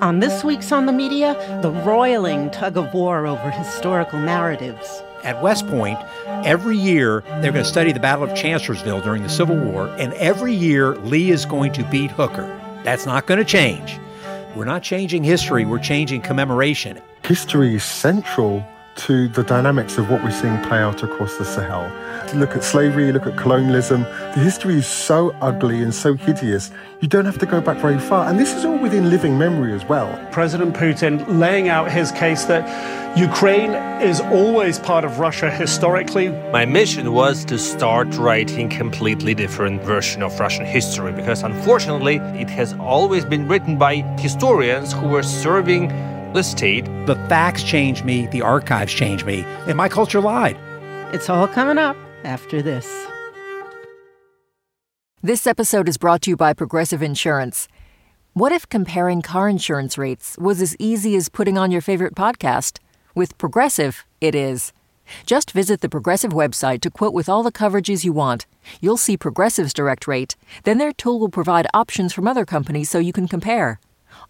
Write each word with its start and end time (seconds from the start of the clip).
On 0.00 0.20
this 0.20 0.44
week's 0.44 0.70
On 0.70 0.86
the 0.86 0.92
Media, 0.92 1.34
the 1.60 1.72
roiling 1.72 2.50
tug 2.50 2.76
of 2.76 2.94
war 2.94 3.26
over 3.26 3.50
historical 3.50 4.20
narratives. 4.20 5.02
At 5.24 5.42
West 5.42 5.66
Point, 5.66 5.98
every 6.46 6.76
year 6.76 7.24
they're 7.40 7.50
going 7.50 7.64
to 7.64 7.64
study 7.64 7.90
the 7.90 7.98
Battle 7.98 8.22
of 8.22 8.36
Chancellorsville 8.36 9.00
during 9.00 9.24
the 9.24 9.28
Civil 9.28 9.56
War, 9.56 9.88
and 9.98 10.12
every 10.14 10.54
year 10.54 10.94
Lee 10.98 11.32
is 11.32 11.44
going 11.44 11.72
to 11.72 11.82
beat 11.90 12.12
Hooker. 12.12 12.46
That's 12.84 13.06
not 13.06 13.26
going 13.26 13.38
to 13.38 13.44
change. 13.44 13.98
We're 14.54 14.66
not 14.66 14.84
changing 14.84 15.24
history, 15.24 15.64
we're 15.64 15.80
changing 15.80 16.20
commemoration. 16.20 17.00
History 17.24 17.74
is 17.74 17.82
central 17.82 18.64
to 18.98 19.28
the 19.28 19.44
dynamics 19.44 19.96
of 19.96 20.10
what 20.10 20.22
we're 20.24 20.30
seeing 20.30 20.60
play 20.64 20.78
out 20.78 21.02
across 21.02 21.36
the 21.38 21.44
Sahel. 21.44 21.90
Look 22.34 22.56
at 22.56 22.64
slavery, 22.64 23.10
look 23.12 23.26
at 23.26 23.36
colonialism. 23.38 24.02
The 24.02 24.40
history 24.40 24.76
is 24.76 24.86
so 24.86 25.34
ugly 25.40 25.82
and 25.82 25.94
so 25.94 26.14
hideous, 26.14 26.70
you 27.00 27.06
don't 27.06 27.24
have 27.24 27.38
to 27.38 27.46
go 27.46 27.60
back 27.60 27.78
very 27.78 27.98
far. 27.98 28.28
And 28.28 28.38
this 28.38 28.54
is 28.54 28.64
all 28.64 28.76
within 28.76 29.08
living 29.08 29.38
memory 29.38 29.72
as 29.72 29.84
well. 29.84 30.08
President 30.32 30.74
Putin 30.74 31.24
laying 31.38 31.68
out 31.68 31.90
his 31.90 32.10
case 32.12 32.44
that 32.46 33.16
Ukraine 33.16 33.72
is 34.02 34.20
always 34.20 34.78
part 34.80 35.04
of 35.04 35.20
Russia 35.20 35.48
historically. 35.50 36.28
My 36.52 36.64
mission 36.64 37.12
was 37.12 37.44
to 37.46 37.58
start 37.58 38.14
writing 38.16 38.68
completely 38.68 39.34
different 39.34 39.82
version 39.82 40.22
of 40.22 40.38
Russian 40.40 40.66
history 40.66 41.12
because 41.12 41.42
unfortunately 41.42 42.16
it 42.16 42.50
has 42.50 42.74
always 42.74 43.24
been 43.24 43.46
written 43.46 43.78
by 43.78 44.02
historians 44.18 44.92
who 44.92 45.06
were 45.06 45.22
serving 45.22 45.90
the 46.32 46.42
state. 46.42 46.84
The 47.06 47.16
facts 47.28 47.62
changed 47.62 48.04
me, 48.04 48.26
the 48.26 48.42
archives 48.42 48.92
changed 48.92 49.26
me, 49.26 49.42
and 49.66 49.76
my 49.76 49.88
culture 49.88 50.20
lied. 50.20 50.56
It's 51.14 51.28
all 51.28 51.48
coming 51.48 51.78
up 51.78 51.96
after 52.24 52.62
this. 52.62 53.06
This 55.22 55.46
episode 55.46 55.88
is 55.88 55.96
brought 55.96 56.22
to 56.22 56.30
you 56.30 56.36
by 56.36 56.52
Progressive 56.52 57.02
Insurance. 57.02 57.66
What 58.34 58.52
if 58.52 58.68
comparing 58.68 59.20
car 59.20 59.48
insurance 59.48 59.98
rates 59.98 60.36
was 60.38 60.62
as 60.62 60.76
easy 60.78 61.16
as 61.16 61.28
putting 61.28 61.58
on 61.58 61.72
your 61.72 61.80
favorite 61.80 62.14
podcast? 62.14 62.78
With 63.14 63.36
Progressive, 63.36 64.04
it 64.20 64.34
is. 64.34 64.72
Just 65.26 65.50
visit 65.50 65.80
the 65.80 65.88
Progressive 65.88 66.32
website 66.32 66.80
to 66.82 66.90
quote 66.90 67.14
with 67.14 67.28
all 67.28 67.42
the 67.42 67.50
coverages 67.50 68.04
you 68.04 68.12
want. 68.12 68.46
You'll 68.80 68.96
see 68.96 69.16
Progressive's 69.16 69.72
direct 69.72 70.06
rate. 70.06 70.36
Then 70.62 70.78
their 70.78 70.92
tool 70.92 71.18
will 71.18 71.30
provide 71.30 71.66
options 71.74 72.12
from 72.12 72.28
other 72.28 72.44
companies 72.44 72.90
so 72.90 72.98
you 72.98 73.12
can 73.12 73.26
compare. 73.26 73.80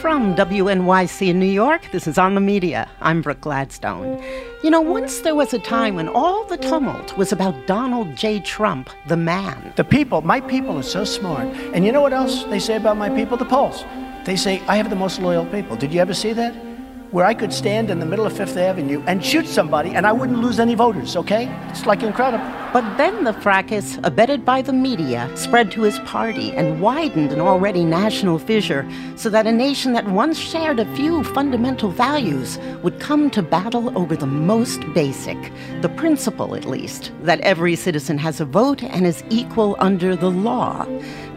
From 0.00 0.34
WNYC 0.34 1.28
in 1.28 1.38
New 1.38 1.44
York, 1.44 1.82
this 1.92 2.06
is 2.06 2.16
On 2.16 2.34
the 2.34 2.40
Media. 2.40 2.88
I'm 3.02 3.20
Brooke 3.20 3.42
Gladstone. 3.42 4.18
You 4.64 4.70
know, 4.70 4.80
once 4.80 5.20
there 5.20 5.34
was 5.34 5.52
a 5.52 5.58
time 5.58 5.96
when 5.96 6.08
all 6.08 6.46
the 6.46 6.56
tumult 6.56 7.18
was 7.18 7.32
about 7.32 7.66
Donald 7.66 8.16
J. 8.16 8.40
Trump, 8.40 8.88
the 9.08 9.18
man. 9.18 9.74
The 9.76 9.84
people, 9.84 10.22
my 10.22 10.40
people 10.40 10.78
are 10.78 10.82
so 10.82 11.04
smart. 11.04 11.48
And 11.74 11.84
you 11.84 11.92
know 11.92 12.00
what 12.00 12.14
else 12.14 12.44
they 12.44 12.58
say 12.58 12.76
about 12.76 12.96
my 12.96 13.10
people? 13.10 13.36
The 13.36 13.44
polls. 13.44 13.84
They 14.24 14.36
say, 14.36 14.62
I 14.68 14.76
have 14.76 14.88
the 14.88 14.96
most 14.96 15.20
loyal 15.20 15.44
people. 15.44 15.76
Did 15.76 15.92
you 15.92 16.00
ever 16.00 16.14
see 16.14 16.32
that? 16.32 16.69
Where 17.10 17.26
I 17.26 17.34
could 17.34 17.52
stand 17.52 17.90
in 17.90 17.98
the 17.98 18.06
middle 18.06 18.24
of 18.24 18.36
Fifth 18.36 18.56
Avenue 18.56 19.02
and 19.08 19.24
shoot 19.24 19.48
somebody 19.48 19.90
and 19.96 20.06
I 20.06 20.12
wouldn't 20.12 20.38
lose 20.38 20.60
any 20.60 20.76
voters, 20.76 21.16
okay? 21.16 21.48
It's 21.68 21.84
like 21.84 22.04
incredible. 22.04 22.44
But 22.72 22.98
then 22.98 23.24
the 23.24 23.32
fracas, 23.32 23.98
abetted 24.04 24.44
by 24.44 24.62
the 24.62 24.72
media, 24.72 25.28
spread 25.36 25.72
to 25.72 25.82
his 25.82 25.98
party 26.00 26.52
and 26.52 26.80
widened 26.80 27.32
an 27.32 27.40
already 27.40 27.84
national 27.84 28.38
fissure 28.38 28.88
so 29.16 29.28
that 29.28 29.48
a 29.48 29.50
nation 29.50 29.92
that 29.94 30.06
once 30.06 30.38
shared 30.38 30.78
a 30.78 30.94
few 30.94 31.24
fundamental 31.24 31.90
values 31.90 32.60
would 32.84 33.00
come 33.00 33.28
to 33.30 33.42
battle 33.42 33.98
over 33.98 34.14
the 34.14 34.26
most 34.26 34.80
basic, 34.94 35.36
the 35.80 35.88
principle, 35.88 36.54
at 36.54 36.64
least, 36.64 37.10
that 37.22 37.40
every 37.40 37.74
citizen 37.74 38.18
has 38.18 38.40
a 38.40 38.44
vote 38.44 38.84
and 38.84 39.04
is 39.04 39.24
equal 39.30 39.74
under 39.80 40.14
the 40.14 40.30
law. 40.30 40.86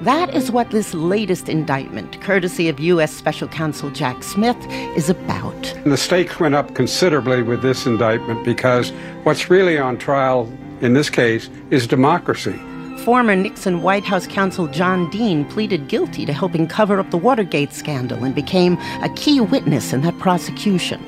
That 0.04 0.36
is 0.36 0.52
what 0.52 0.72
this 0.72 0.94
latest 0.94 1.48
indictment, 1.48 2.20
courtesy 2.20 2.68
of 2.68 2.78
U.S. 2.78 3.10
Special 3.14 3.48
Counsel 3.48 3.90
Jack 3.90 4.22
Smith, 4.22 4.58
is 4.98 5.10
about. 5.10 5.74
The 5.86 5.96
stakes 5.96 6.42
went 6.42 6.56
up 6.56 6.76
considerably 6.76 7.42
with 7.42 7.62
this 7.62 7.86
indictment 7.86 8.44
because 8.44 8.90
what's 9.24 9.50
really 9.50 9.78
on 9.78 9.98
trial 9.98 10.52
in 10.82 10.94
this 10.94 11.10
case 11.10 11.50
is 11.70 11.88
democracy. 11.88 12.60
Former 13.06 13.34
Nixon 13.34 13.82
White 13.82 14.04
House 14.04 14.28
counsel 14.28 14.68
John 14.68 15.10
Dean 15.10 15.46
pleaded 15.46 15.88
guilty 15.88 16.26
to 16.26 16.34
helping 16.34 16.68
cover 16.68 17.00
up 17.00 17.10
the 17.10 17.18
Watergate 17.18 17.72
scandal 17.72 18.26
and 18.26 18.36
became 18.36 18.78
a 19.04 19.10
key 19.16 19.40
witness 19.40 19.94
in 19.94 20.02
that 20.02 20.20
prosecution. 20.20 21.02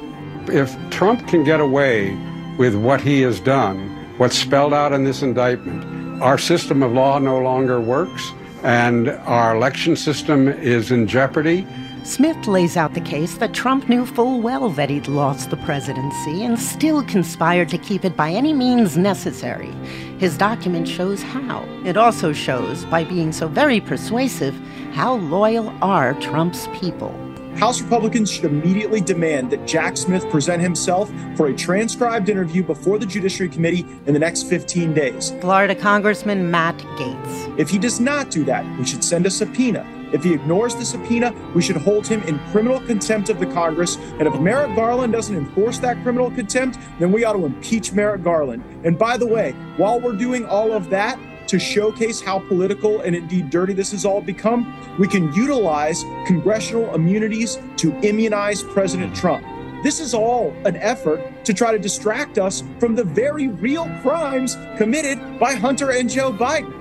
If 0.48 0.74
Trump 0.90 1.28
can 1.28 1.44
get 1.44 1.60
away 1.60 2.18
with 2.58 2.76
what 2.76 3.02
he 3.02 3.24
has 3.24 3.42
done, 3.42 3.90
what's 4.18 4.38
spelled 4.38 4.74
out 4.74 4.94
in 4.94 5.04
this 5.04 5.22
indictment, 5.22 6.22
our 6.24 6.38
system 6.38 6.82
of 6.82 6.94
law 6.94 7.20
no 7.20 7.40
longer 7.40 7.82
works 7.82 8.32
and 8.66 9.10
our 9.10 9.56
election 9.56 9.96
system 9.96 10.48
is 10.48 10.90
in 10.90 11.08
jeopardy. 11.08 11.68
Smith 12.04 12.48
lays 12.48 12.76
out 12.76 12.96
the 12.96 13.02
case 13.02 13.38
that 13.38 13.54
Trump 13.54 13.88
knew 13.88 14.08
full 14.08 14.42
well 14.42 14.70
that 14.70 14.90
he'd 14.90 15.08
lost 15.08 15.52
the 15.52 15.58
presidency 15.58 16.44
and 16.44 16.60
still 16.60 17.04
conspired 17.04 17.70
to 17.70 17.78
keep 17.78 18.04
it 18.04 18.18
by 18.18 18.32
any 18.32 18.54
means 18.54 18.98
necessary. 18.98 19.72
His 20.18 20.36
document 20.36 20.88
shows 20.88 21.22
how. 21.22 21.64
It 21.86 21.96
also 21.96 22.34
shows, 22.34 22.86
by 22.86 23.04
being 23.04 23.32
so 23.32 23.48
very 23.48 23.80
persuasive, 23.80 24.56
how 24.94 25.16
loyal 25.16 25.72
are 25.84 26.14
Trump's 26.16 26.68
people. 26.74 27.25
House 27.58 27.82
Republicans 27.82 28.30
should 28.30 28.44
immediately 28.44 29.00
demand 29.00 29.50
that 29.52 29.66
Jack 29.66 29.96
Smith 29.96 30.30
present 30.30 30.62
himself 30.62 31.10
for 31.38 31.48
a 31.48 31.56
transcribed 31.56 32.28
interview 32.28 32.62
before 32.62 33.00
the 33.00 33.06
Judiciary 33.06 33.50
Committee 33.50 33.86
in 34.06 34.14
the 34.14 34.20
next 34.20 34.44
15 34.44 34.94
days. 34.94 35.32
Florida 35.40 35.74
Congressman 35.74 36.52
Matt 36.52 36.78
Gaetz. 36.98 37.58
If 37.58 37.70
he 37.70 37.80
does 37.80 38.02
not 38.02 38.30
do 38.30 38.44
that, 38.44 38.66
we 38.78 38.86
should 38.86 39.06
send 39.06 39.26
a 39.26 39.32
subpoena. 39.32 39.90
If 40.12 40.26
he 40.26 40.34
ignores 40.34 40.76
the 40.76 40.84
subpoena, 40.84 41.34
we 41.56 41.62
should 41.62 41.78
hold 41.78 42.06
him 42.06 42.22
in 42.24 42.40
criminal 42.52 42.82
contempt 42.82 43.30
of 43.30 43.40
the 43.40 43.48
Congress. 43.48 43.96
And 44.20 44.28
if 44.28 44.36
Merrick 44.40 44.76
Garland 44.76 45.14
doesn't 45.14 45.36
enforce 45.36 45.80
that 45.80 46.02
criminal 46.04 46.30
contempt, 46.32 46.78
then 47.00 47.14
we 47.14 47.24
ought 47.24 47.34
to 47.34 47.46
impeach 47.46 47.94
Merrick 47.94 48.22
Garland. 48.22 48.64
And 48.84 49.00
by 49.00 49.16
the 49.16 49.28
way, 49.28 49.54
while 49.78 50.00
we're 50.00 50.18
doing 50.18 50.46
all 50.46 50.74
of 50.74 50.90
that, 50.90 51.18
to 51.48 51.60
showcase 51.60 52.22
how 52.22 52.40
political 52.40 53.02
and 53.02 53.16
indeed 53.16 53.50
dirty 53.50 53.74
this 53.74 53.92
has 53.92 54.06
all 54.06 54.22
become, 54.22 54.96
we 54.98 55.08
can 55.08 55.32
utilize 55.34 56.04
congressional 56.26 56.94
immunities 56.96 57.60
to 57.78 57.94
immunize 58.02 58.64
President 58.64 59.16
Trump. 59.16 59.46
This 59.84 60.00
is 60.00 60.14
all 60.14 60.52
an 60.66 60.78
effort 60.78 61.46
to 61.46 61.54
try 61.54 61.72
to 61.72 61.78
distract 61.78 62.40
us 62.40 62.64
from 62.80 62.96
the 62.96 63.04
very 63.04 63.50
real 63.50 63.86
crimes 64.02 64.58
committed 64.78 65.40
by 65.40 65.54
Hunter 65.54 65.92
and 65.92 66.10
Joe 66.10 66.32
Biden. 66.34 66.74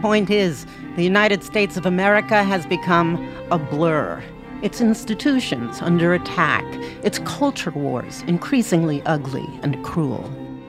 Point 0.00 0.30
is, 0.30 0.66
the 0.96 1.04
United 1.04 1.44
States 1.44 1.76
of 1.76 1.86
America 1.86 2.42
has 2.42 2.66
become 2.66 3.32
a 3.52 3.58
blur. 3.58 4.22
Its 4.62 4.80
institutions 4.80 5.80
under 5.82 6.14
attack, 6.14 6.64
its 7.04 7.20
culture 7.20 7.70
wars 7.70 8.22
increasingly 8.26 9.02
ugly 9.02 9.48
and 9.62 9.84
cruel. 9.84 10.22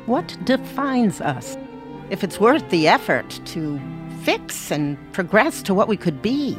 What 0.05 0.37
defines 0.43 1.21
us? 1.21 1.57
If 2.09 2.23
it's 2.23 2.39
worth 2.39 2.67
the 2.69 2.87
effort 2.87 3.39
to 3.45 3.79
fix 4.23 4.71
and 4.71 4.97
progress 5.13 5.61
to 5.63 5.73
what 5.73 5.87
we 5.87 5.97
could 5.97 6.21
be, 6.21 6.55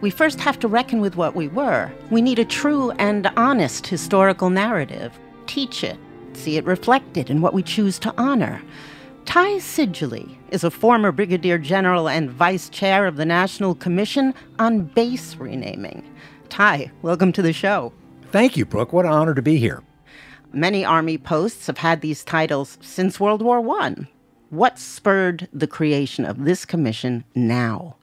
we 0.00 0.10
first 0.10 0.38
have 0.40 0.58
to 0.60 0.68
reckon 0.68 1.00
with 1.00 1.16
what 1.16 1.34
we 1.34 1.48
were. 1.48 1.90
We 2.10 2.22
need 2.22 2.38
a 2.38 2.44
true 2.44 2.90
and 2.92 3.26
honest 3.36 3.86
historical 3.86 4.50
narrative. 4.50 5.18
Teach 5.46 5.82
it, 5.82 5.98
see 6.34 6.56
it 6.56 6.64
reflected 6.64 7.30
in 7.30 7.40
what 7.40 7.54
we 7.54 7.62
choose 7.62 7.98
to 8.00 8.14
honor. 8.16 8.62
Ty 9.24 9.58
Seidule 9.58 10.28
is 10.50 10.62
a 10.62 10.70
former 10.70 11.10
brigadier 11.10 11.58
general 11.58 12.08
and 12.08 12.30
vice 12.30 12.68
chair 12.68 13.06
of 13.06 13.16
the 13.16 13.24
National 13.24 13.74
Commission 13.74 14.32
on 14.60 14.82
Base 14.82 15.34
Renaming. 15.34 16.04
Ty, 16.48 16.92
welcome 17.02 17.32
to 17.32 17.42
the 17.42 17.52
show. 17.52 17.92
Thank 18.30 18.56
you, 18.56 18.64
Brooke. 18.64 18.92
What 18.92 19.04
an 19.04 19.12
honor 19.12 19.34
to 19.34 19.42
be 19.42 19.56
here. 19.56 19.82
Many 20.52 20.84
Army 20.84 21.18
posts 21.18 21.66
have 21.66 21.78
had 21.78 22.02
these 22.02 22.22
titles 22.22 22.78
since 22.80 23.18
World 23.18 23.42
War 23.42 23.58
I. 23.80 24.06
What 24.50 24.78
spurred 24.78 25.48
the 25.52 25.66
creation 25.66 26.24
of 26.24 26.44
this 26.44 26.64
commission 26.64 27.24
now? 27.34 27.96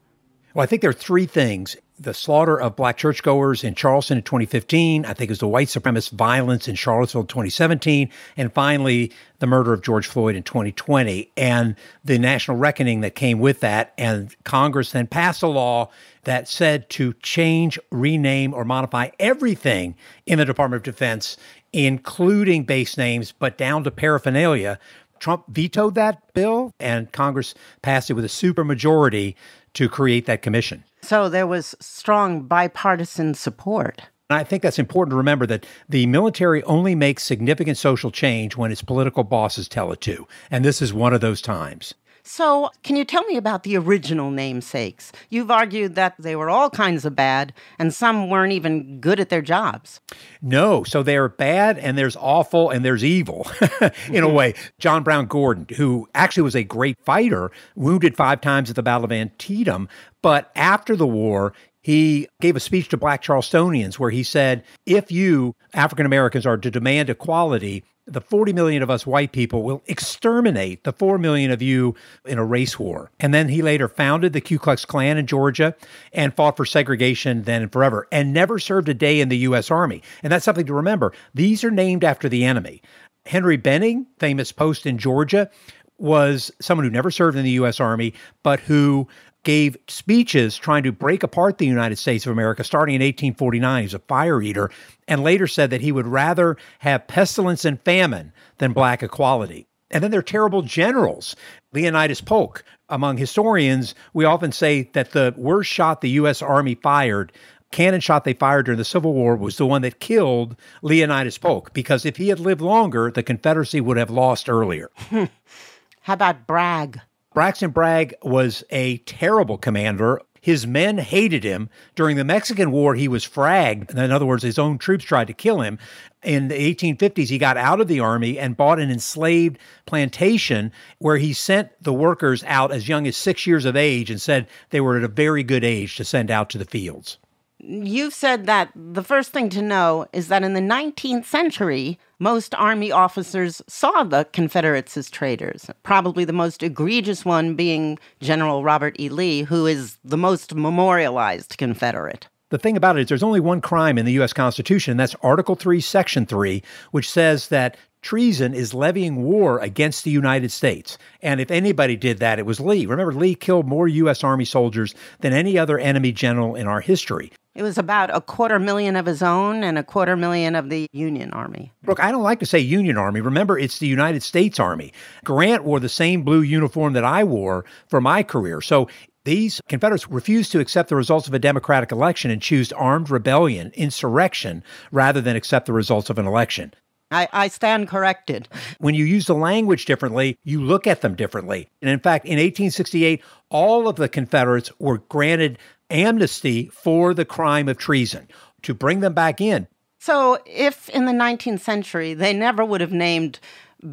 Well, 0.54 0.64
I 0.64 0.68
think 0.68 0.82
there 0.82 0.90
are 0.90 0.94
three 0.94 1.26
things. 1.26 1.76
the 2.00 2.14
slaughter 2.14 2.60
of 2.60 2.76
black 2.76 2.98
churchgoers 2.98 3.64
in 3.64 3.76
Charleston 3.76 4.18
in 4.18 4.24
2015. 4.24 5.06
I 5.06 5.14
think 5.14 5.30
it 5.30 5.32
was 5.32 5.40
the 5.40 5.48
white 5.48 5.68
supremacist 5.68 6.12
violence 6.12 6.68
in 6.68 6.76
Charlottesville 6.76 7.22
in 7.22 7.28
2017. 7.28 8.10
And 8.36 8.52
finally, 8.52 9.12
the 9.40 9.48
murder 9.48 9.74
of 9.74 9.84
George 9.84 10.08
Floyd 10.08 10.36
in 10.36 10.44
2020 10.44 11.32
and 11.38 11.76
the 12.04 12.18
national 12.18 12.58
reckoning 12.58 13.02
that 13.02 13.16
came 13.16 13.40
with 13.40 13.60
that. 13.62 13.94
And 13.98 14.36
Congress 14.44 14.92
then 14.92 15.08
passed 15.08 15.44
a 15.44 15.48
law 15.48 15.92
that 16.24 16.48
said 16.48 16.90
to 16.92 17.14
change, 17.22 17.80
rename, 17.92 18.54
or 18.54 18.66
modify 18.66 19.10
everything 19.20 19.96
in 20.26 20.40
the 20.40 20.46
Department 20.46 20.80
of 20.80 20.84
Defense, 20.84 21.38
including 21.72 22.64
base 22.64 22.98
names, 22.98 23.32
but 23.32 23.58
down 23.58 23.84
to 23.84 23.92
paraphernalia. 23.92 24.80
Trump 25.20 25.46
vetoed 25.48 25.96
that 25.96 26.34
bill, 26.34 26.72
and 26.80 27.12
Congress 27.12 27.54
passed 27.82 28.10
it 28.10 28.14
with 28.14 28.26
a 28.26 28.30
supermajority 28.30 29.36
to 29.74 29.90
create 29.90 30.26
that 30.26 30.42
commission. 30.42 30.84
So 31.02 31.30
there 31.30 31.48
was 31.48 31.76
strong 31.80 32.44
bipartisan 32.44 33.34
support. 33.34 34.02
And 34.30 34.40
I 34.40 34.44
think 34.44 34.64
that's 34.64 34.80
important 34.80 35.12
to 35.12 35.18
remember 35.18 35.46
that 35.48 35.66
the 35.88 36.06
military 36.08 36.64
only 36.64 36.96
makes 36.96 37.24
significant 37.24 37.78
social 37.78 38.10
change 38.10 38.56
when 38.56 38.72
its 38.72 38.82
political 38.82 39.24
bosses 39.24 39.68
tell 39.68 39.92
it 39.92 40.02
to. 40.02 40.28
And 40.50 40.64
this 40.64 40.82
is 40.82 40.94
one 40.94 41.14
of 41.14 41.22
those 41.22 41.42
times. 41.42 41.94
So, 42.26 42.70
can 42.84 42.96
you 42.96 43.04
tell 43.04 43.24
me 43.26 43.36
about 43.36 43.64
the 43.64 43.78
original 43.78 44.32
namesakes? 44.32 45.12
You've 45.30 45.52
argued 45.52 45.96
that 45.96 46.16
they 46.18 46.38
were 46.38 46.50
all 46.50 46.70
kinds 46.70 47.04
of 47.04 47.18
bad, 47.18 47.54
and 47.78 47.94
some 47.94 48.30
weren't 48.30 48.54
even 48.54 49.02
good 49.02 49.20
at 49.20 49.28
their 49.28 49.42
jobs. 49.42 50.00
No, 50.42 50.86
so 50.86 51.04
they're 51.04 51.28
bad, 51.28 51.78
and 51.78 51.98
there's 51.98 52.16
awful, 52.16 52.70
and 52.70 52.86
there's 52.86 53.04
evil 53.04 53.46
in 53.62 53.68
a 53.68 53.92
mm-hmm. 53.92 54.34
way. 54.34 54.54
John 54.80 55.04
Brown 55.04 55.26
Gordon, 55.26 55.68
who 55.76 56.08
actually 56.16 56.44
was 56.44 56.56
a 56.56 56.64
great 56.64 56.98
fighter, 57.04 57.52
wounded 57.76 58.16
five 58.16 58.40
times 58.40 58.70
at 58.70 58.78
the 58.78 58.84
Battle 58.84 59.04
of 59.04 59.12
Antietam, 59.12 59.90
but 60.22 60.50
after 60.56 60.96
the 60.96 61.08
war, 61.08 61.54
he 61.82 62.30
gave 62.40 62.56
a 62.56 62.62
speech 62.62 62.88
to 62.90 62.98
black 62.98 63.22
Charlestonians 63.22 63.96
where 63.96 64.10
he 64.10 64.24
said, 64.24 64.64
If 64.86 65.12
you, 65.12 65.54
African 65.74 66.06
Americans, 66.06 66.46
are 66.46 66.58
to 66.58 66.72
demand 66.72 67.10
equality, 67.10 67.84
the 68.06 68.22
40 68.22 68.54
million 68.54 68.84
of 68.84 68.90
us 68.90 69.08
white 69.08 69.32
people 69.32 69.64
will 69.64 69.82
exterminate 69.88 70.84
the 70.84 70.92
4 70.92 71.18
million 71.18 71.52
of 71.52 71.62
you 71.62 71.96
in 72.26 72.38
a 72.38 72.46
race 72.46 72.78
war. 72.78 73.12
And 73.20 73.34
then 73.34 73.50
he 73.50 73.62
later 73.62 73.88
founded 73.88 74.34
the 74.34 74.42
Ku 74.42 74.60
Klux 74.60 74.86
Klan 74.86 75.18
in 75.18 75.26
Georgia 75.26 75.76
and 76.12 76.34
fought 76.34 76.58
for 76.58 76.66
segregation 76.66 77.44
then 77.44 77.62
and 77.62 77.72
forever 77.72 78.08
and 78.12 78.34
never 78.34 78.60
served 78.60 78.90
a 78.90 78.94
day 78.94 79.22
in 79.22 79.30
the 79.30 79.38
U.S. 79.40 79.72
Army. 79.72 80.02
And 80.22 80.32
that's 80.32 80.46
something 80.46 80.66
to 80.66 80.74
remember. 80.74 81.14
These 81.34 81.64
are 81.64 81.72
named 81.72 82.04
after 82.04 82.28
the 82.28 82.44
enemy. 82.44 82.82
Henry 83.26 83.58
Benning, 83.58 84.06
famous 84.20 84.52
post 84.52 84.86
in 84.86 84.98
Georgia, 84.98 85.50
was 85.98 86.52
someone 86.60 86.86
who 86.86 86.92
never 86.92 87.12
served 87.12 87.38
in 87.38 87.44
the 87.44 87.52
U.S. 87.52 87.80
Army, 87.80 88.14
but 88.42 88.60
who 88.60 89.08
gave 89.44 89.78
speeches 89.88 90.58
trying 90.58 90.84
to 90.84 90.92
break 90.92 91.24
apart 91.24 91.58
the 91.58 91.66
United 91.66 91.98
States 91.98 92.26
of 92.26 92.32
America 92.32 92.64
starting 92.64 92.96
in 92.96 93.02
1849. 93.02 93.82
He 93.82 93.86
was 93.86 93.94
a 93.94 94.00
fire 94.00 94.42
eater 94.42 94.72
and 95.08 95.24
later 95.24 95.48
said 95.48 95.70
that 95.70 95.82
he 95.82 95.92
would 95.92 96.08
rather 96.08 96.58
have 96.80 97.08
pestilence 97.08 97.66
and 97.66 97.82
famine 97.82 98.32
than 98.58 98.74
black 98.74 99.04
equality. 99.04 99.68
And 99.92 100.04
then 100.04 100.12
there 100.12 100.22
are 100.22 100.24
terrible 100.24 100.64
generals. 100.64 101.36
Leonidas 101.72 102.22
Polk. 102.22 102.64
Among 102.90 103.18
historians, 103.18 103.96
we 104.14 104.26
often 104.26 104.52
say 104.52 104.90
that 104.94 105.12
the 105.12 105.34
worst 105.38 105.70
shot 105.70 106.02
the 106.02 106.10
U.S. 106.12 106.42
Army 106.42 106.76
fired 106.76 107.32
cannon 107.74 108.00
shot 108.00 108.24
they 108.24 108.34
fired 108.34 108.66
during 108.66 108.78
the 108.78 108.86
Civil 108.86 109.14
War 109.14 109.36
was 109.36 109.58
the 109.58 109.66
one 109.66 109.82
that 109.82 110.00
killed 110.00 110.56
Leonidas 110.84 111.38
Polk 111.38 111.74
because 111.74 112.06
if 112.06 112.16
he 112.16 112.30
had 112.30 112.40
lived 112.40 112.62
longer, 112.62 113.12
the 113.12 113.24
Confederacy 113.24 113.82
would 113.82 113.98
have 113.98 114.12
lost 114.12 114.48
earlier. 114.48 114.92
How 116.02 116.14
about 116.14 116.48
Bragg? 116.48 117.02
Braxton 117.34 117.72
Bragg 117.72 118.14
was 118.22 118.64
a 118.70 118.98
terrible 119.00 119.58
commander. 119.58 120.22
His 120.40 120.68
men 120.68 121.00
hated 121.00 121.44
him. 121.44 121.70
During 121.96 122.16
the 122.18 122.24
Mexican 122.24 122.70
War, 122.70 122.94
he 122.96 123.08
was 123.08 123.26
fragged. 123.26 123.96
In 123.96 124.12
other 124.12 124.26
words, 124.26 124.44
his 124.44 124.60
own 124.60 124.78
troops 124.78 125.04
tried 125.04 125.28
to 125.28 125.34
kill 125.34 125.62
him. 125.62 125.80
In 126.22 126.50
the 126.50 126.76
1850s, 126.76 127.30
he 127.30 127.38
got 127.38 127.58
out 127.58 127.82
of 127.82 127.88
the 127.88 128.00
army 128.00 128.38
and 128.38 128.58
bought 128.58 128.80
an 128.80 128.92
enslaved 128.92 129.58
plantation 129.86 130.72
where 131.00 131.18
he 131.18 131.34
sent 131.34 131.70
the 131.82 131.94
workers 131.94 132.44
out 132.44 132.72
as 132.72 132.88
young 132.88 133.08
as 133.08 133.18
six 133.18 133.48
years 133.48 133.66
of 133.66 133.76
age 133.76 134.12
and 134.12 134.22
said 134.22 134.48
they 134.70 134.82
were 134.82 134.98
at 134.98 135.04
a 135.04 135.08
very 135.08 135.44
good 135.44 135.64
age 135.64 135.96
to 135.96 136.06
send 136.06 136.30
out 136.30 136.50
to 136.52 136.58
the 136.58 136.66
fields. 136.66 137.18
You've 137.66 138.14
said 138.14 138.46
that 138.48 138.72
the 138.76 139.04
first 139.04 139.32
thing 139.32 139.48
to 139.52 139.62
know 139.62 140.06
is 140.12 140.28
that 140.28 140.44
in 140.44 140.54
the 140.54 140.60
19th 140.60 141.24
century, 141.24 141.98
most 142.20 142.54
Army 142.56 142.92
officers 142.92 143.62
saw 143.70 144.04
the 144.04 144.26
Confederates 144.34 144.98
as 144.98 145.10
traitors, 145.10 145.70
probably 145.82 146.26
the 146.26 146.34
most 146.34 146.62
egregious 146.62 147.24
one 147.24 147.56
being 147.56 148.00
General 148.20 148.66
Robert 148.66 149.00
E. 149.00 149.08
Lee, 149.08 149.44
who 149.44 149.66
is 149.66 149.98
the 150.04 150.18
most 150.18 150.54
memorialized 150.54 151.58
Confederate. 151.58 152.28
The 152.50 152.58
thing 152.58 152.76
about 152.76 152.98
it 152.98 153.04
is, 153.04 153.08
there's 153.08 153.24
only 153.24 153.40
one 153.40 153.62
crime 153.62 153.98
in 153.98 154.06
the 154.06 154.12
U.S. 154.14 154.34
Constitution, 154.34 154.92
and 154.92 155.00
that's 155.00 155.16
Article 155.24 155.56
3, 155.56 155.80
Section 155.80 156.26
3, 156.26 156.62
which 156.92 157.10
says 157.10 157.48
that 157.48 157.78
treason 158.02 158.54
is 158.54 158.74
levying 158.74 159.24
war 159.24 159.60
against 159.60 160.04
the 160.04 160.12
United 160.12 160.52
States. 160.52 160.98
And 161.22 161.40
if 161.40 161.50
anybody 161.50 161.96
did 161.96 162.20
that, 162.20 162.40
it 162.40 162.46
was 162.46 162.60
Lee. 162.60 162.86
Remember, 162.86 163.14
Lee 163.14 163.36
killed 163.36 163.70
more 163.70 163.88
U.S. 163.88 164.22
Army 164.22 164.44
soldiers 164.44 164.94
than 165.22 165.32
any 165.32 165.58
other 165.58 165.80
enemy 165.80 166.12
general 166.12 166.56
in 166.56 166.68
our 166.68 166.82
history. 166.82 167.32
It 167.56 167.62
was 167.62 167.78
about 167.78 168.16
a 168.16 168.20
quarter 168.20 168.58
million 168.58 168.96
of 168.96 169.06
his 169.06 169.22
own 169.22 169.64
and 169.64 169.78
a 169.78 169.84
quarter 169.84 170.16
million 170.16 170.56
of 170.56 170.70
the 170.70 170.88
Union 170.92 171.32
Army. 171.32 171.72
Brooke, 171.84 172.04
I 172.04 172.12
don't 172.12 172.24
like 172.24 172.40
to 172.40 172.48
say 172.48 172.60
Union 172.60 172.98
Army. 172.98 173.22
Remember, 173.22 173.60
it's 173.60 173.78
the 173.78 173.88
United 173.88 174.24
States 174.24 174.60
Army. 174.60 174.92
Grant 175.24 175.64
wore 175.64 175.80
the 175.80 175.88
same 175.88 176.24
blue 176.24 176.42
uniform 176.42 176.94
that 176.94 177.04
I 177.04 177.24
wore 177.24 177.64
for 177.88 178.02
my 178.02 178.24
career. 178.24 178.60
So 178.60 178.90
these 179.26 179.62
Confederates 179.70 180.10
refused 180.10 180.52
to 180.52 180.60
accept 180.60 180.90
the 180.90 180.96
results 180.96 181.28
of 181.28 181.34
a 181.36 181.40
democratic 181.40 181.92
election 181.92 182.32
and 182.32 182.42
choose 182.42 182.74
armed 182.74 183.12
rebellion, 183.12 183.72
insurrection, 183.76 184.64
rather 184.92 185.22
than 185.22 185.36
accept 185.36 185.68
the 185.68 185.74
results 185.74 186.10
of 186.10 186.18
an 186.18 186.26
election. 186.26 186.74
I, 187.14 187.28
I, 187.32 187.48
stand 187.48 187.88
corrected. 187.88 188.48
When 188.80 188.96
you 188.96 189.06
use 189.06 189.28
the 189.28 189.36
language 189.36 189.86
differently, 189.86 190.38
you 190.44 190.62
look 190.62 190.88
at 190.88 191.02
them 191.02 191.16
differently. 191.16 191.70
And 191.82 191.90
in 191.90 192.00
fact, 192.00 192.26
in 192.26 192.34
1868, 192.34 193.22
all 193.50 193.88
of 193.88 193.96
the 193.98 194.10
Confederates 194.10 194.72
were 194.80 194.98
granted 194.98 195.58
amnesty 195.90 196.70
for 196.70 197.14
the 197.14 197.26
crime 197.26 197.70
of 197.70 197.78
treason 197.78 198.28
to 198.64 198.74
bring 198.74 199.02
them 199.02 199.14
back 199.14 199.40
in. 199.40 199.68
So, 200.00 200.40
if 200.46 200.90
in 200.90 201.06
the 201.06 201.14
19th 201.14 201.62
century 201.62 202.14
they 202.14 202.34
never 202.34 202.66
would 202.66 202.82
have 202.82 202.92
named 202.92 203.40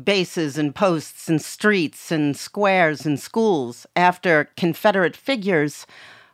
bases 0.03 0.57
and 0.59 0.75
posts 0.75 1.29
and 1.29 1.41
streets 1.41 2.11
and 2.11 2.37
squares 2.37 3.05
and 3.05 3.19
schools 3.19 3.87
after 3.95 4.51
Confederate 4.57 5.17
figures, 5.17 5.87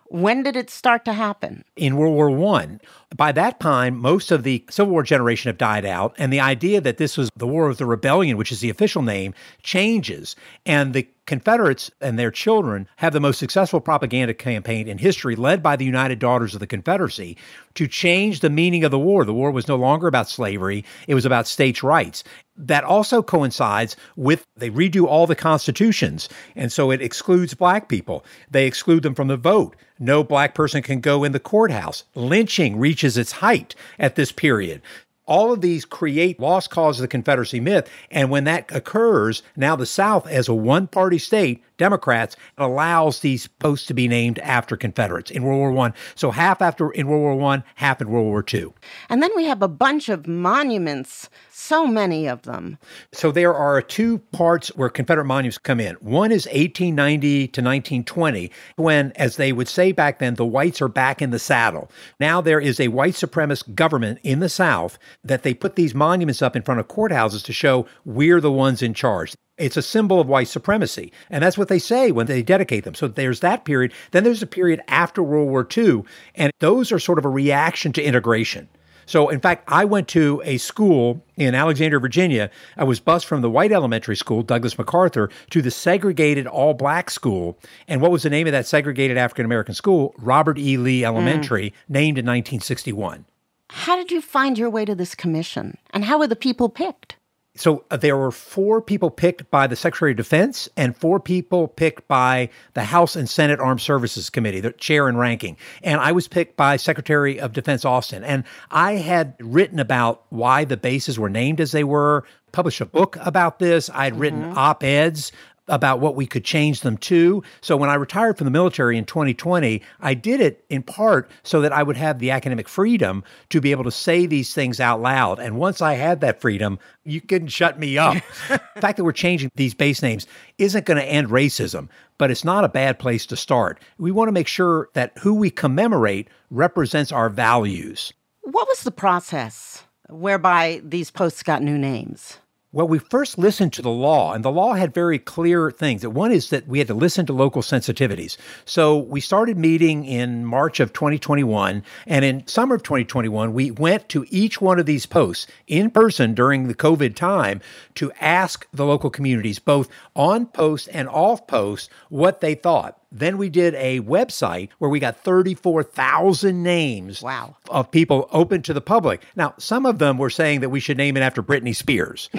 when 0.06 0.42
did 0.42 0.56
it 0.56 0.70
start 0.70 1.04
to 1.06 1.12
happen? 1.12 1.64
In 1.76 1.96
World 1.96 2.14
War 2.14 2.30
One. 2.30 2.80
By 3.14 3.30
that 3.32 3.60
time, 3.60 3.96
most 3.96 4.32
of 4.32 4.42
the 4.42 4.64
Civil 4.68 4.92
War 4.92 5.02
generation 5.04 5.48
have 5.48 5.58
died 5.58 5.84
out, 5.84 6.14
and 6.18 6.32
the 6.32 6.40
idea 6.40 6.80
that 6.80 6.96
this 6.96 7.16
was 7.16 7.30
the 7.36 7.46
War 7.46 7.68
of 7.68 7.78
the 7.78 7.86
Rebellion, 7.86 8.36
which 8.36 8.50
is 8.50 8.60
the 8.60 8.70
official 8.70 9.02
name, 9.02 9.32
changes. 9.62 10.34
And 10.64 10.92
the 10.92 11.08
Confederates 11.26 11.90
and 12.00 12.16
their 12.16 12.30
children 12.30 12.88
have 12.96 13.12
the 13.12 13.18
most 13.18 13.38
successful 13.38 13.80
propaganda 13.80 14.32
campaign 14.32 14.86
in 14.86 14.98
history, 14.98 15.34
led 15.34 15.60
by 15.60 15.74
the 15.74 15.84
United 15.84 16.20
Daughters 16.20 16.54
of 16.54 16.60
the 16.60 16.68
Confederacy, 16.68 17.36
to 17.74 17.88
change 17.88 18.40
the 18.40 18.50
meaning 18.50 18.84
of 18.84 18.92
the 18.92 18.98
war. 18.98 19.24
The 19.24 19.34
war 19.34 19.50
was 19.50 19.66
no 19.66 19.74
longer 19.74 20.06
about 20.06 20.28
slavery, 20.28 20.84
it 21.08 21.16
was 21.16 21.26
about 21.26 21.48
states' 21.48 21.82
rights. 21.82 22.22
That 22.56 22.84
also 22.84 23.22
coincides 23.22 23.96
with 24.14 24.44
they 24.56 24.70
redo 24.70 25.06
all 25.06 25.26
the 25.26 25.34
constitutions, 25.34 26.28
and 26.54 26.70
so 26.70 26.92
it 26.92 27.02
excludes 27.02 27.54
black 27.54 27.88
people. 27.88 28.24
They 28.48 28.66
exclude 28.66 29.02
them 29.02 29.16
from 29.16 29.26
the 29.26 29.36
vote. 29.36 29.74
No 29.98 30.22
black 30.22 30.54
person 30.54 30.80
can 30.80 31.00
go 31.00 31.24
in 31.24 31.32
the 31.32 31.40
courthouse. 31.40 32.04
Lynching 32.14 32.78
reaches 32.96 33.18
its 33.18 33.32
height 33.32 33.74
at 33.98 34.14
this 34.14 34.32
period 34.32 34.80
all 35.26 35.52
of 35.52 35.60
these 35.60 35.84
create 35.84 36.38
lost 36.38 36.70
cause 36.70 36.98
of 36.98 37.02
the 37.02 37.08
Confederacy 37.08 37.58
myth. 37.58 37.90
And 38.12 38.30
when 38.30 38.44
that 38.44 38.70
occurs, 38.72 39.42
now 39.56 39.74
the 39.74 39.84
South, 39.84 40.24
as 40.28 40.46
a 40.46 40.54
one 40.54 40.86
party 40.86 41.18
state, 41.18 41.64
Democrats, 41.76 42.36
allows 42.58 43.20
these 43.20 43.46
posts 43.46 43.86
to 43.86 43.94
be 43.94 44.08
named 44.08 44.38
after 44.40 44.76
Confederates 44.76 45.30
in 45.30 45.42
World 45.42 45.58
War 45.58 45.72
One. 45.72 45.94
So 46.14 46.30
half 46.30 46.62
after 46.62 46.90
in 46.90 47.06
World 47.08 47.22
War 47.22 47.36
One, 47.36 47.64
half 47.76 48.00
in 48.00 48.08
World 48.08 48.26
War 48.26 48.42
Two. 48.42 48.74
And 49.08 49.22
then 49.22 49.30
we 49.36 49.44
have 49.44 49.62
a 49.62 49.68
bunch 49.68 50.08
of 50.08 50.26
monuments, 50.26 51.28
so 51.50 51.86
many 51.86 52.26
of 52.26 52.42
them. 52.42 52.78
So 53.12 53.30
there 53.30 53.54
are 53.54 53.82
two 53.82 54.18
parts 54.32 54.68
where 54.76 54.88
Confederate 54.88 55.26
monuments 55.26 55.58
come 55.58 55.80
in. 55.80 55.94
One 55.96 56.32
is 56.32 56.46
1890 56.46 57.48
to 57.48 57.60
1920, 57.60 58.50
when, 58.76 59.12
as 59.12 59.36
they 59.36 59.52
would 59.52 59.68
say 59.68 59.92
back 59.92 60.18
then, 60.18 60.34
the 60.34 60.46
whites 60.46 60.80
are 60.80 60.88
back 60.88 61.20
in 61.20 61.30
the 61.30 61.38
saddle. 61.38 61.90
Now 62.20 62.40
there 62.40 62.60
is 62.60 62.80
a 62.80 62.88
white 62.88 63.14
supremacist 63.14 63.74
government 63.74 64.18
in 64.22 64.40
the 64.40 64.48
South 64.48 64.98
that 65.24 65.42
they 65.42 65.54
put 65.54 65.76
these 65.76 65.94
monuments 65.94 66.42
up 66.42 66.56
in 66.56 66.62
front 66.62 66.80
of 66.80 66.88
courthouses 66.88 67.44
to 67.44 67.52
show 67.52 67.86
we're 68.04 68.40
the 68.40 68.52
ones 68.52 68.82
in 68.82 68.94
charge. 68.94 69.34
It's 69.58 69.76
a 69.76 69.82
symbol 69.82 70.20
of 70.20 70.28
white 70.28 70.48
supremacy. 70.48 71.12
And 71.30 71.42
that's 71.42 71.56
what 71.56 71.68
they 71.68 71.78
say 71.78 72.10
when 72.12 72.26
they 72.26 72.42
dedicate 72.42 72.84
them. 72.84 72.94
So 72.94 73.08
there's 73.08 73.40
that 73.40 73.64
period. 73.64 73.92
Then 74.10 74.24
there's 74.24 74.42
a 74.42 74.46
period 74.46 74.82
after 74.88 75.22
World 75.22 75.48
War 75.48 75.66
II. 75.76 76.02
And 76.34 76.52
those 76.60 76.92
are 76.92 76.98
sort 76.98 77.18
of 77.18 77.24
a 77.24 77.30
reaction 77.30 77.92
to 77.94 78.02
integration. 78.02 78.68
So, 79.06 79.28
in 79.28 79.38
fact, 79.38 79.64
I 79.68 79.84
went 79.84 80.08
to 80.08 80.42
a 80.44 80.58
school 80.58 81.24
in 81.36 81.54
Alexandria, 81.54 82.00
Virginia. 82.00 82.50
I 82.76 82.82
was 82.82 82.98
bused 82.98 83.24
from 83.24 83.40
the 83.40 83.48
white 83.48 83.70
elementary 83.70 84.16
school, 84.16 84.42
Douglas 84.42 84.76
MacArthur, 84.76 85.30
to 85.50 85.62
the 85.62 85.70
segregated 85.70 86.48
all 86.48 86.74
black 86.74 87.08
school. 87.08 87.56
And 87.86 88.02
what 88.02 88.10
was 88.10 88.24
the 88.24 88.30
name 88.30 88.48
of 88.48 88.52
that 88.52 88.66
segregated 88.66 89.16
African 89.16 89.46
American 89.46 89.74
school? 89.74 90.12
Robert 90.18 90.58
E. 90.58 90.76
Lee 90.76 91.00
hmm. 91.00 91.06
Elementary, 91.06 91.72
named 91.88 92.18
in 92.18 92.26
1961. 92.26 93.24
How 93.70 93.96
did 93.96 94.10
you 94.10 94.20
find 94.20 94.58
your 94.58 94.70
way 94.70 94.84
to 94.84 94.94
this 94.94 95.14
commission? 95.14 95.78
And 95.90 96.04
how 96.04 96.18
were 96.18 96.26
the 96.26 96.36
people 96.36 96.68
picked? 96.68 97.16
So 97.56 97.84
uh, 97.90 97.96
there 97.96 98.16
were 98.16 98.30
four 98.30 98.80
people 98.80 99.10
picked 99.10 99.50
by 99.50 99.66
the 99.66 99.76
Secretary 99.76 100.12
of 100.12 100.16
Defense 100.16 100.68
and 100.76 100.96
four 100.96 101.18
people 101.18 101.68
picked 101.68 102.06
by 102.08 102.50
the 102.74 102.84
House 102.84 103.16
and 103.16 103.28
Senate 103.28 103.60
Armed 103.60 103.80
Services 103.80 104.30
Committee, 104.30 104.60
the 104.60 104.72
chair 104.72 105.08
and 105.08 105.18
ranking. 105.18 105.56
And 105.82 106.00
I 106.00 106.12
was 106.12 106.28
picked 106.28 106.56
by 106.56 106.76
Secretary 106.76 107.40
of 107.40 107.52
Defense 107.52 107.84
Austin. 107.84 108.24
And 108.24 108.44
I 108.70 108.94
had 108.94 109.34
written 109.40 109.78
about 109.78 110.24
why 110.30 110.64
the 110.64 110.76
bases 110.76 111.18
were 111.18 111.30
named 111.30 111.60
as 111.60 111.72
they 111.72 111.84
were, 111.84 112.24
published 112.52 112.80
a 112.80 112.86
book 112.86 113.18
about 113.20 113.58
this. 113.58 113.90
I 113.90 114.04
had 114.04 114.18
written 114.18 114.52
op 114.56 114.82
eds 114.82 115.32
about 115.68 116.00
what 116.00 116.14
we 116.14 116.26
could 116.26 116.44
change 116.44 116.80
them 116.80 116.96
to. 116.98 117.42
So 117.60 117.76
when 117.76 117.90
I 117.90 117.94
retired 117.94 118.38
from 118.38 118.44
the 118.44 118.50
military 118.50 118.96
in 118.96 119.04
2020, 119.04 119.82
I 120.00 120.14
did 120.14 120.40
it 120.40 120.64
in 120.68 120.82
part 120.82 121.30
so 121.42 121.60
that 121.60 121.72
I 121.72 121.82
would 121.82 121.96
have 121.96 122.18
the 122.18 122.30
academic 122.30 122.68
freedom 122.68 123.24
to 123.50 123.60
be 123.60 123.70
able 123.70 123.84
to 123.84 123.90
say 123.90 124.26
these 124.26 124.54
things 124.54 124.80
out 124.80 125.00
loud. 125.00 125.38
And 125.38 125.58
once 125.58 125.80
I 125.80 125.94
had 125.94 126.20
that 126.20 126.40
freedom, 126.40 126.78
you 127.04 127.20
couldn't 127.20 127.48
shut 127.48 127.78
me 127.78 127.98
up. 127.98 128.16
the 128.48 128.80
fact 128.80 128.96
that 128.96 129.04
we're 129.04 129.12
changing 129.12 129.50
these 129.54 129.74
base 129.74 130.02
names 130.02 130.26
isn't 130.58 130.86
going 130.86 130.98
to 130.98 131.04
end 131.04 131.28
racism, 131.28 131.88
but 132.18 132.30
it's 132.30 132.44
not 132.44 132.64
a 132.64 132.68
bad 132.68 132.98
place 132.98 133.26
to 133.26 133.36
start. 133.36 133.80
We 133.98 134.12
want 134.12 134.28
to 134.28 134.32
make 134.32 134.48
sure 134.48 134.88
that 134.94 135.16
who 135.18 135.34
we 135.34 135.50
commemorate 135.50 136.28
represents 136.50 137.12
our 137.12 137.28
values. 137.28 138.12
What 138.42 138.68
was 138.68 138.82
the 138.82 138.92
process 138.92 139.82
whereby 140.08 140.80
these 140.84 141.10
posts 141.10 141.42
got 141.42 141.62
new 141.62 141.76
names? 141.76 142.38
Well, 142.76 142.88
we 142.88 142.98
first 142.98 143.38
listened 143.38 143.72
to 143.72 143.80
the 143.80 143.88
law, 143.88 144.34
and 144.34 144.44
the 144.44 144.50
law 144.50 144.74
had 144.74 144.92
very 144.92 145.18
clear 145.18 145.70
things. 145.70 146.06
One 146.06 146.30
is 146.30 146.50
that 146.50 146.68
we 146.68 146.78
had 146.78 146.88
to 146.88 146.92
listen 146.92 147.24
to 147.24 147.32
local 147.32 147.62
sensitivities. 147.62 148.36
So 148.66 148.98
we 148.98 149.22
started 149.22 149.56
meeting 149.56 150.04
in 150.04 150.44
March 150.44 150.78
of 150.78 150.92
2021, 150.92 151.82
and 152.06 152.22
in 152.22 152.46
summer 152.46 152.74
of 152.74 152.82
2021, 152.82 153.54
we 153.54 153.70
went 153.70 154.10
to 154.10 154.26
each 154.28 154.60
one 154.60 154.78
of 154.78 154.84
these 154.84 155.06
posts 155.06 155.46
in 155.66 155.90
person 155.90 156.34
during 156.34 156.68
the 156.68 156.74
COVID 156.74 157.16
time 157.16 157.62
to 157.94 158.12
ask 158.20 158.68
the 158.74 158.84
local 158.84 159.08
communities, 159.08 159.58
both 159.58 159.88
on 160.14 160.44
post 160.44 160.90
and 160.92 161.08
off 161.08 161.46
post, 161.46 161.88
what 162.10 162.42
they 162.42 162.54
thought. 162.54 163.00
Then 163.12 163.38
we 163.38 163.48
did 163.48 163.74
a 163.74 164.00
website 164.00 164.70
where 164.78 164.90
we 164.90 165.00
got 165.00 165.22
34,000 165.22 166.62
names 166.62 167.22
wow. 167.22 167.56
of 167.70 167.90
people 167.90 168.28
open 168.32 168.62
to 168.62 168.74
the 168.74 168.80
public. 168.80 169.22
Now, 169.36 169.54
some 169.58 169.86
of 169.86 169.98
them 169.98 170.18
were 170.18 170.30
saying 170.30 170.60
that 170.60 170.70
we 170.70 170.80
should 170.80 170.96
name 170.96 171.16
it 171.16 171.20
after 171.20 171.42
Britney 171.42 171.74
Spears. 171.74 172.28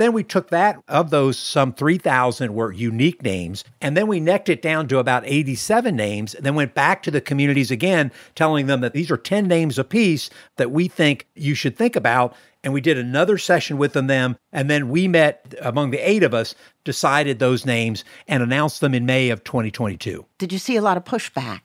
Then 0.00 0.14
we 0.14 0.24
took 0.24 0.48
that, 0.48 0.82
of 0.88 1.10
those, 1.10 1.38
some 1.38 1.74
3,000 1.74 2.54
were 2.54 2.72
unique 2.72 3.22
names. 3.22 3.64
And 3.82 3.94
then 3.94 4.06
we 4.06 4.18
necked 4.18 4.48
it 4.48 4.62
down 4.62 4.88
to 4.88 4.96
about 4.96 5.24
87 5.26 5.94
names, 5.94 6.34
and 6.34 6.42
then 6.42 6.54
went 6.54 6.72
back 6.72 7.02
to 7.02 7.10
the 7.10 7.20
communities 7.20 7.70
again, 7.70 8.10
telling 8.34 8.64
them 8.64 8.80
that 8.80 8.94
these 8.94 9.10
are 9.10 9.18
10 9.18 9.46
names 9.46 9.78
apiece 9.78 10.30
that 10.56 10.70
we 10.70 10.88
think 10.88 11.26
you 11.34 11.54
should 11.54 11.76
think 11.76 11.96
about. 11.96 12.34
And 12.62 12.72
we 12.72 12.80
did 12.80 12.98
another 12.98 13.38
session 13.38 13.78
with 13.78 13.94
them. 13.94 14.36
And 14.52 14.68
then 14.68 14.88
we 14.88 15.08
met 15.08 15.54
among 15.60 15.90
the 15.90 15.98
eight 15.98 16.22
of 16.22 16.34
us, 16.34 16.54
decided 16.84 17.38
those 17.38 17.64
names, 17.64 18.04
and 18.28 18.42
announced 18.42 18.80
them 18.80 18.94
in 18.94 19.06
May 19.06 19.30
of 19.30 19.44
2022. 19.44 20.26
Did 20.38 20.52
you 20.52 20.58
see 20.58 20.76
a 20.76 20.82
lot 20.82 20.96
of 20.96 21.04
pushback? 21.04 21.60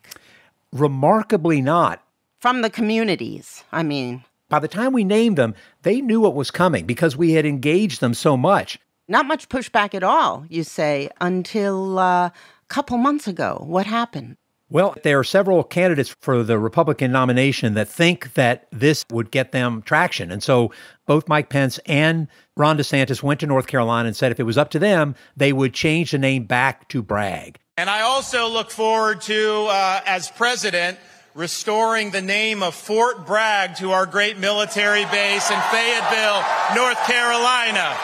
Remarkably 0.71 1.61
not. 1.61 2.01
From 2.39 2.61
the 2.61 2.69
communities, 2.69 3.63
I 3.71 3.83
mean. 3.83 4.23
By 4.49 4.59
the 4.59 4.67
time 4.67 4.93
we 4.93 5.03
named 5.03 5.37
them, 5.37 5.55
they 5.81 6.01
knew 6.01 6.21
what 6.21 6.35
was 6.35 6.51
coming 6.51 6.85
because 6.85 7.17
we 7.17 7.31
had 7.31 7.45
engaged 7.45 7.99
them 7.99 8.13
so 8.13 8.37
much. 8.37 8.79
Not 9.07 9.25
much 9.25 9.49
pushback 9.49 9.93
at 9.93 10.03
all, 10.03 10.45
you 10.49 10.63
say, 10.63 11.09
until 11.19 11.99
a 11.99 12.25
uh, 12.25 12.29
couple 12.67 12.97
months 12.97 13.27
ago. 13.27 13.63
What 13.65 13.85
happened? 13.85 14.37
Well, 14.69 14.95
there 15.03 15.19
are 15.19 15.23
several 15.23 15.63
candidates 15.63 16.15
for 16.21 16.41
the 16.41 16.57
Republican 16.57 17.11
nomination 17.11 17.75
that 17.75 17.87
think 17.87 18.33
that 18.33 18.67
this 18.71 19.05
would 19.11 19.29
get 19.29 19.51
them 19.51 19.83
traction. 19.83 20.31
And 20.31 20.41
so 20.41 20.71
both 21.05 21.27
Mike 21.27 21.49
Pence 21.49 21.79
and 21.85 22.27
Ron 22.57 22.77
DeSantis 22.77 23.21
went 23.21 23.41
to 23.41 23.45
North 23.45 23.67
Carolina 23.67 24.07
and 24.07 24.15
said 24.15 24.31
if 24.31 24.39
it 24.39 24.43
was 24.43 24.57
up 24.57 24.71
to 24.71 24.79
them, 24.79 25.15
they 25.37 25.53
would 25.53 25.73
change 25.73 26.11
the 26.11 26.17
name 26.17 26.45
back 26.45 26.87
to 26.89 27.03
Bragg. 27.03 27.59
And 27.77 27.89
I 27.89 28.01
also 28.01 28.47
look 28.47 28.71
forward 28.71 29.21
to, 29.21 29.67
uh, 29.69 30.01
as 30.05 30.31
president, 30.31 30.97
restoring 31.35 32.09
the 32.09 32.21
name 32.21 32.63
of 32.63 32.73
Fort 32.73 33.27
Bragg 33.27 33.75
to 33.75 33.91
our 33.91 34.05
great 34.05 34.39
military 34.39 35.03
base 35.05 35.51
in 35.51 35.59
Fayetteville, 35.59 36.43
North 36.75 36.97
Carolina. 37.05 37.95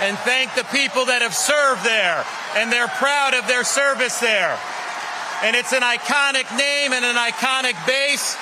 And 0.00 0.16
thank 0.18 0.54
the 0.54 0.64
people 0.72 1.04
that 1.06 1.22
have 1.22 1.34
served 1.34 1.84
there, 1.84 2.24
and 2.56 2.72
they're 2.72 2.88
proud 2.88 3.34
of 3.34 3.46
their 3.46 3.64
service 3.64 4.18
there. 4.20 4.58
And 5.42 5.54
it's 5.54 5.72
an 5.72 5.82
iconic 5.82 6.50
name 6.56 6.92
and 6.92 7.04
an 7.04 7.16
iconic 7.16 7.74
base, 7.86 8.36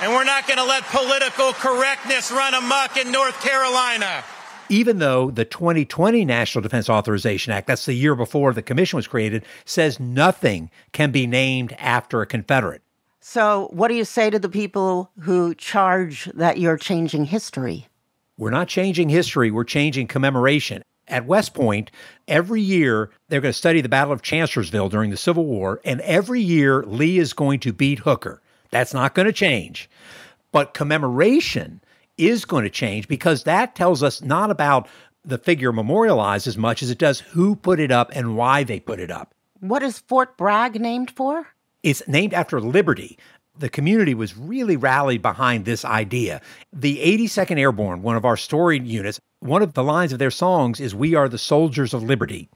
and 0.00 0.12
we're 0.12 0.24
not 0.24 0.46
going 0.46 0.58
to 0.58 0.64
let 0.64 0.84
political 0.84 1.52
correctness 1.52 2.30
run 2.30 2.54
amok 2.54 2.96
in 2.96 3.12
North 3.12 3.40
Carolina 3.42 4.24
even 4.68 4.98
though 4.98 5.30
the 5.30 5.44
2020 5.44 6.24
National 6.24 6.62
Defense 6.62 6.88
Authorization 6.88 7.52
Act, 7.52 7.66
that's 7.66 7.86
the 7.86 7.94
year 7.94 8.14
before 8.14 8.52
the 8.52 8.62
commission 8.62 8.96
was 8.96 9.06
created, 9.06 9.44
says 9.64 9.98
nothing 9.98 10.70
can 10.92 11.10
be 11.10 11.26
named 11.26 11.74
after 11.78 12.20
a 12.20 12.26
Confederate. 12.26 12.82
So, 13.20 13.68
what 13.72 13.88
do 13.88 13.94
you 13.94 14.04
say 14.04 14.30
to 14.30 14.38
the 14.38 14.48
people 14.48 15.10
who 15.20 15.54
charge 15.54 16.26
that 16.34 16.58
you're 16.58 16.78
changing 16.78 17.26
history? 17.26 17.86
We're 18.36 18.50
not 18.50 18.68
changing 18.68 19.08
history, 19.08 19.50
we're 19.50 19.64
changing 19.64 20.06
commemoration. 20.06 20.82
At 21.08 21.26
West 21.26 21.54
Point, 21.54 21.90
every 22.26 22.60
year 22.60 23.10
they're 23.28 23.40
going 23.40 23.52
to 23.52 23.58
study 23.58 23.80
the 23.80 23.88
Battle 23.88 24.12
of 24.12 24.22
Chancellorsville 24.22 24.88
during 24.88 25.10
the 25.10 25.16
Civil 25.16 25.46
War, 25.46 25.80
and 25.84 26.00
every 26.02 26.40
year 26.40 26.82
Lee 26.84 27.18
is 27.18 27.32
going 27.32 27.60
to 27.60 27.72
beat 27.72 28.00
Hooker. 28.00 28.42
That's 28.70 28.94
not 28.94 29.14
going 29.14 29.26
to 29.26 29.32
change. 29.32 29.88
But 30.52 30.74
commemoration 30.74 31.80
is 32.16 32.44
going 32.44 32.64
to 32.64 32.70
change 32.70 33.08
because 33.08 33.44
that 33.44 33.74
tells 33.74 34.02
us 34.02 34.22
not 34.22 34.50
about 34.50 34.88
the 35.24 35.38
figure 35.38 35.72
memorialized 35.72 36.46
as 36.46 36.56
much 36.56 36.82
as 36.82 36.90
it 36.90 36.98
does 36.98 37.20
who 37.20 37.54
put 37.56 37.80
it 37.80 37.90
up 37.90 38.10
and 38.14 38.36
why 38.36 38.64
they 38.64 38.80
put 38.80 39.00
it 39.00 39.10
up. 39.10 39.34
What 39.60 39.82
is 39.82 39.98
Fort 39.98 40.36
Bragg 40.36 40.80
named 40.80 41.10
for? 41.10 41.46
It's 41.82 42.06
named 42.08 42.34
after 42.34 42.60
Liberty. 42.60 43.18
The 43.58 43.68
community 43.68 44.14
was 44.14 44.36
really 44.36 44.76
rallied 44.76 45.20
behind 45.20 45.64
this 45.64 45.84
idea. 45.84 46.40
The 46.72 46.98
82nd 46.98 47.58
Airborne, 47.58 48.02
one 48.02 48.16
of 48.16 48.24
our 48.24 48.36
story 48.36 48.78
units, 48.78 49.20
one 49.40 49.62
of 49.62 49.74
the 49.74 49.84
lines 49.84 50.12
of 50.12 50.18
their 50.18 50.30
songs 50.30 50.80
is 50.80 50.94
We 50.94 51.14
Are 51.14 51.28
the 51.28 51.38
Soldiers 51.38 51.94
of 51.94 52.02
Liberty. 52.02 52.48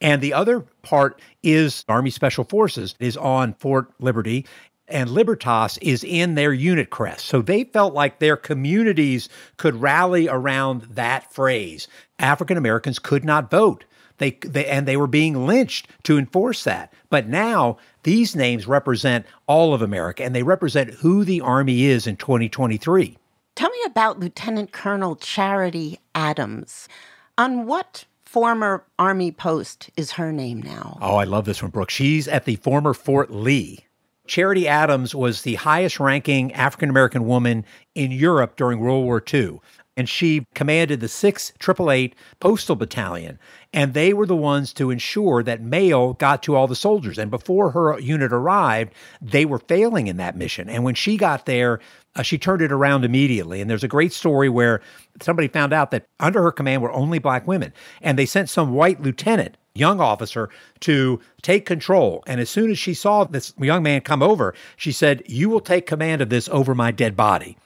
And 0.00 0.22
the 0.22 0.32
other 0.32 0.60
part 0.82 1.20
is 1.42 1.84
Army 1.88 2.10
Special 2.10 2.44
Forces 2.44 2.94
is 2.98 3.16
on 3.16 3.54
Fort 3.54 3.90
Liberty 3.98 4.46
and 4.90 5.10
Libertas 5.10 5.78
is 5.78 6.02
in 6.02 6.34
their 6.34 6.52
unit 6.52 6.90
crest. 6.90 7.26
So 7.26 7.42
they 7.42 7.64
felt 7.64 7.94
like 7.94 8.18
their 8.18 8.36
communities 8.36 9.28
could 9.56 9.80
rally 9.80 10.28
around 10.28 10.82
that 10.90 11.32
phrase. 11.32 11.86
African 12.18 12.56
Americans 12.56 12.98
could 12.98 13.24
not 13.24 13.50
vote. 13.50 13.84
They, 14.18 14.32
they, 14.44 14.66
and 14.66 14.86
they 14.86 14.96
were 14.96 15.06
being 15.06 15.46
lynched 15.46 15.88
to 16.02 16.18
enforce 16.18 16.64
that. 16.64 16.92
But 17.08 17.28
now 17.28 17.78
these 18.02 18.36
names 18.36 18.66
represent 18.66 19.24
all 19.46 19.72
of 19.72 19.80
America 19.80 20.24
and 20.24 20.34
they 20.34 20.42
represent 20.42 20.90
who 20.94 21.24
the 21.24 21.40
Army 21.40 21.84
is 21.84 22.06
in 22.06 22.16
2023. 22.16 23.16
Tell 23.60 23.68
me 23.68 23.82
about 23.84 24.18
Lieutenant 24.18 24.72
Colonel 24.72 25.16
Charity 25.16 26.00
Adams. 26.14 26.88
On 27.36 27.66
what 27.66 28.06
former 28.22 28.86
Army 28.98 29.30
post 29.32 29.90
is 29.98 30.12
her 30.12 30.32
name 30.32 30.62
now? 30.62 30.96
Oh, 31.02 31.16
I 31.16 31.24
love 31.24 31.44
this 31.44 31.60
one, 31.60 31.70
Brooke. 31.70 31.90
She's 31.90 32.26
at 32.26 32.46
the 32.46 32.56
former 32.56 32.94
Fort 32.94 33.30
Lee. 33.30 33.84
Charity 34.26 34.66
Adams 34.66 35.14
was 35.14 35.42
the 35.42 35.56
highest 35.56 36.00
ranking 36.00 36.54
African 36.54 36.88
American 36.88 37.26
woman 37.26 37.66
in 37.94 38.12
Europe 38.12 38.56
during 38.56 38.80
World 38.80 39.04
War 39.04 39.22
II. 39.30 39.60
And 39.94 40.08
she 40.08 40.46
commanded 40.54 41.00
the 41.00 41.08
6th 41.08 41.52
888 41.60 42.14
Postal 42.38 42.76
Battalion. 42.76 43.38
And 43.74 43.92
they 43.92 44.14
were 44.14 44.24
the 44.24 44.34
ones 44.34 44.72
to 44.74 44.90
ensure 44.90 45.42
that 45.42 45.60
mail 45.60 46.14
got 46.14 46.42
to 46.44 46.54
all 46.54 46.66
the 46.66 46.74
soldiers. 46.74 47.18
And 47.18 47.30
before 47.30 47.72
her 47.72 47.98
unit 47.98 48.32
arrived, 48.32 48.94
they 49.20 49.44
were 49.44 49.58
failing 49.58 50.06
in 50.06 50.16
that 50.16 50.38
mission. 50.38 50.70
And 50.70 50.82
when 50.84 50.94
she 50.94 51.18
got 51.18 51.44
there, 51.44 51.80
uh, 52.16 52.22
she 52.22 52.38
turned 52.38 52.62
it 52.62 52.72
around 52.72 53.04
immediately. 53.04 53.60
And 53.60 53.70
there's 53.70 53.84
a 53.84 53.88
great 53.88 54.12
story 54.12 54.48
where 54.48 54.80
somebody 55.20 55.48
found 55.48 55.72
out 55.72 55.90
that 55.90 56.06
under 56.18 56.42
her 56.42 56.52
command 56.52 56.82
were 56.82 56.92
only 56.92 57.18
black 57.18 57.46
women. 57.46 57.72
And 58.00 58.18
they 58.18 58.26
sent 58.26 58.48
some 58.48 58.72
white 58.72 59.00
lieutenant 59.00 59.56
young 59.80 60.00
officer 60.00 60.48
to 60.80 61.18
take 61.42 61.66
control. 61.66 62.22
And 62.26 62.40
as 62.40 62.50
soon 62.50 62.70
as 62.70 62.78
she 62.78 62.94
saw 62.94 63.24
this 63.24 63.52
young 63.58 63.82
man 63.82 64.02
come 64.02 64.22
over, 64.22 64.54
she 64.76 64.92
said, 64.92 65.22
You 65.26 65.48
will 65.48 65.60
take 65.60 65.86
command 65.86 66.20
of 66.22 66.28
this 66.28 66.48
over 66.50 66.74
my 66.74 66.90
dead 66.90 67.16
body. 67.16 67.56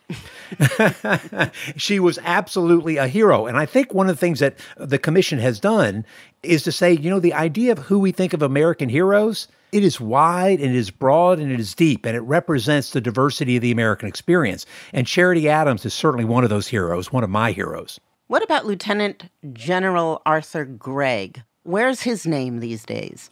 she 1.76 1.98
was 1.98 2.18
absolutely 2.24 2.96
a 2.96 3.08
hero. 3.08 3.46
And 3.46 3.56
I 3.56 3.66
think 3.66 3.92
one 3.92 4.08
of 4.08 4.16
the 4.16 4.20
things 4.20 4.38
that 4.40 4.56
the 4.76 4.98
commission 4.98 5.38
has 5.38 5.58
done 5.58 6.06
is 6.42 6.62
to 6.64 6.72
say, 6.72 6.92
you 6.92 7.10
know, 7.10 7.20
the 7.20 7.34
idea 7.34 7.72
of 7.72 7.78
who 7.78 7.98
we 7.98 8.12
think 8.12 8.32
of 8.32 8.42
American 8.42 8.88
heroes, 8.88 9.48
it 9.72 9.82
is 9.82 10.00
wide 10.00 10.60
and 10.60 10.70
it 10.74 10.78
is 10.78 10.90
broad 10.90 11.38
and 11.38 11.50
it 11.50 11.58
is 11.58 11.74
deep 11.74 12.04
and 12.06 12.16
it 12.16 12.20
represents 12.20 12.90
the 12.90 13.00
diversity 13.00 13.56
of 13.56 13.62
the 13.62 13.72
American 13.72 14.08
experience. 14.08 14.66
And 14.92 15.06
Charity 15.06 15.48
Adams 15.48 15.84
is 15.84 15.94
certainly 15.94 16.24
one 16.24 16.44
of 16.44 16.50
those 16.50 16.68
heroes, 16.68 17.12
one 17.12 17.24
of 17.24 17.30
my 17.30 17.52
heroes. 17.52 17.98
What 18.26 18.42
about 18.42 18.66
Lieutenant 18.66 19.24
General 19.52 20.22
Arthur 20.24 20.64
Gregg? 20.64 21.42
Where's 21.64 22.02
his 22.02 22.26
name 22.26 22.60
these 22.60 22.84
days? 22.84 23.30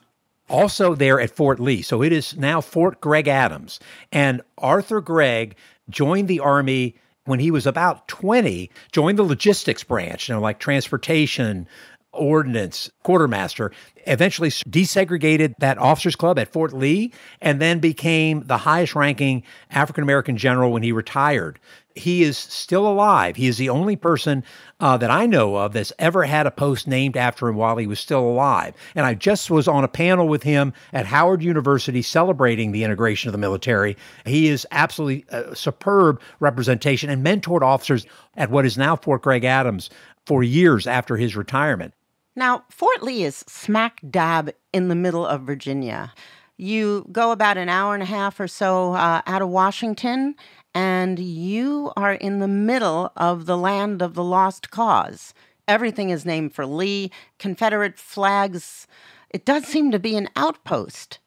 Also 0.49 0.95
there 0.95 1.21
at 1.21 1.31
Fort 1.31 1.61
Lee. 1.61 1.83
So 1.83 2.03
it 2.03 2.13
is 2.13 2.37
now 2.37 2.61
Fort 2.61 3.01
Gregg 3.01 3.29
Adams. 3.29 3.79
And 4.11 4.43
Arthur 4.59 5.01
Gregg 5.01 5.55
joined 5.89 6.29
the 6.29 6.41
Army 6.41 6.97
when 7.25 7.39
he 7.39 7.51
was 7.51 7.67
about 7.67 8.09
20, 8.09 8.69
joined 8.91 9.19
the 9.19 9.23
logistics 9.23 9.85
branch, 9.85 10.29
you 10.29 10.35
know, 10.35 10.41
like 10.41 10.59
transportation, 10.59 11.69
ordnance, 12.13 12.91
quartermaster, 13.03 13.73
eventually 14.07 14.51
desegregated 14.51 15.55
that 15.59 15.79
officers 15.79 16.17
club 16.17 16.39
at 16.39 16.53
Fort 16.53 16.73
Lee 16.73 17.13
and 17.41 17.61
then 17.61 17.79
became 17.79 18.43
the 18.47 18.59
highest 18.59 18.95
ranking 18.95 19.43
African 19.71 20.03
American 20.03 20.37
general 20.37 20.73
when 20.73 20.83
he 20.83 20.93
retired. 20.93 21.59
He 21.95 22.23
is 22.23 22.39
still 22.39 22.87
alive. 22.87 23.37
He 23.37 23.49
is 23.49 23.59
the 23.59 23.69
only 23.69 23.97
person 23.97 24.45
uh, 24.81 24.97
that 24.97 25.11
I 25.11 25.27
know 25.27 25.57
of 25.57 25.75
that's 25.75 25.93
ever 25.99 26.25
had 26.25 26.47
a 26.47 26.51
post 26.51 26.89
named 26.89 27.19
after 27.19 27.49
him 27.49 27.57
while 27.57 27.77
he 27.77 27.87
was 27.87 28.01
still 28.01 28.21
alive. 28.21 28.75
And 28.95 29.05
I 29.05 29.13
just 29.13 29.51
was 29.51 29.69
on 29.69 29.85
a 29.85 29.89
panel 29.89 30.27
with 30.27 30.43
him 30.43 30.73
at 30.95 31.05
Howard 31.05 31.43
University 31.43 32.01
celebrating 32.01 32.73
the 32.73 32.83
integration 32.83 33.29
of 33.29 33.33
the 33.33 33.39
military. 33.39 33.99
He 34.25 34.49
is 34.49 34.67
absolutely 34.71 35.27
a 35.29 35.55
superb 35.55 36.21
representation 36.41 37.11
and 37.11 37.25
mentored 37.25 37.63
officers 37.63 38.07
at 38.39 38.51
what 38.51 38.65
is 38.65 38.79
now 38.79 38.97
Fort 38.97 39.21
Gregg 39.21 39.45
Adams 39.45 39.91
for 40.25 40.43
years 40.43 40.87
after 40.87 41.19
his 41.19 41.37
retirement. 41.37 41.93
Now, 42.35 42.65
Fort 42.71 43.03
Lee 43.03 43.25
is 43.25 43.45
smack 43.47 44.01
dab 44.09 44.53
in 44.73 44.89
the 44.89 44.95
middle 44.95 45.27
of 45.27 45.43
Virginia. 45.43 46.15
You 46.57 47.07
go 47.13 47.31
about 47.31 47.59
an 47.59 47.69
hour 47.69 47.93
and 47.93 48.03
a 48.03 48.07
half 48.07 48.41
or 48.41 48.49
so 48.49 48.95
uh, 48.95 49.21
out 49.27 49.43
of 49.43 49.51
Washington, 49.51 50.35
and 50.75 51.19
you 51.19 51.93
are 51.95 52.15
in 52.15 52.39
the 52.39 52.49
middle 52.49 53.13
of 53.17 53.45
the 53.45 53.59
land 53.59 54.01
of 54.01 54.15
the 54.15 54.25
lost 54.25 54.71
cause. 54.71 55.35
Everything 55.69 56.09
is 56.09 56.25
named 56.25 56.55
for 56.55 56.65
Lee, 56.65 57.11
Confederate 57.39 57.99
flags. 57.99 58.87
It 59.29 59.45
does 59.45 59.67
seem 59.67 59.91
to 59.91 59.99
be 59.99 60.17
an 60.17 60.29
outpost. 60.35 61.19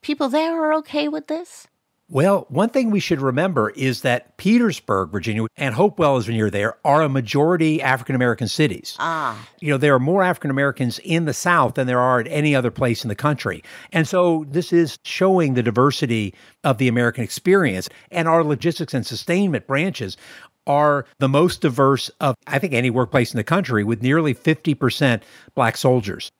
People 0.00 0.30
there 0.30 0.62
are 0.62 0.72
okay 0.74 1.08
with 1.08 1.26
this? 1.26 1.66
Well, 2.10 2.44
one 2.50 2.68
thing 2.68 2.90
we 2.90 3.00
should 3.00 3.22
remember 3.22 3.70
is 3.70 4.02
that 4.02 4.36
Petersburg, 4.36 5.10
Virginia, 5.10 5.46
and 5.56 5.74
Hopewell 5.74 6.18
is 6.18 6.28
when 6.28 6.36
you're 6.36 6.50
there, 6.50 6.76
are 6.84 7.02
a 7.02 7.08
majority 7.08 7.80
African 7.80 8.14
American 8.14 8.46
cities. 8.46 8.94
Ah. 8.98 9.48
You 9.60 9.70
know, 9.70 9.78
there 9.78 9.94
are 9.94 10.00
more 10.00 10.22
African 10.22 10.50
Americans 10.50 10.98
in 11.02 11.24
the 11.24 11.32
South 11.32 11.74
than 11.74 11.86
there 11.86 12.00
are 12.00 12.20
at 12.20 12.28
any 12.28 12.54
other 12.54 12.70
place 12.70 13.04
in 13.04 13.08
the 13.08 13.14
country. 13.14 13.64
And 13.90 14.06
so 14.06 14.44
this 14.48 14.70
is 14.70 14.98
showing 15.04 15.54
the 15.54 15.62
diversity 15.62 16.34
of 16.62 16.76
the 16.76 16.88
American 16.88 17.24
experience. 17.24 17.88
And 18.10 18.28
our 18.28 18.44
logistics 18.44 18.92
and 18.92 19.06
sustainment 19.06 19.66
branches 19.66 20.18
are 20.66 21.06
the 21.20 21.28
most 21.28 21.62
diverse 21.62 22.10
of, 22.20 22.34
I 22.46 22.58
think, 22.58 22.74
any 22.74 22.90
workplace 22.90 23.32
in 23.32 23.38
the 23.38 23.44
country 23.44 23.82
with 23.82 24.02
nearly 24.02 24.34
50% 24.34 25.22
black 25.54 25.78
soldiers. 25.78 26.30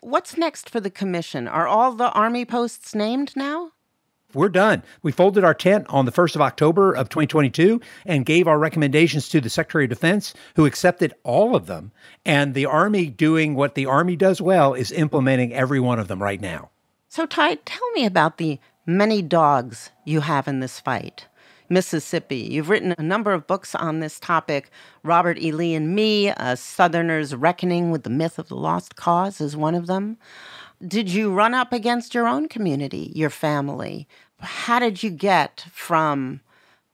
What's 0.00 0.36
next 0.36 0.70
for 0.70 0.80
the 0.80 0.90
commission? 0.90 1.48
Are 1.48 1.66
all 1.66 1.92
the 1.92 2.10
Army 2.10 2.44
posts 2.44 2.94
named 2.94 3.32
now? 3.36 3.72
We're 4.34 4.50
done. 4.50 4.82
We 5.02 5.10
folded 5.10 5.42
our 5.42 5.54
tent 5.54 5.86
on 5.88 6.04
the 6.04 6.12
1st 6.12 6.34
of 6.34 6.42
October 6.42 6.92
of 6.92 7.08
2022 7.08 7.80
and 8.04 8.26
gave 8.26 8.46
our 8.46 8.58
recommendations 8.58 9.26
to 9.30 9.40
the 9.40 9.48
Secretary 9.48 9.84
of 9.84 9.90
Defense, 9.90 10.34
who 10.54 10.66
accepted 10.66 11.14
all 11.22 11.56
of 11.56 11.64
them. 11.64 11.92
And 12.26 12.52
the 12.52 12.66
Army, 12.66 13.06
doing 13.06 13.54
what 13.54 13.74
the 13.74 13.86
Army 13.86 14.16
does 14.16 14.42
well, 14.42 14.74
is 14.74 14.92
implementing 14.92 15.54
every 15.54 15.80
one 15.80 15.98
of 15.98 16.08
them 16.08 16.22
right 16.22 16.42
now. 16.42 16.68
So, 17.08 17.24
Ty, 17.24 17.54
tell 17.64 17.90
me 17.92 18.04
about 18.04 18.36
the 18.36 18.60
many 18.84 19.22
dogs 19.22 19.92
you 20.04 20.20
have 20.20 20.46
in 20.46 20.60
this 20.60 20.78
fight. 20.78 21.26
Mississippi. 21.70 22.36
You've 22.36 22.68
written 22.68 22.94
a 22.98 23.02
number 23.02 23.32
of 23.32 23.46
books 23.46 23.74
on 23.74 24.00
this 24.00 24.20
topic. 24.20 24.70
Robert 25.02 25.38
E. 25.38 25.52
Lee 25.52 25.74
and 25.74 25.94
Me, 25.94 26.28
A 26.28 26.56
Southerner's 26.56 27.34
Reckoning 27.34 27.90
with 27.90 28.02
the 28.02 28.10
Myth 28.10 28.38
of 28.38 28.48
the 28.48 28.56
Lost 28.56 28.96
Cause, 28.96 29.40
is 29.40 29.56
one 29.56 29.74
of 29.74 29.86
them. 29.86 30.18
Did 30.86 31.08
you 31.08 31.32
run 31.32 31.54
up 31.54 31.72
against 31.72 32.14
your 32.14 32.28
own 32.28 32.48
community, 32.48 33.10
your 33.14 33.30
family? 33.30 34.06
How 34.38 34.78
did 34.78 35.02
you 35.02 35.10
get 35.10 35.66
from 35.72 36.40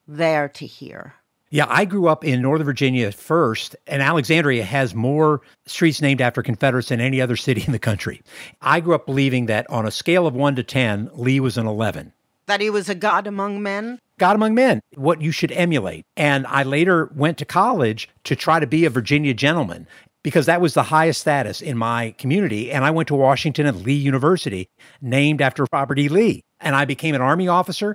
there 0.09 0.49
to 0.49 0.67
here? 0.67 1.15
Yeah, 1.51 1.67
I 1.69 1.85
grew 1.85 2.09
up 2.09 2.25
in 2.25 2.43
Northern 2.43 2.65
Virginia 2.65 3.13
first, 3.13 3.77
and 3.87 4.03
Alexandria 4.03 4.65
has 4.65 4.95
more 4.95 5.43
streets 5.67 6.01
named 6.01 6.21
after 6.21 6.43
Confederates 6.43 6.89
than 6.89 7.01
any 7.01 7.21
other 7.21 7.37
city 7.47 7.63
in 7.65 7.73
the 7.73 7.79
country. 7.79 8.23
I 8.63 8.81
grew 8.81 8.95
up 8.95 9.07
believing 9.07 9.47
that 9.47 9.69
on 9.69 9.87
a 9.87 9.91
scale 9.91 10.27
of 10.27 10.35
1 10.35 10.57
to 10.57 10.63
10, 10.63 11.11
Lee 11.13 11.39
was 11.39 11.59
an 11.59 11.67
11. 11.67 12.13
That 12.47 12.61
he 12.61 12.71
was 12.71 12.89
a 12.89 12.95
god 12.95 13.27
among 13.27 13.63
men? 13.63 13.99
God 14.19 14.37
among 14.37 14.55
men, 14.55 14.81
what 14.95 15.21
you 15.21 15.31
should 15.31 15.53
emulate. 15.53 16.05
And 16.17 16.47
I 16.47 16.63
later 16.63 17.11
went 17.15 17.39
to 17.39 17.45
college 17.45 18.09
to 18.25 18.37
try 18.37 18.61
to 18.61 18.67
be 18.67 18.85
a 18.85 18.91
Virginia 18.91 19.35
gentleman 19.35 19.87
because 20.25 20.47
that 20.47 20.61
was 20.61 20.75
the 20.75 20.83
highest 20.83 21.21
status 21.21 21.63
in 21.63 21.79
my 21.79 22.13
community. 22.19 22.73
And 22.73 22.85
I 22.85 22.91
went 22.91 23.07
to 23.09 23.15
Washington 23.15 23.67
and 23.67 23.83
Lee 23.83 23.93
University, 23.93 24.69
named 25.01 25.41
after 25.41 25.67
Robert 25.73 26.01
E. 26.01 26.09
Lee. 26.09 26.41
And 26.59 26.75
I 26.75 26.85
became 26.85 27.15
an 27.15 27.21
Army 27.21 27.47
officer. 27.47 27.95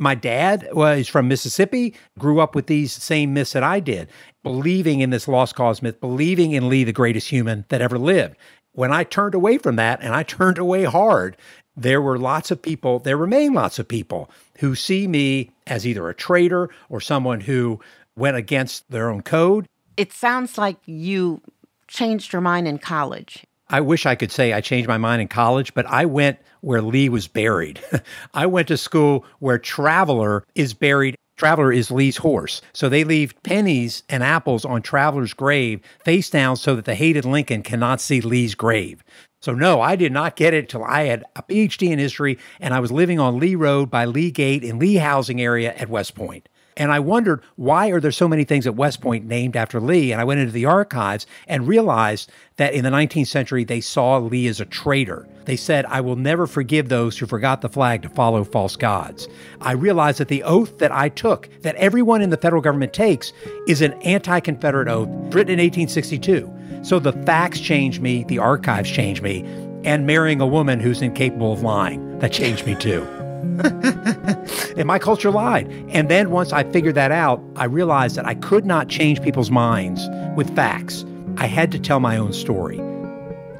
My 0.00 0.14
dad 0.14 0.68
was 0.72 1.06
from 1.06 1.28
Mississippi, 1.28 1.94
grew 2.18 2.40
up 2.40 2.54
with 2.54 2.66
these 2.66 2.92
same 2.92 3.32
myths 3.32 3.52
that 3.52 3.62
I 3.62 3.78
did, 3.80 4.08
believing 4.42 5.00
in 5.00 5.10
this 5.10 5.28
lost 5.28 5.54
cause 5.54 5.80
myth, 5.80 6.00
believing 6.00 6.52
in 6.52 6.68
Lee, 6.68 6.82
the 6.82 6.92
greatest 6.92 7.28
human 7.28 7.64
that 7.68 7.80
ever 7.80 7.98
lived. 7.98 8.36
When 8.72 8.92
I 8.92 9.04
turned 9.04 9.34
away 9.34 9.56
from 9.56 9.76
that, 9.76 10.00
and 10.02 10.14
I 10.14 10.22
turned 10.22 10.58
away 10.58 10.84
hard, 10.84 11.36
there 11.76 12.00
were 12.02 12.18
lots 12.18 12.50
of 12.50 12.60
people, 12.60 12.98
there 12.98 13.16
remain 13.16 13.52
lots 13.54 13.78
of 13.78 13.88
people 13.88 14.30
who 14.58 14.74
see 14.74 15.06
me 15.06 15.50
as 15.66 15.86
either 15.86 16.08
a 16.08 16.14
traitor 16.14 16.70
or 16.88 17.00
someone 17.00 17.40
who 17.40 17.80
went 18.16 18.36
against 18.36 18.90
their 18.90 19.10
own 19.10 19.22
code. 19.22 19.66
It 19.96 20.12
sounds 20.12 20.58
like 20.58 20.76
you 20.84 21.40
changed 21.88 22.32
your 22.32 22.42
mind 22.42 22.68
in 22.68 22.78
college? 22.78 23.44
I 23.68 23.80
wish 23.80 24.06
I 24.06 24.14
could 24.14 24.30
say 24.30 24.52
I 24.52 24.60
changed 24.60 24.88
my 24.88 24.98
mind 24.98 25.22
in 25.22 25.28
college, 25.28 25.74
but 25.74 25.86
I 25.86 26.04
went 26.04 26.38
where 26.60 26.82
Lee 26.82 27.08
was 27.08 27.26
buried. 27.26 27.80
I 28.34 28.46
went 28.46 28.68
to 28.68 28.76
school 28.76 29.24
where 29.40 29.58
Traveler 29.58 30.44
is 30.54 30.72
buried. 30.72 31.16
Traveler 31.36 31.72
is 31.72 31.90
Lee's 31.90 32.16
horse. 32.16 32.62
So 32.72 32.88
they 32.88 33.04
leave 33.04 33.34
pennies 33.42 34.04
and 34.08 34.22
apples 34.22 34.64
on 34.64 34.82
Traveler's 34.82 35.34
grave 35.34 35.80
face 36.04 36.30
down 36.30 36.56
so 36.56 36.76
that 36.76 36.84
the 36.84 36.94
hated 36.94 37.24
Lincoln 37.24 37.62
cannot 37.62 38.00
see 38.00 38.20
Lee's 38.20 38.54
grave. 38.54 39.02
So, 39.42 39.52
no, 39.52 39.80
I 39.80 39.96
did 39.96 40.12
not 40.12 40.36
get 40.36 40.54
it 40.54 40.68
till 40.68 40.82
I 40.82 41.02
had 41.04 41.24
a 41.34 41.42
PhD 41.42 41.90
in 41.90 41.98
history 41.98 42.38
and 42.58 42.72
I 42.72 42.80
was 42.80 42.90
living 42.90 43.20
on 43.20 43.38
Lee 43.38 43.54
Road 43.54 43.90
by 43.90 44.04
Lee 44.04 44.30
Gate 44.30 44.64
in 44.64 44.78
Lee 44.78 44.96
housing 44.96 45.40
area 45.40 45.74
at 45.74 45.88
West 45.88 46.14
Point. 46.14 46.48
And 46.76 46.92
I 46.92 47.00
wondered, 47.00 47.40
why 47.56 47.88
are 47.88 48.00
there 48.00 48.12
so 48.12 48.28
many 48.28 48.44
things 48.44 48.66
at 48.66 48.74
West 48.74 49.00
Point 49.00 49.24
named 49.24 49.56
after 49.56 49.80
Lee? 49.80 50.12
And 50.12 50.20
I 50.20 50.24
went 50.24 50.40
into 50.40 50.52
the 50.52 50.66
archives 50.66 51.26
and 51.48 51.66
realized 51.66 52.30
that 52.56 52.74
in 52.74 52.84
the 52.84 52.90
19th 52.90 53.28
century, 53.28 53.64
they 53.64 53.80
saw 53.80 54.18
Lee 54.18 54.46
as 54.46 54.60
a 54.60 54.66
traitor. 54.66 55.26
They 55.46 55.56
said, 55.56 55.86
I 55.86 56.02
will 56.02 56.16
never 56.16 56.46
forgive 56.46 56.88
those 56.88 57.16
who 57.16 57.26
forgot 57.26 57.62
the 57.62 57.68
flag 57.68 58.02
to 58.02 58.08
follow 58.10 58.44
false 58.44 58.76
gods. 58.76 59.26
I 59.60 59.72
realized 59.72 60.18
that 60.18 60.28
the 60.28 60.42
oath 60.42 60.76
that 60.78 60.92
I 60.92 61.08
took, 61.08 61.48
that 61.62 61.76
everyone 61.76 62.20
in 62.20 62.30
the 62.30 62.36
federal 62.36 62.62
government 62.62 62.92
takes, 62.92 63.32
is 63.66 63.80
an 63.80 63.94
anti 64.02 64.40
Confederate 64.40 64.88
oath 64.88 65.08
written 65.34 65.58
in 65.58 65.64
1862. 65.64 66.52
So 66.82 66.98
the 66.98 67.12
facts 67.24 67.60
changed 67.60 68.02
me, 68.02 68.24
the 68.24 68.38
archives 68.38 68.90
changed 68.90 69.22
me, 69.22 69.44
and 69.84 70.06
marrying 70.06 70.40
a 70.40 70.46
woman 70.46 70.80
who's 70.80 71.00
incapable 71.00 71.52
of 71.52 71.62
lying, 71.62 72.18
that 72.18 72.32
changed 72.32 72.66
me 72.66 72.74
too. 72.74 73.06
and 74.76 74.86
my 74.86 74.98
culture 74.98 75.30
lied. 75.30 75.68
And 75.88 76.08
then 76.08 76.30
once 76.30 76.52
I 76.52 76.64
figured 76.64 76.94
that 76.94 77.10
out, 77.10 77.42
I 77.56 77.64
realized 77.64 78.16
that 78.16 78.26
I 78.26 78.34
could 78.34 78.64
not 78.64 78.88
change 78.88 79.22
people's 79.22 79.50
minds 79.50 80.02
with 80.36 80.54
facts. 80.54 81.04
I 81.36 81.46
had 81.46 81.70
to 81.72 81.78
tell 81.78 82.00
my 82.00 82.16
own 82.16 82.32
story. 82.32 82.80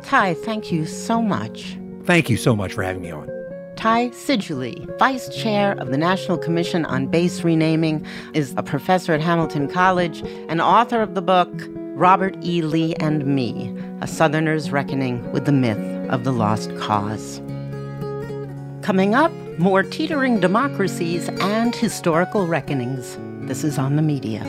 Ty, 0.02 0.34
thank 0.34 0.70
you 0.70 0.86
so 0.86 1.20
much. 1.20 1.76
Thank 2.04 2.30
you 2.30 2.36
so 2.36 2.54
much 2.54 2.72
for 2.72 2.82
having 2.82 3.02
me 3.02 3.10
on. 3.10 3.30
Ty 3.76 4.10
Seidule, 4.10 4.86
Vice 4.98 5.28
Chair 5.28 5.72
of 5.78 5.90
the 5.90 5.98
National 5.98 6.38
Commission 6.38 6.86
on 6.86 7.08
Base 7.08 7.42
Renaming, 7.42 8.06
is 8.32 8.54
a 8.56 8.62
professor 8.62 9.12
at 9.12 9.20
Hamilton 9.20 9.68
College 9.68 10.22
and 10.48 10.60
author 10.60 11.02
of 11.02 11.14
the 11.14 11.20
book 11.20 11.50
Robert 11.94 12.36
E. 12.42 12.62
Lee 12.62 12.94
and 12.96 13.26
Me 13.26 13.74
A 14.00 14.06
Southerner's 14.06 14.70
Reckoning 14.70 15.30
with 15.32 15.44
the 15.44 15.52
Myth 15.52 15.78
of 16.10 16.24
the 16.24 16.32
Lost 16.32 16.74
Cause. 16.78 17.40
Coming 18.82 19.14
up, 19.14 19.32
more 19.58 19.82
teetering 19.82 20.40
democracies 20.40 21.28
and 21.28 21.74
historical 21.74 22.46
reckonings. 22.46 23.18
This 23.48 23.64
is 23.64 23.78
on 23.78 23.96
the 23.96 24.02
media. 24.02 24.42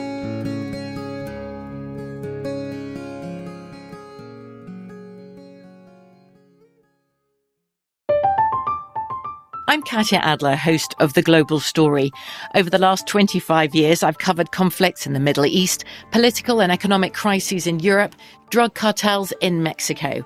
I'm 9.70 9.82
Katya 9.82 10.20
Adler, 10.20 10.56
host 10.56 10.96
of 11.00 11.14
The 11.14 11.22
Global 11.22 11.60
Story. 11.60 12.12
Over 12.56 12.70
the 12.70 12.78
last 12.78 13.06
25 13.08 13.76
years, 13.76 14.02
I've 14.02 14.18
covered 14.18 14.52
conflicts 14.52 15.06
in 15.06 15.14
the 15.14 15.20
Middle 15.20 15.46
East, 15.46 15.86
political 16.12 16.62
and 16.62 16.72
economic 16.72 17.14
crises 17.14 17.68
in 17.68 17.80
Europe, 17.80 18.16
drug 18.50 18.76
cartels 18.76 19.34
in 19.42 19.64
Mexico. 19.64 20.26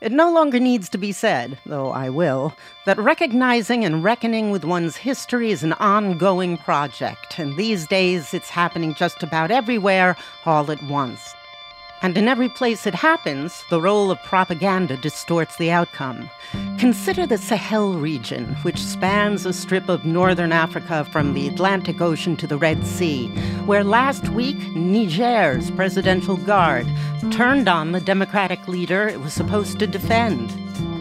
It 0.00 0.12
no 0.12 0.30
longer 0.32 0.60
needs 0.60 0.88
to 0.90 0.98
be 0.98 1.10
said, 1.10 1.58
though 1.66 1.90
I 1.90 2.08
will, 2.08 2.54
that 2.86 2.98
recognizing 2.98 3.84
and 3.84 4.04
reckoning 4.04 4.52
with 4.52 4.64
one's 4.64 4.96
history 4.96 5.50
is 5.50 5.64
an 5.64 5.72
ongoing 5.72 6.56
project, 6.58 7.36
and 7.36 7.56
these 7.56 7.88
days 7.88 8.32
it's 8.32 8.48
happening 8.48 8.94
just 8.94 9.24
about 9.24 9.50
everywhere 9.50 10.16
all 10.46 10.70
at 10.70 10.80
once. 10.84 11.34
And 12.00 12.16
in 12.16 12.28
every 12.28 12.48
place 12.48 12.86
it 12.86 12.94
happens, 12.94 13.64
the 13.70 13.80
role 13.80 14.10
of 14.10 14.22
propaganda 14.22 14.96
distorts 14.96 15.56
the 15.56 15.72
outcome. 15.72 16.30
Consider 16.78 17.26
the 17.26 17.38
Sahel 17.38 17.94
region, 17.94 18.54
which 18.62 18.78
spans 18.78 19.44
a 19.44 19.52
strip 19.52 19.88
of 19.88 20.04
northern 20.04 20.52
Africa 20.52 21.04
from 21.10 21.34
the 21.34 21.48
Atlantic 21.48 22.00
Ocean 22.00 22.36
to 22.36 22.46
the 22.46 22.56
Red 22.56 22.86
Sea, 22.86 23.28
where 23.66 23.82
last 23.82 24.28
week 24.28 24.58
Niger's 24.76 25.72
presidential 25.72 26.36
guard 26.36 26.86
turned 27.32 27.68
on 27.68 27.90
the 27.90 28.00
democratic 28.00 28.68
leader 28.68 29.08
it 29.08 29.20
was 29.20 29.32
supposed 29.32 29.80
to 29.80 29.86
defend. 29.86 30.50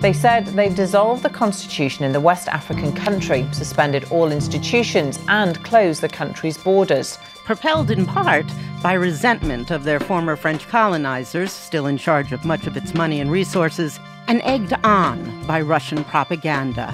They 0.01 0.13
said 0.13 0.47
they've 0.47 0.75
dissolved 0.75 1.23
the 1.23 1.29
constitution 1.29 2.05
in 2.05 2.11
the 2.11 2.19
West 2.19 2.47
African 2.47 2.93
country, 2.93 3.47
suspended 3.51 4.05
all 4.11 4.31
institutions, 4.31 5.19
and 5.27 5.63
closed 5.63 6.01
the 6.01 6.09
country's 6.09 6.57
borders. 6.57 7.17
Propelled 7.47 7.91
in 7.91 8.05
part 8.05 8.45
by 8.83 8.91
resentment 8.91 9.71
of 9.71 9.85
their 9.85 10.01
former 10.01 10.35
French 10.35 10.67
colonizers, 10.67 11.49
still 11.49 11.85
in 11.85 11.97
charge 11.97 12.33
of 12.33 12.43
much 12.43 12.67
of 12.67 12.75
its 12.75 12.93
money 12.93 13.21
and 13.21 13.31
resources, 13.31 14.01
and 14.27 14.41
egged 14.43 14.73
on 14.83 15.47
by 15.47 15.61
Russian 15.61 16.03
propaganda. 16.03 16.91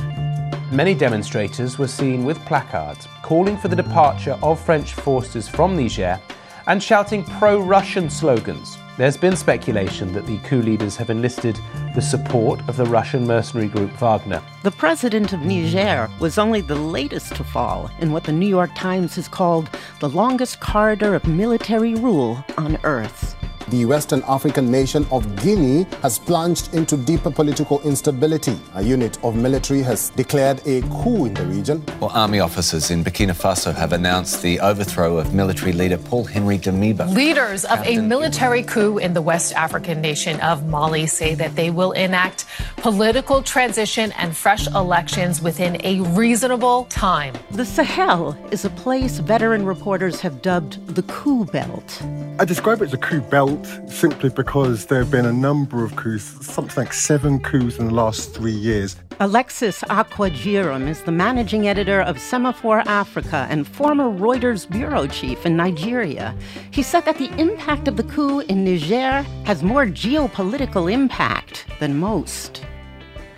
Many 0.71 0.93
demonstrators 0.93 1.79
were 1.79 1.87
seen 1.87 2.23
with 2.23 2.37
placards 2.45 3.07
calling 3.23 3.57
for 3.57 3.67
the 3.67 3.75
departure 3.75 4.37
of 4.43 4.63
French 4.63 4.93
forces 4.93 5.47
from 5.47 5.75
Niger 5.75 6.21
and 6.67 6.83
shouting 6.83 7.23
pro 7.23 7.59
Russian 7.59 8.07
slogans. 8.07 8.77
There's 8.95 9.17
been 9.17 9.35
speculation 9.35 10.13
that 10.13 10.27
the 10.27 10.37
coup 10.39 10.61
leaders 10.61 10.95
have 10.97 11.09
enlisted 11.09 11.59
the 11.95 12.01
support 12.01 12.59
of 12.69 12.77
the 12.77 12.85
Russian 12.85 13.25
mercenary 13.25 13.67
group 13.67 13.89
Wagner. 13.93 14.39
The 14.61 14.69
president 14.69 15.33
of 15.33 15.41
Niger 15.41 16.11
was 16.19 16.37
only 16.37 16.61
the 16.61 16.75
latest 16.75 17.35
to 17.37 17.43
fall 17.43 17.89
in 17.99 18.11
what 18.11 18.23
the 18.23 18.31
New 18.31 18.45
York 18.45 18.69
Times 18.75 19.15
has 19.15 19.27
called 19.27 19.67
the 19.99 20.09
longest 20.09 20.59
corridor 20.59 21.15
of 21.15 21.25
military 21.25 21.95
rule 21.95 22.45
on 22.55 22.77
earth. 22.83 23.35
The 23.73 23.85
Western 23.85 24.21
African 24.27 24.69
nation 24.69 25.03
of 25.11 25.25
Guinea 25.37 25.87
has 26.03 26.19
plunged 26.19 26.75
into 26.75 26.95
deeper 26.95 27.31
political 27.31 27.81
instability. 27.81 28.55
A 28.75 28.83
unit 28.83 29.17
of 29.23 29.35
military 29.35 29.81
has 29.81 30.11
declared 30.11 30.61
a 30.67 30.81
coup 31.01 31.25
in 31.25 31.33
the 31.33 31.43
region. 31.47 31.83
Well, 31.99 32.11
army 32.13 32.39
officers 32.39 32.91
in 32.91 33.03
Burkina 33.03 33.33
Faso 33.33 33.73
have 33.73 33.91
announced 33.91 34.43
the 34.43 34.59
overthrow 34.59 35.17
of 35.17 35.33
military 35.33 35.73
leader 35.73 35.97
Paul 35.97 36.25
Henri 36.25 36.59
Damiba. 36.59 37.11
Leaders 37.15 37.65
of 37.65 37.79
a 37.83 37.97
military 37.97 38.61
coup 38.61 38.99
in 38.99 39.15
the 39.15 39.23
West 39.23 39.53
African 39.53 40.01
nation 40.01 40.39
of 40.41 40.67
Mali 40.67 41.07
say 41.07 41.33
that 41.33 41.55
they 41.55 41.71
will 41.71 41.93
enact 41.93 42.45
political 42.77 43.41
transition 43.41 44.11
and 44.19 44.37
fresh 44.37 44.67
elections 44.67 45.41
within 45.41 45.83
a 45.83 45.99
reasonable 46.11 46.85
time. 46.91 47.33
The 47.49 47.65
Sahel 47.65 48.37
is 48.51 48.65
a 48.65 48.69
place 48.69 49.17
veteran 49.17 49.65
reporters 49.65 50.21
have 50.21 50.43
dubbed 50.43 50.85
the 50.93 51.01
coup 51.03 51.45
belt. 51.45 52.03
I 52.37 52.45
describe 52.45 52.83
it 52.83 52.85
as 52.85 52.93
a 52.93 52.97
coup 52.97 53.21
belt 53.21 53.62
simply 53.87 54.29
because 54.29 54.85
there 54.85 54.99
have 54.99 55.11
been 55.11 55.25
a 55.25 55.33
number 55.33 55.83
of 55.83 55.95
coups, 55.95 56.23
something 56.45 56.83
like 56.83 56.93
seven 56.93 57.39
coups 57.39 57.77
in 57.77 57.85
the 57.87 57.93
last 57.93 58.33
three 58.33 58.51
years. 58.51 58.95
Alexis 59.19 59.81
Akwagyiram 59.89 60.87
is 60.87 61.01
the 61.03 61.11
managing 61.11 61.67
editor 61.67 62.01
of 62.01 62.17
Semafor 62.17 62.85
Africa 62.85 63.47
and 63.49 63.67
former 63.67 64.05
Reuters 64.09 64.69
bureau 64.69 65.07
chief 65.07 65.45
in 65.45 65.55
Nigeria. 65.55 66.35
He 66.71 66.81
said 66.81 67.05
that 67.05 67.17
the 67.17 67.31
impact 67.39 67.87
of 67.87 67.95
the 67.95 68.03
coup 68.03 68.39
in 68.41 68.63
Niger 68.65 69.21
has 69.45 69.61
more 69.63 69.85
geopolitical 69.85 70.91
impact 70.91 71.65
than 71.79 71.99
most. 71.99 72.65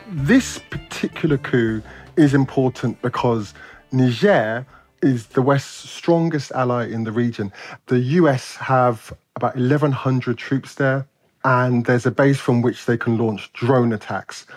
This 0.10 0.60
particular 0.70 1.38
coup 1.38 1.82
is 2.16 2.34
important 2.34 3.02
because 3.02 3.54
Niger 3.92 4.66
is 5.06 5.28
the 5.28 5.42
West's 5.42 5.90
strongest 5.90 6.52
ally 6.54 6.88
in 6.88 7.04
the 7.04 7.12
region. 7.12 7.54
The 7.86 8.00
US 8.20 8.56
have 8.56 9.14
about 9.36 9.56
1,100 9.56 10.38
troops 10.38 10.76
there, 10.76 11.08
and 11.44 11.86
there's 11.86 12.08
a 12.08 12.12
base 12.12 12.40
from 12.40 12.64
which 12.64 12.86
they 12.86 12.98
can 12.98 13.18
launch 13.18 13.54
drone 13.54 13.94
attacks. 13.94 14.48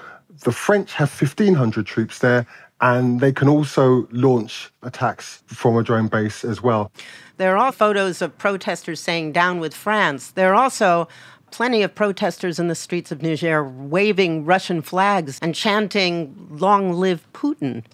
The 0.44 0.52
French 0.52 0.94
have 0.94 1.10
1,500 1.10 1.86
troops 1.86 2.20
there, 2.20 2.46
and 2.80 3.20
they 3.20 3.32
can 3.32 3.48
also 3.48 4.08
launch 4.10 4.70
attacks 4.82 5.42
from 5.46 5.76
a 5.76 5.82
drone 5.82 6.08
base 6.08 6.44
as 6.44 6.62
well. 6.62 6.90
There 7.36 7.58
are 7.58 7.70
photos 7.70 8.22
of 8.22 8.38
protesters 8.38 9.00
saying, 9.00 9.32
Down 9.32 9.60
with 9.60 9.74
France. 9.74 10.30
There 10.30 10.54
are 10.54 10.62
also 10.62 11.08
plenty 11.50 11.82
of 11.82 11.94
protesters 11.94 12.58
in 12.58 12.68
the 12.68 12.74
streets 12.74 13.12
of 13.12 13.20
Niger 13.20 13.64
waving 13.64 14.44
Russian 14.46 14.80
flags 14.80 15.38
and 15.42 15.54
chanting, 15.54 16.48
Long 16.50 16.92
live 16.92 17.26
Putin. 17.34 17.84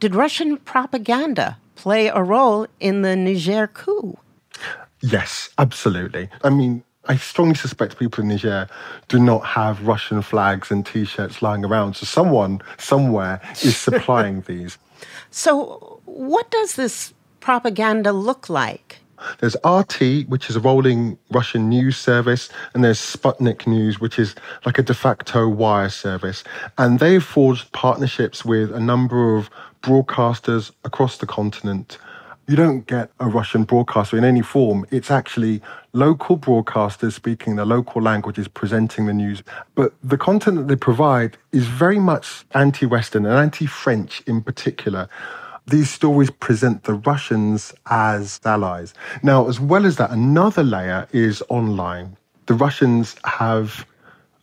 Did 0.00 0.14
Russian 0.14 0.58
propaganda 0.58 1.56
play 1.74 2.08
a 2.08 2.22
role 2.22 2.66
in 2.80 3.02
the 3.02 3.16
Niger 3.16 3.66
coup? 3.66 4.18
Yes, 5.00 5.50
absolutely. 5.58 6.28
I 6.42 6.50
mean, 6.50 6.82
I 7.06 7.16
strongly 7.16 7.54
suspect 7.54 7.98
people 7.98 8.22
in 8.22 8.28
Niger 8.28 8.66
do 9.08 9.18
not 9.18 9.44
have 9.44 9.86
Russian 9.86 10.22
flags 10.22 10.70
and 10.70 10.86
t 10.86 11.04
shirts 11.04 11.42
lying 11.42 11.64
around. 11.64 11.94
So 11.96 12.06
someone 12.06 12.62
somewhere 12.78 13.40
is 13.62 13.76
supplying 13.76 14.40
these. 14.46 14.78
So, 15.30 16.00
what 16.06 16.50
does 16.50 16.76
this 16.76 17.12
propaganda 17.40 18.12
look 18.12 18.48
like? 18.48 19.00
There's 19.40 19.56
RT, 19.64 20.28
which 20.28 20.50
is 20.50 20.56
a 20.56 20.60
rolling 20.60 21.18
Russian 21.30 21.68
news 21.68 21.96
service, 21.96 22.48
and 22.72 22.84
there's 22.84 22.98
Sputnik 22.98 23.66
News, 23.66 24.00
which 24.00 24.18
is 24.18 24.34
like 24.64 24.78
a 24.78 24.82
de 24.82 24.94
facto 24.94 25.48
wire 25.48 25.88
service. 25.88 26.44
And 26.78 26.98
they've 26.98 27.24
forged 27.24 27.72
partnerships 27.72 28.44
with 28.44 28.72
a 28.72 28.80
number 28.80 29.36
of 29.36 29.50
broadcasters 29.82 30.72
across 30.84 31.18
the 31.18 31.26
continent. 31.26 31.98
You 32.46 32.56
don't 32.56 32.86
get 32.86 33.10
a 33.20 33.26
Russian 33.26 33.64
broadcaster 33.64 34.18
in 34.18 34.24
any 34.24 34.42
form. 34.42 34.84
It's 34.90 35.10
actually 35.10 35.62
local 35.94 36.36
broadcasters 36.36 37.12
speaking 37.12 37.56
the 37.56 37.64
local 37.64 38.02
languages 38.02 38.48
presenting 38.48 39.06
the 39.06 39.14
news. 39.14 39.42
But 39.74 39.94
the 40.02 40.18
content 40.18 40.56
that 40.58 40.68
they 40.68 40.76
provide 40.76 41.38
is 41.52 41.66
very 41.66 41.98
much 41.98 42.44
anti 42.52 42.84
Western 42.84 43.24
and 43.24 43.34
anti 43.34 43.64
French 43.64 44.22
in 44.26 44.42
particular 44.42 45.08
these 45.66 45.90
stories 45.90 46.30
present 46.30 46.84
the 46.84 46.94
Russians 46.94 47.72
as 47.86 48.40
allies. 48.44 48.94
Now, 49.22 49.48
as 49.48 49.58
well 49.58 49.86
as 49.86 49.96
that, 49.96 50.10
another 50.10 50.62
layer 50.62 51.08
is 51.12 51.42
online. 51.48 52.16
The 52.46 52.54
Russians 52.54 53.16
have, 53.24 53.86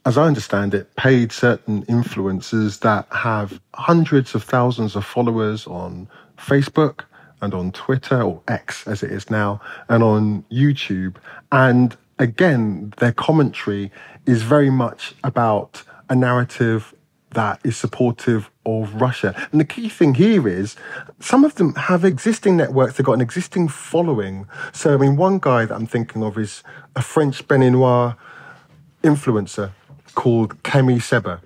as 0.06 0.18
I 0.18 0.26
understand 0.26 0.74
it, 0.74 0.96
paid 0.96 1.32
certain 1.32 1.86
influencers 1.86 2.80
that 2.80 3.06
have 3.12 3.62
hundreds 3.76 4.34
of 4.34 4.44
thousands 4.44 4.96
of 4.96 5.06
followers 5.06 5.68
on 5.68 6.08
Facebook 6.38 7.02
and 7.42 7.54
on 7.54 7.72
Twitter, 7.72 8.22
or 8.22 8.42
X 8.48 8.88
as 8.88 9.04
it 9.04 9.12
is 9.12 9.30
now, 9.30 9.62
and 9.90 10.04
on 10.04 10.44
YouTube. 10.52 11.16
And 11.52 11.96
again, 12.20 12.94
their 12.98 13.12
commentary 13.12 13.92
is 14.26 14.42
very 14.42 14.70
much 14.70 15.14
about 15.24 15.84
a 16.10 16.16
narrative 16.16 16.94
that 17.32 17.60
is 17.64 17.78
supportive 17.78 18.50
of 18.66 19.02
Russia. 19.02 19.36
And 19.52 19.60
the 19.60 19.66
key 19.66 19.90
thing 19.90 20.16
here 20.16 20.48
is 20.48 20.76
some 21.20 21.44
of 21.44 21.56
them 21.56 21.74
have 21.76 22.06
existing 22.06 22.58
networks, 22.58 22.98
they've 22.98 23.06
got 23.06 23.14
an 23.14 23.22
existing 23.22 23.68
following. 23.68 24.48
So, 24.74 24.94
I 24.94 24.98
mean, 24.98 25.16
one 25.16 25.40
guy 25.40 25.66
that 25.66 25.76
I'm 25.76 25.88
thinking 25.88 26.24
of 26.24 26.38
is 26.38 26.64
a 26.96 27.02
French 27.02 27.48
Beninois 27.48 28.16
influencer 29.04 29.72
called 30.16 30.62
Kemi 30.64 31.02
Seba. 31.02 31.42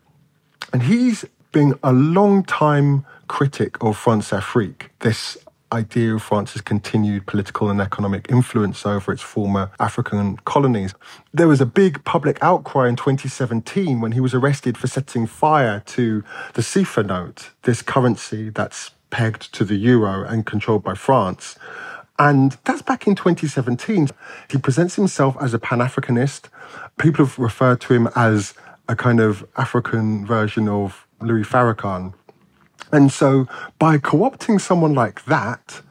And 0.73 0.83
he's 0.83 1.25
been 1.51 1.75
a 1.83 1.93
long 1.93 2.43
time 2.43 3.05
critic 3.27 3.81
of 3.81 3.97
France 3.97 4.31
Afrique, 4.31 4.89
this 4.99 5.37
idea 5.75 6.15
of 6.15 6.23
France's 6.23 6.61
continued 6.61 7.27
political 7.27 7.69
and 7.69 7.81
economic 7.81 8.27
influence 8.29 8.85
over 8.85 9.11
its 9.11 9.21
former 9.21 9.71
African 9.79 10.37
colonies. 10.37 10.93
There 11.33 11.47
was 11.47 11.61
a 11.61 11.65
big 11.65 12.03
public 12.03 12.37
outcry 12.41 12.87
in 12.87 12.95
2017 12.95 13.99
when 14.01 14.13
he 14.13 14.19
was 14.19 14.33
arrested 14.33 14.77
for 14.77 14.87
setting 14.87 15.27
fire 15.27 15.83
to 15.87 16.23
the 16.53 16.61
CFA 16.61 17.05
note, 17.05 17.51
this 17.63 17.81
currency 17.81 18.49
that's 18.49 18.91
pegged 19.09 19.53
to 19.53 19.65
the 19.65 19.75
euro 19.75 20.23
and 20.23 20.45
controlled 20.45 20.83
by 20.83 20.95
France. 20.95 21.57
And 22.17 22.57
that's 22.63 22.81
back 22.81 23.07
in 23.07 23.15
2017. 23.15 24.07
He 24.49 24.57
presents 24.57 24.95
himself 24.95 25.35
as 25.41 25.53
a 25.53 25.59
Pan 25.59 25.79
Africanist. 25.79 26.49
People 26.97 27.25
have 27.25 27.37
referred 27.37 27.81
to 27.81 27.93
him 27.93 28.07
as 28.15 28.53
a 28.87 28.95
kind 28.95 29.19
of 29.19 29.45
African 29.57 30.25
version 30.25 30.69
of 30.69 31.05
Louis 31.21 31.43
Farrakhan. 31.43 32.13
And 32.91 33.11
so 33.11 33.47
by 33.79 33.97
co 33.97 34.19
opting 34.19 34.59
someone 34.59 34.93
like 34.93 35.25
that, 35.25 35.81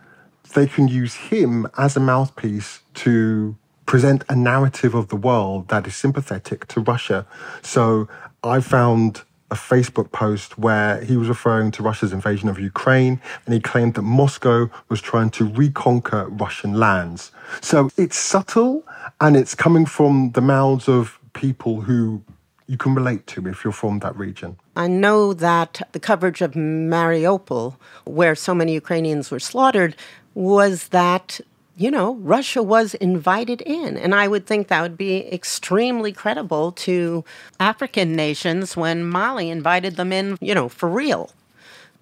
they 0.54 0.66
can 0.66 0.88
use 0.88 1.14
him 1.14 1.66
as 1.76 1.96
a 1.96 2.00
mouthpiece 2.00 2.80
to 2.94 3.56
present 3.86 4.24
a 4.28 4.36
narrative 4.36 4.94
of 4.94 5.08
the 5.08 5.16
world 5.16 5.68
that 5.68 5.86
is 5.86 5.94
sympathetic 5.94 6.66
to 6.68 6.80
Russia. 6.80 7.26
So 7.62 8.08
I 8.42 8.60
found 8.60 9.22
a 9.50 9.54
Facebook 9.54 10.10
post 10.10 10.58
where 10.58 11.02
he 11.04 11.16
was 11.16 11.28
referring 11.28 11.70
to 11.72 11.82
Russia's 11.82 12.12
invasion 12.12 12.48
of 12.48 12.58
Ukraine 12.58 13.20
and 13.44 13.54
he 13.54 13.60
claimed 13.60 13.94
that 13.94 14.02
Moscow 14.02 14.70
was 14.88 15.00
trying 15.00 15.30
to 15.30 15.44
reconquer 15.44 16.28
Russian 16.28 16.74
lands. 16.74 17.30
So 17.60 17.90
it's 17.96 18.16
subtle 18.16 18.84
and 19.20 19.36
it's 19.36 19.54
coming 19.54 19.86
from 19.86 20.32
the 20.32 20.40
mouths 20.40 20.88
of 20.88 21.18
people 21.34 21.82
who 21.82 22.22
you 22.66 22.76
can 22.76 22.94
relate 22.94 23.26
to 23.28 23.42
me 23.42 23.50
if 23.50 23.62
you're 23.62 23.72
from 23.72 23.98
that 24.00 24.16
region. 24.16 24.56
I 24.76 24.88
know 24.88 25.34
that 25.34 25.86
the 25.92 26.00
coverage 26.00 26.40
of 26.40 26.52
Mariupol, 26.52 27.76
where 28.04 28.34
so 28.34 28.54
many 28.54 28.72
Ukrainians 28.74 29.30
were 29.30 29.40
slaughtered, 29.40 29.94
was 30.34 30.88
that 30.88 31.40
you 31.76 31.90
know, 31.90 32.14
Russia 32.16 32.62
was 32.62 32.94
invited 32.94 33.60
in. 33.62 33.96
And 33.96 34.14
I 34.14 34.28
would 34.28 34.46
think 34.46 34.68
that 34.68 34.82
would 34.82 34.96
be 34.96 35.26
extremely 35.32 36.12
credible 36.12 36.72
to 36.72 37.24
African 37.58 38.14
nations 38.14 38.76
when 38.76 39.04
Mali 39.04 39.50
invited 39.50 39.96
them 39.96 40.12
in, 40.12 40.38
you 40.40 40.54
know, 40.54 40.68
for 40.68 40.88
real. 40.88 41.30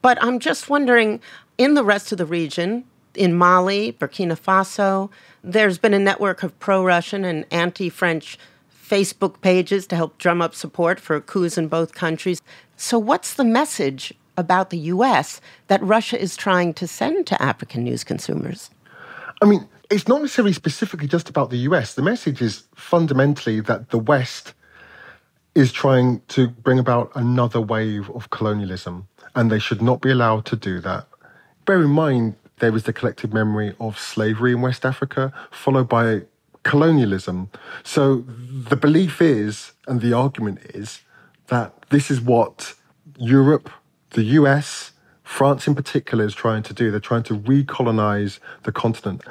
But 0.03 0.23
I'm 0.23 0.41
just 0.41 0.69
wondering 0.69 1.21
in 1.57 1.75
the 1.75 1.85
rest 1.85 2.13
of 2.13 2.19
the 2.19 2.27
region, 2.27 2.85
in 3.15 3.35
Mali, 3.35 3.93
Burkina 3.93 4.39
Faso, 4.39 5.11
there's 5.45 5.79
been 5.79 5.95
a 5.95 5.99
network 5.99 6.43
of 6.43 6.59
pro 6.61 6.85
Russian 6.85 7.25
and 7.25 7.47
anti 7.51 7.89
French 7.89 8.39
Facebook 8.93 9.41
pages 9.41 9.87
to 9.87 9.97
help 9.97 10.19
drum 10.19 10.43
up 10.43 10.55
support 10.55 11.01
for 11.01 11.19
coups 11.19 11.57
in 11.57 11.67
both 11.67 11.95
countries. 11.95 12.43
So, 12.77 12.99
what's 12.99 13.35
the 13.35 13.45
message 13.45 14.13
about 14.37 14.69
the 14.69 14.77
U.S. 14.95 15.41
that 15.69 15.83
Russia 15.83 16.21
is 16.21 16.37
trying 16.37 16.75
to 16.75 16.87
send 16.87 17.27
to 17.29 17.41
African 17.41 17.85
news 17.85 18.05
consumers? 18.05 18.69
I 19.41 19.47
mean, 19.47 19.67
it's 19.89 20.09
not 20.09 20.21
necessarily 20.21 20.53
specifically 20.53 21.09
just 21.09 21.31
about 21.31 21.49
the 21.49 21.57
US. 21.69 21.95
The 21.95 22.03
message 22.03 22.43
is 22.43 22.65
fundamentally 22.75 23.61
that 23.61 23.89
the 23.89 23.99
West 23.99 24.53
is 25.55 25.73
trying 25.73 26.21
to 26.29 26.49
bring 26.49 26.79
about 26.79 27.11
another 27.15 27.63
wave 27.63 28.11
of 28.11 28.29
colonialism, 28.29 29.09
and 29.35 29.51
they 29.51 29.59
should 29.59 29.81
not 29.81 30.03
be 30.03 30.11
allowed 30.11 30.45
to 30.47 30.57
do 30.57 30.81
that. 30.81 31.09
Bear 31.65 31.81
in 31.81 31.91
mind, 31.91 32.35
there 32.59 32.77
is 32.77 32.85
the 32.85 32.93
collective 32.93 33.33
memory 33.33 33.75
of 33.81 33.99
slavery 33.99 34.53
in 34.53 34.61
West 34.61 34.85
Africa, 34.85 35.33
followed 35.51 35.89
by 35.89 36.23
colonialism. 36.63 37.51
So 37.83 38.25
the 38.27 38.77
belief 38.77 39.21
is, 39.21 39.73
and 39.87 40.01
the 40.01 40.13
argument 40.13 40.61
is, 40.75 41.01
that 41.49 41.75
this 41.91 42.11
is 42.11 42.21
what 42.21 42.75
Europe, 43.19 43.71
the 44.11 44.23
US, 44.41 44.93
France 45.23 45.67
in 45.67 45.75
particular 45.75 46.25
is 46.25 46.35
trying 46.35 46.63
to 46.65 46.75
do. 46.75 46.91
They're 46.91 47.01
trying 47.01 47.23
to 47.25 47.39
recolonize 47.39 48.39
the 48.65 48.73
continent. 48.73 49.23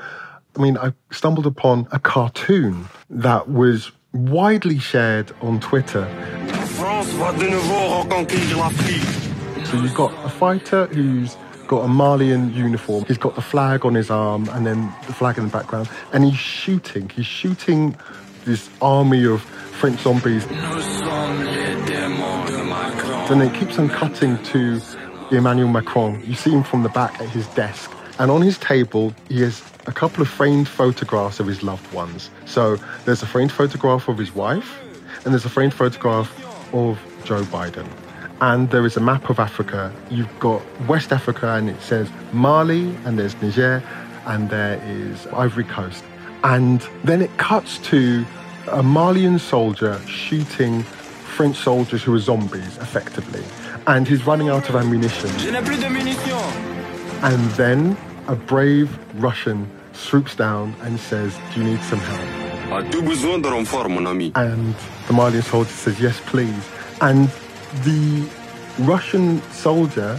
I 0.56 0.62
mean, 0.62 0.78
I 0.78 0.94
stumbled 1.12 1.46
upon 1.46 1.88
a 1.92 2.00
cartoon 2.00 2.90
that 3.10 3.50
was 3.50 3.92
widely 4.14 4.80
shared 4.80 5.32
on 5.42 5.60
Twitter. 5.60 6.06
So 9.66 9.78
you've 9.78 9.94
got 9.94 10.14
a 10.26 10.30
fighter 10.30 10.88
who's 10.88 11.38
got 11.72 11.86
a 11.86 11.88
Malian 11.88 12.54
uniform. 12.54 13.06
He's 13.06 13.18
got 13.18 13.36
the 13.36 13.42
flag 13.42 13.86
on 13.86 13.96
his 13.96 14.12
arm 14.12 14.50
and 14.50 14.68
then 14.68 14.94
the 15.08 15.14
flag 15.14 15.38
in 15.38 15.46
the 15.46 15.50
background. 15.50 15.88
And 16.12 16.26
he's 16.26 16.36
shooting. 16.38 17.08
He's 17.08 17.26
shooting 17.26 17.96
this 18.44 18.70
army 18.82 19.26
of 19.26 19.42
French 19.42 20.02
zombies. 20.02 20.46
Then 23.30 23.42
it 23.42 23.54
keeps 23.58 23.80
on 23.80 23.88
cutting 23.88 24.38
to 24.44 24.82
Emmanuel 25.32 25.70
Macron. 25.70 26.22
You 26.26 26.34
see 26.34 26.52
him 26.52 26.64
from 26.64 26.84
the 26.84 26.90
back 26.90 27.22
at 27.22 27.30
his 27.30 27.48
desk. 27.48 27.90
And 28.20 28.30
on 28.30 28.42
his 28.42 28.58
table, 28.58 29.16
he 29.30 29.40
has 29.40 29.64
a 29.88 29.94
couple 29.94 30.22
of 30.22 30.28
framed 30.28 30.68
photographs 30.68 31.40
of 31.40 31.48
his 31.48 31.64
loved 31.64 31.90
ones. 31.94 32.30
So 32.44 32.76
there's 33.06 33.24
a 33.24 33.28
framed 33.28 33.54
photograph 33.54 34.10
of 34.10 34.18
his 34.18 34.36
wife, 34.36 34.78
and 35.24 35.34
there's 35.34 35.46
a 35.46 35.50
framed 35.50 35.74
photograph 35.74 36.30
of 36.74 37.00
Joe 37.24 37.44
Biden. 37.44 37.88
And 38.42 38.70
there 38.72 38.86
is 38.86 38.98
a 38.98 39.00
map 39.00 39.30
of 39.30 39.40
Africa. 39.40 39.94
You've 40.10 40.40
got 40.40 40.62
West 40.88 41.12
Africa, 41.12 41.54
and 41.54 41.70
it 41.70 41.82
says 41.82 42.10
Mali, 42.34 42.96
and 43.06 43.18
there's 43.18 43.40
Niger, 43.42 43.84
and 44.26 44.50
there 44.50 44.82
is 44.86 45.28
Ivory 45.28 45.64
Coast. 45.64 46.04
And 46.44 46.82
then 47.04 47.22
it 47.22 47.36
cuts 47.38 47.78
to 47.90 48.26
a 48.72 48.82
Malian 48.82 49.38
soldier 49.40 50.00
shooting 50.08 50.82
French 50.84 51.56
soldiers 51.56 52.04
who 52.04 52.14
are 52.16 52.20
zombies, 52.20 52.78
effectively 52.78 53.44
and 53.88 54.08
he's 54.08 54.26
running 54.26 54.50
out 54.50 54.70
of 54.70 54.76
ammunition. 54.76 55.30
And 57.24 57.52
then 57.52 57.98
a 58.28 58.36
brave 58.36 58.98
Russian 59.22 59.70
swoops 59.94 60.36
down 60.36 60.76
and 60.82 61.00
says, 61.00 61.38
Do 61.54 61.62
you 61.62 61.72
need 61.72 61.82
some 61.84 62.00
help? 62.00 62.22
And 64.36 64.76
the 65.08 65.14
Malian 65.14 65.44
soldier 65.44 65.70
says, 65.70 66.00
Yes, 66.00 66.20
please. 66.26 66.68
And 67.02 67.30
the 67.84 68.28
Russian 68.80 69.42
soldier 69.52 70.18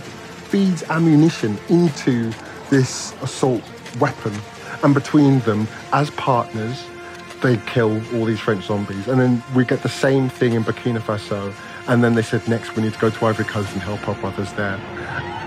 feeds 0.49 0.83
ammunition 0.85 1.59
into 1.69 2.33
this 2.71 3.15
assault 3.23 3.62
weapon. 3.99 4.35
And 4.83 4.95
between 4.95 5.41
them, 5.41 5.69
as 5.93 6.11
partners, 6.11 6.85
they 7.43 7.57
kill 7.67 8.01
all 8.15 8.25
these 8.25 8.41
French 8.41 8.67
zombies. 8.67 9.09
And 9.09 9.21
then 9.21 9.43
we 9.55 9.65
get 9.65 9.83
the 9.83 9.88
same 9.88 10.29
thing 10.29 10.55
in 10.55 10.65
Burkina 10.65 11.01
Faso 11.01 11.55
and 11.88 12.03
then 12.03 12.15
they 12.15 12.23
said, 12.23 12.47
next 12.47 12.77
we 12.77 12.83
need 12.83 12.95
to 12.95 12.99
go 12.99 13.11
to 13.11 13.27
Ivory 13.27 13.45
Coast 13.45 13.73
and 13.73 13.83
help 13.83 14.07
our 14.09 14.15
brothers 14.17 14.53
there. 14.53 14.79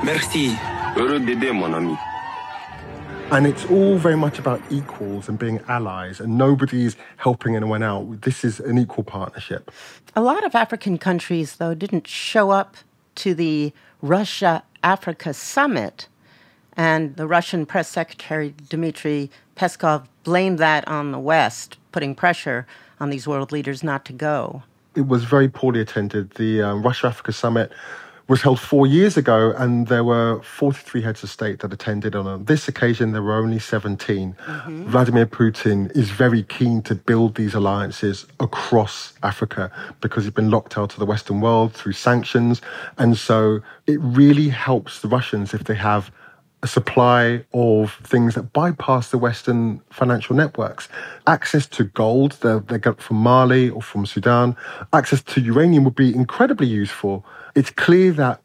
Merci. 0.03 0.49
mon 1.53 1.73
ami. 1.73 2.14
And 3.31 3.47
it's 3.47 3.65
all 3.65 3.97
very 3.97 4.15
much 4.15 4.37
about 4.37 4.61
equals 4.69 5.27
and 5.27 5.39
being 5.39 5.59
allies, 5.67 6.19
and 6.19 6.37
nobody's 6.37 6.95
helping 7.17 7.55
anyone 7.55 7.81
out. 7.81 8.21
This 8.21 8.45
is 8.45 8.59
an 8.59 8.77
equal 8.77 9.03
partnership. 9.03 9.71
A 10.15 10.21
lot 10.21 10.45
of 10.45 10.53
African 10.53 10.99
countries, 10.99 11.55
though, 11.55 11.73
didn't 11.73 12.07
show 12.07 12.51
up 12.51 12.77
to 13.15 13.33
the 13.33 13.73
Russia 14.01 14.63
Africa 14.83 15.33
summit. 15.33 16.07
And 16.77 17.15
the 17.15 17.25
Russian 17.25 17.65
press 17.65 17.89
secretary, 17.89 18.53
Dmitry 18.69 19.31
Peskov, 19.55 20.05
blamed 20.23 20.59
that 20.59 20.87
on 20.87 21.11
the 21.11 21.19
West, 21.19 21.77
putting 21.91 22.13
pressure 22.13 22.67
on 22.99 23.09
these 23.09 23.27
world 23.27 23.51
leaders 23.51 23.81
not 23.81 24.05
to 24.05 24.13
go 24.13 24.63
it 24.95 25.07
was 25.07 25.25
very 25.25 25.49
poorly 25.49 25.81
attended. 25.81 26.31
The 26.31 26.61
um, 26.61 26.81
Russia 26.81 27.07
Africa 27.07 27.33
Summit 27.33 27.71
was 28.27 28.41
held 28.41 28.59
four 28.59 28.87
years 28.87 29.17
ago, 29.17 29.53
and 29.55 29.87
there 29.87 30.03
were 30.03 30.41
43 30.41 31.01
heads 31.01 31.23
of 31.23 31.29
state 31.29 31.59
that 31.59 31.71
attended. 31.71 32.15
On 32.15 32.43
this 32.45 32.67
occasion, 32.67 33.11
there 33.11 33.21
were 33.21 33.35
only 33.35 33.59
17. 33.59 34.33
Mm-hmm. 34.33 34.85
Vladimir 34.85 35.27
Putin 35.27 35.95
is 35.95 36.09
very 36.09 36.41
keen 36.41 36.81
to 36.83 36.95
build 36.95 37.35
these 37.35 37.53
alliances 37.53 38.25
across 38.39 39.13
Africa 39.21 39.71
because 40.01 40.23
he's 40.23 40.33
been 40.33 40.49
locked 40.49 40.77
out 40.77 40.93
of 40.93 40.99
the 40.99 41.05
Western 41.05 41.39
world 41.39 41.73
through 41.73 41.93
sanctions. 41.93 42.61
And 42.97 43.15
so 43.17 43.59
it 43.85 43.99
really 44.01 44.49
helps 44.49 45.01
the 45.01 45.07
Russians 45.07 45.53
if 45.53 45.65
they 45.65 45.75
have 45.75 46.11
a 46.63 46.67
supply 46.67 47.45
of 47.53 47.93
things 48.03 48.33
that 48.33 48.51
bypass 48.51 49.11
the 49.11 49.19
Western 49.19 49.79
financial 49.91 50.35
networks. 50.35 50.89
Access 51.27 51.67
to 51.67 51.83
gold 51.83 52.31
that 52.41 52.69
they 52.69 52.79
get 52.79 52.99
from 52.99 53.17
Mali 53.17 53.69
or 53.69 53.83
from 53.83 54.07
Sudan, 54.07 54.55
access 54.91 55.21
to 55.21 55.41
uranium 55.41 55.83
would 55.83 55.95
be 55.95 56.15
incredibly 56.15 56.65
useful. 56.65 57.23
It's 57.55 57.71
clear 57.71 58.11
that 58.13 58.41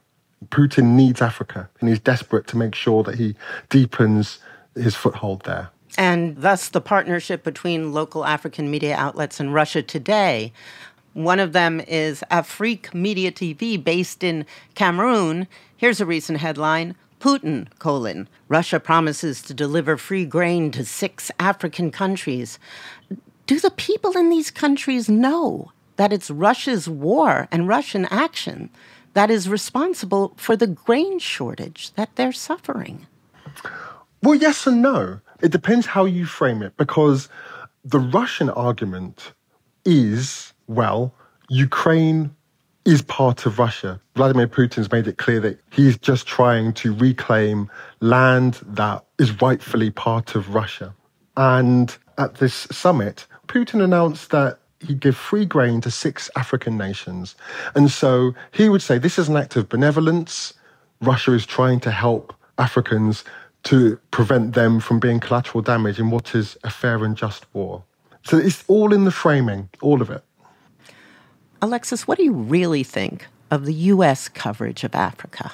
Putin 0.48 0.94
needs 0.94 1.20
Africa 1.20 1.68
and 1.80 1.88
he's 1.88 1.98
desperate 1.98 2.46
to 2.48 2.56
make 2.56 2.74
sure 2.74 3.02
that 3.02 3.16
he 3.16 3.34
deepens 3.68 4.38
his 4.74 4.94
foothold 4.94 5.44
there. 5.44 5.70
And 5.98 6.36
thus, 6.36 6.68
the 6.68 6.80
partnership 6.80 7.42
between 7.42 7.92
local 7.92 8.24
African 8.24 8.70
media 8.70 8.94
outlets 8.96 9.40
and 9.40 9.52
Russia 9.52 9.82
today. 9.82 10.52
One 11.12 11.40
of 11.40 11.52
them 11.52 11.80
is 11.80 12.22
Afrique 12.30 12.94
Media 12.94 13.32
TV, 13.32 13.82
based 13.82 14.22
in 14.22 14.46
Cameroon. 14.76 15.48
Here's 15.76 16.00
a 16.00 16.06
recent 16.06 16.38
headline 16.38 16.94
Putin, 17.20 17.66
colon, 17.80 18.28
Russia 18.48 18.80
promises 18.80 19.42
to 19.42 19.52
deliver 19.52 19.96
free 19.96 20.24
grain 20.24 20.70
to 20.70 20.84
six 20.84 21.30
African 21.38 21.90
countries. 21.90 22.58
Do 23.46 23.58
the 23.58 23.72
people 23.72 24.16
in 24.16 24.30
these 24.30 24.50
countries 24.50 25.08
know 25.08 25.72
that 25.96 26.12
it's 26.12 26.30
Russia's 26.30 26.88
war 26.88 27.48
and 27.50 27.68
Russian 27.68 28.06
action 28.06 28.70
that 29.14 29.30
is 29.30 29.48
responsible 29.48 30.34
for 30.36 30.56
the 30.56 30.66
grain 30.66 31.18
shortage 31.18 31.92
that 31.94 32.14
they're 32.16 32.32
suffering? 32.32 33.06
Well, 34.22 34.34
yes 34.34 34.66
and 34.66 34.82
no. 34.82 35.20
It 35.42 35.50
depends 35.50 35.86
how 35.86 36.04
you 36.04 36.26
frame 36.26 36.62
it, 36.62 36.76
because 36.76 37.28
the 37.84 37.98
Russian 37.98 38.50
argument 38.50 39.32
is 39.84 40.52
well, 40.66 41.12
Ukraine 41.48 42.34
is 42.84 43.02
part 43.02 43.44
of 43.44 43.58
Russia. 43.58 44.00
Vladimir 44.14 44.46
Putin's 44.46 44.90
made 44.90 45.06
it 45.06 45.18
clear 45.18 45.40
that 45.40 45.60
he's 45.70 45.98
just 45.98 46.26
trying 46.26 46.72
to 46.74 46.94
reclaim 46.94 47.68
land 48.00 48.60
that 48.66 49.04
is 49.18 49.40
rightfully 49.42 49.90
part 49.90 50.34
of 50.34 50.54
Russia. 50.54 50.94
And 51.36 51.96
at 52.18 52.36
this 52.36 52.54
summit, 52.70 53.26
Putin 53.48 53.82
announced 53.82 54.30
that 54.30 54.59
he'd 54.86 55.00
give 55.00 55.16
free 55.16 55.44
grain 55.44 55.80
to 55.82 55.90
six 55.90 56.30
African 56.36 56.76
nations. 56.76 57.34
And 57.74 57.90
so 57.90 58.34
he 58.52 58.68
would 58.68 58.82
say 58.82 58.98
this 58.98 59.18
is 59.18 59.28
an 59.28 59.36
act 59.36 59.56
of 59.56 59.68
benevolence. 59.68 60.54
Russia 61.00 61.32
is 61.32 61.46
trying 61.46 61.80
to 61.80 61.90
help 61.90 62.34
Africans 62.58 63.24
to 63.64 63.98
prevent 64.10 64.54
them 64.54 64.80
from 64.80 64.98
being 64.98 65.20
collateral 65.20 65.62
damage 65.62 65.98
in 65.98 66.10
what 66.10 66.34
is 66.34 66.56
a 66.64 66.70
fair 66.70 67.04
and 67.04 67.16
just 67.16 67.46
war. 67.54 67.84
So 68.22 68.38
it's 68.38 68.64
all 68.68 68.92
in 68.92 69.04
the 69.04 69.10
framing, 69.10 69.68
all 69.80 70.02
of 70.02 70.10
it. 70.10 70.22
Alexis, 71.62 72.08
what 72.08 72.16
do 72.18 72.24
you 72.24 72.32
really 72.32 72.82
think 72.82 73.26
of 73.50 73.66
the 73.66 73.74
U.S. 73.74 74.28
coverage 74.28 74.84
of 74.84 74.94
Africa? 74.94 75.52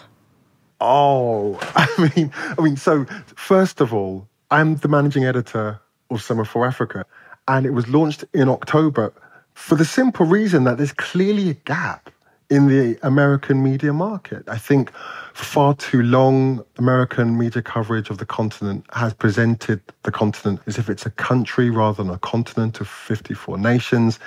Oh, 0.80 1.58
I 1.74 2.10
mean, 2.14 2.32
I 2.36 2.62
mean, 2.62 2.76
so 2.76 3.06
first 3.34 3.80
of 3.80 3.92
all, 3.92 4.28
I'm 4.50 4.76
the 4.76 4.88
managing 4.88 5.24
editor 5.24 5.80
of 6.10 6.18
Semafor 6.18 6.66
Africa, 6.66 7.04
and 7.48 7.66
it 7.66 7.70
was 7.70 7.88
launched 7.88 8.24
in 8.32 8.48
October 8.48 9.12
for 9.54 9.74
the 9.74 9.84
simple 9.84 10.26
reason 10.26 10.64
that 10.64 10.76
there's 10.76 10.92
clearly 10.92 11.50
a 11.50 11.54
gap 11.54 12.10
in 12.50 12.68
the 12.68 12.98
American 13.02 13.62
media 13.62 13.92
market. 13.92 14.48
I 14.48 14.58
think 14.58 14.92
for 15.34 15.44
far 15.44 15.74
too 15.74 16.02
long, 16.02 16.64
American 16.76 17.36
media 17.36 17.62
coverage 17.62 18.10
of 18.10 18.18
the 18.18 18.26
continent 18.26 18.84
has 18.92 19.12
presented 19.12 19.80
the 20.04 20.12
continent 20.12 20.60
as 20.66 20.78
if 20.78 20.88
it's 20.88 21.06
a 21.06 21.10
country 21.10 21.70
rather 21.70 22.02
than 22.02 22.12
a 22.12 22.18
continent 22.18 22.80
of 22.80 22.88
54 22.88 23.58
nations. 23.58 24.18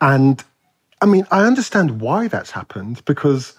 And 0.00 0.42
I 1.00 1.06
mean, 1.06 1.26
I 1.30 1.44
understand 1.44 2.00
why 2.00 2.26
that's 2.28 2.50
happened 2.50 3.04
because, 3.04 3.54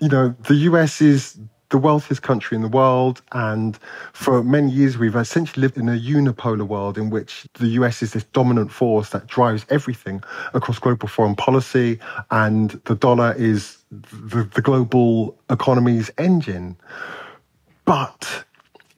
you 0.00 0.08
know, 0.08 0.34
the 0.46 0.54
US 0.54 1.00
is 1.00 1.38
the 1.70 1.78
wealthiest 1.78 2.22
country 2.22 2.54
in 2.54 2.62
the 2.62 2.68
world. 2.68 3.22
And 3.32 3.78
for 4.12 4.42
many 4.42 4.70
years, 4.70 4.98
we've 4.98 5.16
essentially 5.16 5.62
lived 5.62 5.78
in 5.78 5.88
a 5.88 5.98
unipolar 5.98 6.66
world 6.66 6.98
in 6.98 7.10
which 7.10 7.46
the 7.54 7.68
US 7.68 8.02
is 8.02 8.12
this 8.12 8.24
dominant 8.24 8.70
force 8.70 9.10
that 9.10 9.26
drives 9.26 9.64
everything 9.70 10.22
across 10.52 10.78
global 10.78 11.08
foreign 11.08 11.36
policy. 11.36 11.98
And 12.30 12.70
the 12.84 12.94
dollar 12.94 13.34
is 13.36 13.78
the, 13.90 14.48
the 14.54 14.62
global 14.62 15.38
economy's 15.48 16.10
engine. 16.18 16.76
But 17.84 18.44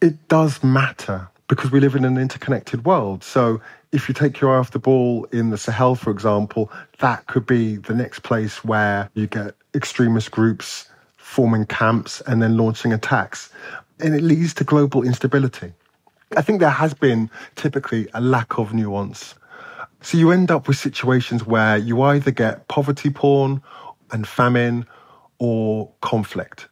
it 0.01 0.29
does 0.29 0.63
matter 0.65 1.29
because 1.49 1.71
we 1.71 1.81
live 1.81 1.95
in 1.95 2.05
an 2.05 2.17
interconnected 2.17 2.85
world. 2.85 3.23
So 3.23 3.61
if 3.93 4.09
you 4.09 4.15
take 4.15 4.41
your 4.41 4.55
eye 4.55 4.59
off 4.59 4.71
the 4.71 4.79
ball 4.79 5.27
in 5.33 5.51
the 5.51 5.59
Sahel, 5.59 5.95
for 5.95 6.11
example, 6.11 6.73
that 7.01 7.27
could 7.27 7.45
be 7.45 7.77
the 7.77 7.95
next 7.95 8.21
place 8.21 8.65
where 8.65 9.11
you 9.13 9.27
get 9.27 9.55
extremist 9.75 10.31
groups 10.31 10.89
forming 11.33 11.65
camps 11.65 12.21
and 12.27 12.43
then 12.43 12.59
launching 12.59 12.93
attacks. 12.93 13.51
And 14.01 14.15
it 14.15 14.23
leads 14.23 14.53
to 14.55 14.65
global 14.65 15.03
instability. 15.03 15.73
I 16.37 16.43
think 16.43 16.61
there 16.61 16.69
has 16.69 16.93
been 16.93 17.31
typically 17.57 18.07
a 18.13 18.21
lack 18.21 18.59
of 18.59 18.75
nuance. 18.75 19.35
So 20.03 20.19
you 20.19 20.31
end 20.31 20.51
up 20.51 20.69
with 20.69 20.77
situations 20.77 21.47
where 21.47 21.79
you 21.79 22.03
either 22.03 22.31
get 22.31 22.69
poverty 22.69 23.09
porn 23.09 23.63
and 24.11 24.29
famine 24.29 24.87
or 25.39 25.91
conflict. 26.03 26.69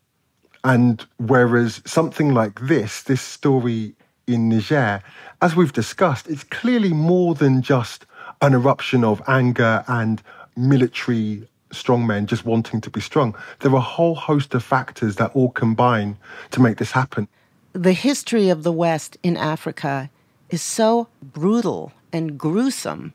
And 0.62 1.06
whereas 1.16 1.80
something 1.86 2.34
like 2.34 2.60
this, 2.60 3.02
this 3.04 3.22
story 3.22 3.94
in 4.26 4.50
Niger, 4.50 5.02
as 5.40 5.56
we've 5.56 5.72
discussed, 5.72 6.28
it's 6.28 6.44
clearly 6.44 6.92
more 6.92 7.34
than 7.34 7.62
just 7.62 8.04
an 8.42 8.52
eruption 8.52 9.04
of 9.04 9.22
anger 9.26 9.84
and 9.88 10.22
military 10.54 11.48
strongmen 11.70 12.26
just 12.26 12.44
wanting 12.44 12.80
to 12.80 12.90
be 12.90 13.00
strong. 13.00 13.34
There 13.60 13.72
are 13.72 13.76
a 13.76 13.80
whole 13.80 14.14
host 14.14 14.54
of 14.54 14.62
factors 14.62 15.16
that 15.16 15.30
all 15.34 15.50
combine 15.50 16.16
to 16.50 16.60
make 16.60 16.78
this 16.78 16.92
happen. 16.92 17.28
The 17.72 17.92
history 17.92 18.48
of 18.48 18.62
the 18.62 18.72
West 18.72 19.16
in 19.22 19.36
Africa 19.36 20.10
is 20.50 20.62
so 20.62 21.08
brutal 21.22 21.92
and 22.12 22.38
gruesome. 22.38 23.12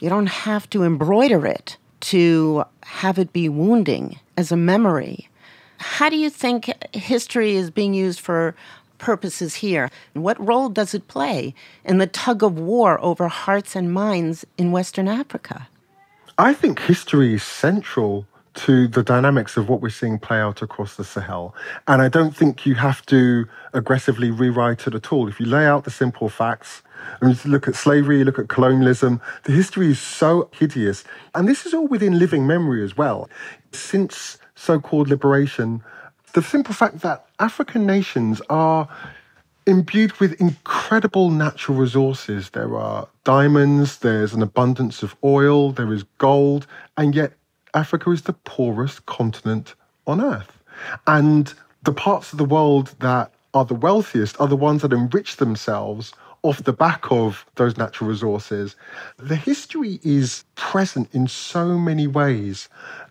You 0.00 0.08
don't 0.08 0.28
have 0.28 0.68
to 0.70 0.82
embroider 0.82 1.46
it 1.46 1.76
to 2.00 2.64
have 2.82 3.18
it 3.18 3.32
be 3.32 3.48
wounding 3.48 4.18
as 4.36 4.52
a 4.52 4.56
memory. 4.56 5.28
How 5.78 6.08
do 6.08 6.16
you 6.16 6.30
think 6.30 6.72
history 6.94 7.56
is 7.56 7.70
being 7.70 7.94
used 7.94 8.20
for 8.20 8.54
purposes 8.98 9.56
here? 9.56 9.90
What 10.14 10.44
role 10.44 10.68
does 10.68 10.94
it 10.94 11.08
play 11.08 11.54
in 11.84 11.98
the 11.98 12.06
tug 12.06 12.42
of 12.42 12.58
war 12.58 12.98
over 13.02 13.28
hearts 13.28 13.76
and 13.76 13.92
minds 13.92 14.46
in 14.56 14.72
Western 14.72 15.08
Africa? 15.08 15.68
I 16.38 16.52
think 16.52 16.80
history 16.80 17.32
is 17.32 17.42
central 17.42 18.26
to 18.56 18.88
the 18.88 19.02
dynamics 19.02 19.56
of 19.56 19.70
what 19.70 19.80
we're 19.80 19.88
seeing 19.88 20.18
play 20.18 20.38
out 20.38 20.60
across 20.60 20.96
the 20.96 21.04
Sahel. 21.04 21.54
And 21.88 22.02
I 22.02 22.10
don't 22.10 22.36
think 22.36 22.66
you 22.66 22.74
have 22.74 23.04
to 23.06 23.46
aggressively 23.72 24.30
rewrite 24.30 24.86
it 24.86 24.94
at 24.94 25.12
all. 25.12 25.28
If 25.28 25.40
you 25.40 25.46
lay 25.46 25.66
out 25.66 25.84
the 25.84 25.90
simple 25.90 26.28
facts, 26.28 26.82
I 27.22 27.26
mean, 27.26 27.38
look 27.46 27.68
at 27.68 27.74
slavery, 27.74 28.22
look 28.22 28.38
at 28.38 28.48
colonialism, 28.48 29.22
the 29.44 29.52
history 29.52 29.90
is 29.90 29.98
so 29.98 30.50
hideous. 30.52 31.04
And 31.34 31.48
this 31.48 31.64
is 31.64 31.72
all 31.72 31.86
within 31.86 32.18
living 32.18 32.46
memory 32.46 32.84
as 32.84 32.98
well. 32.98 33.30
Since 33.72 34.36
so 34.54 34.78
called 34.78 35.08
liberation, 35.08 35.82
the 36.34 36.42
simple 36.42 36.74
fact 36.74 37.00
that 37.00 37.24
African 37.38 37.86
nations 37.86 38.42
are 38.50 38.88
imbued 39.66 40.12
with 40.20 40.40
incredible 40.40 41.30
natural 41.30 41.76
resources. 41.76 42.50
There 42.50 42.76
are 42.76 43.08
diamonds, 43.24 43.98
there's 43.98 44.32
an 44.32 44.42
abundance 44.42 45.02
of 45.02 45.16
oil, 45.24 45.72
there 45.72 45.92
is 45.92 46.04
gold, 46.18 46.66
and 46.96 47.14
yet 47.14 47.32
Africa 47.74 48.10
is 48.10 48.22
the 48.22 48.32
poorest 48.32 49.06
continent 49.06 49.74
on 50.06 50.20
earth. 50.20 50.62
And 51.06 51.52
the 51.82 51.92
parts 51.92 52.32
of 52.32 52.38
the 52.38 52.44
world 52.44 52.94
that 53.00 53.32
are 53.54 53.64
the 53.64 53.74
wealthiest 53.74 54.40
are 54.40 54.48
the 54.48 54.56
ones 54.56 54.82
that 54.82 54.92
enrich 54.92 55.36
themselves 55.36 56.12
off 56.42 56.62
the 56.62 56.72
back 56.72 57.10
of 57.10 57.44
those 57.56 57.76
natural 57.76 58.08
resources. 58.08 58.76
The 59.16 59.34
history 59.34 59.98
is 60.04 60.44
present 60.54 61.08
in 61.12 61.26
so 61.26 61.78
many 61.78 62.06
ways. 62.06 62.68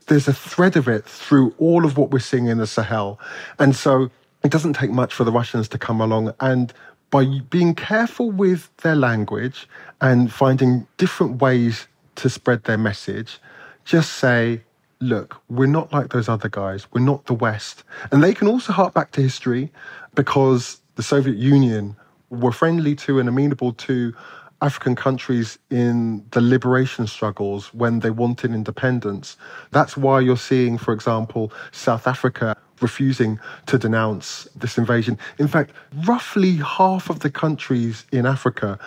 There's 0.08 0.28
a 0.28 0.34
thread 0.34 0.78
of 0.78 0.88
it 0.88 1.04
through 1.04 1.54
all 1.58 1.84
of 1.84 1.98
what 1.98 2.12
we're 2.12 2.20
seeing 2.20 2.48
in 2.48 2.60
the 2.60 2.68
Sahel. 2.68 3.20
And 3.60 3.76
so 3.76 4.10
it 4.46 4.52
doesn't 4.52 4.74
take 4.74 4.92
much 4.92 5.14
for 5.14 5.24
the 5.24 5.32
Russians 5.32 5.68
to 5.70 5.78
come 5.78 6.00
along 6.00 6.34
and 6.40 6.72
by 7.10 7.26
being 7.50 7.74
careful 7.74 8.30
with 8.30 8.76
their 8.78 8.96
language 8.96 9.68
and 10.02 10.32
finding 10.32 10.88
different 10.98 11.42
ways 11.42 11.88
to 12.16 12.30
spread 12.30 12.64
their 12.66 12.78
message, 12.78 13.40
just 13.86 14.14
say, 14.14 14.62
look, 15.00 15.42
we're 15.50 15.66
not 15.66 15.92
like 15.94 16.10
those 16.10 16.30
other 16.30 16.50
guys. 16.50 16.88
We're 16.92 17.02
not 17.02 17.26
the 17.26 17.34
West. 17.34 17.84
And 18.12 18.24
they 18.24 18.34
can 18.34 18.48
also 18.48 18.74
hark 18.74 18.94
back 18.94 19.12
to 19.12 19.22
history 19.22 19.72
because 20.14 20.82
the 20.96 21.04
Soviet 21.04 21.38
Union 21.38 21.96
were 22.30 22.52
friendly 22.52 22.96
to 22.96 23.20
and 23.20 23.30
amenable 23.30 23.74
to 23.74 24.14
African 24.62 24.96
countries 24.96 25.58
in 25.70 26.26
the 26.32 26.42
liberation 26.42 27.08
struggles 27.08 27.74
when 27.74 28.00
they 28.00 28.10
wanted 28.10 28.54
independence. 28.54 29.38
That's 29.72 29.98
why 29.98 30.22
you're 30.22 30.38
seeing, 30.38 30.78
for 30.78 30.94
example, 30.94 31.52
South 31.72 32.08
Africa 32.08 32.56
refusing 32.82 33.40
to 33.68 33.78
denounce 33.78 34.48
this 34.56 34.78
invasion. 34.78 35.18
In 35.40 35.48
fact, 35.48 35.72
roughly 36.06 36.58
half 36.58 37.10
of 37.10 37.20
the 37.20 37.30
countries 37.30 38.06
in 38.12 38.26
Africa 38.26 38.80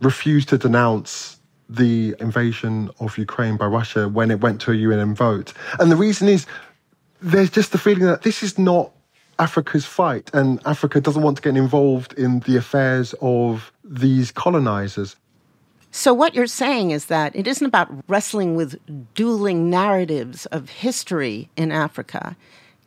refused 0.00 0.48
to 0.50 0.58
denounce 0.58 1.38
the 1.68 2.14
invasion 2.20 2.90
of 3.00 3.18
Ukraine 3.18 3.56
by 3.56 3.66
Russia 3.66 4.08
when 4.08 4.30
it 4.30 4.40
went 4.40 4.60
to 4.62 4.72
a 4.72 4.74
UN 4.74 5.14
vote. 5.14 5.52
And 5.78 5.90
the 5.90 5.96
reason 5.96 6.28
is 6.28 6.46
there's 7.20 7.50
just 7.50 7.72
the 7.72 7.78
feeling 7.78 8.04
that 8.04 8.22
this 8.22 8.42
is 8.42 8.58
not 8.58 8.92
Africa's 9.38 9.84
fight, 9.84 10.30
and 10.34 10.60
Africa 10.66 11.00
doesn't 11.00 11.22
want 11.22 11.36
to 11.36 11.42
get 11.42 11.56
involved 11.56 12.12
in 12.14 12.40
the 12.40 12.56
affairs 12.56 13.14
of 13.20 13.70
these 13.84 14.32
colonizers. 14.32 15.14
So, 15.90 16.12
what 16.12 16.34
you're 16.34 16.46
saying 16.46 16.90
is 16.90 17.06
that 17.06 17.34
it 17.34 17.46
isn't 17.46 17.66
about 17.66 17.88
wrestling 18.08 18.56
with 18.56 18.78
dueling 19.14 19.70
narratives 19.70 20.46
of 20.46 20.68
history 20.68 21.48
in 21.56 21.72
Africa. 21.72 22.36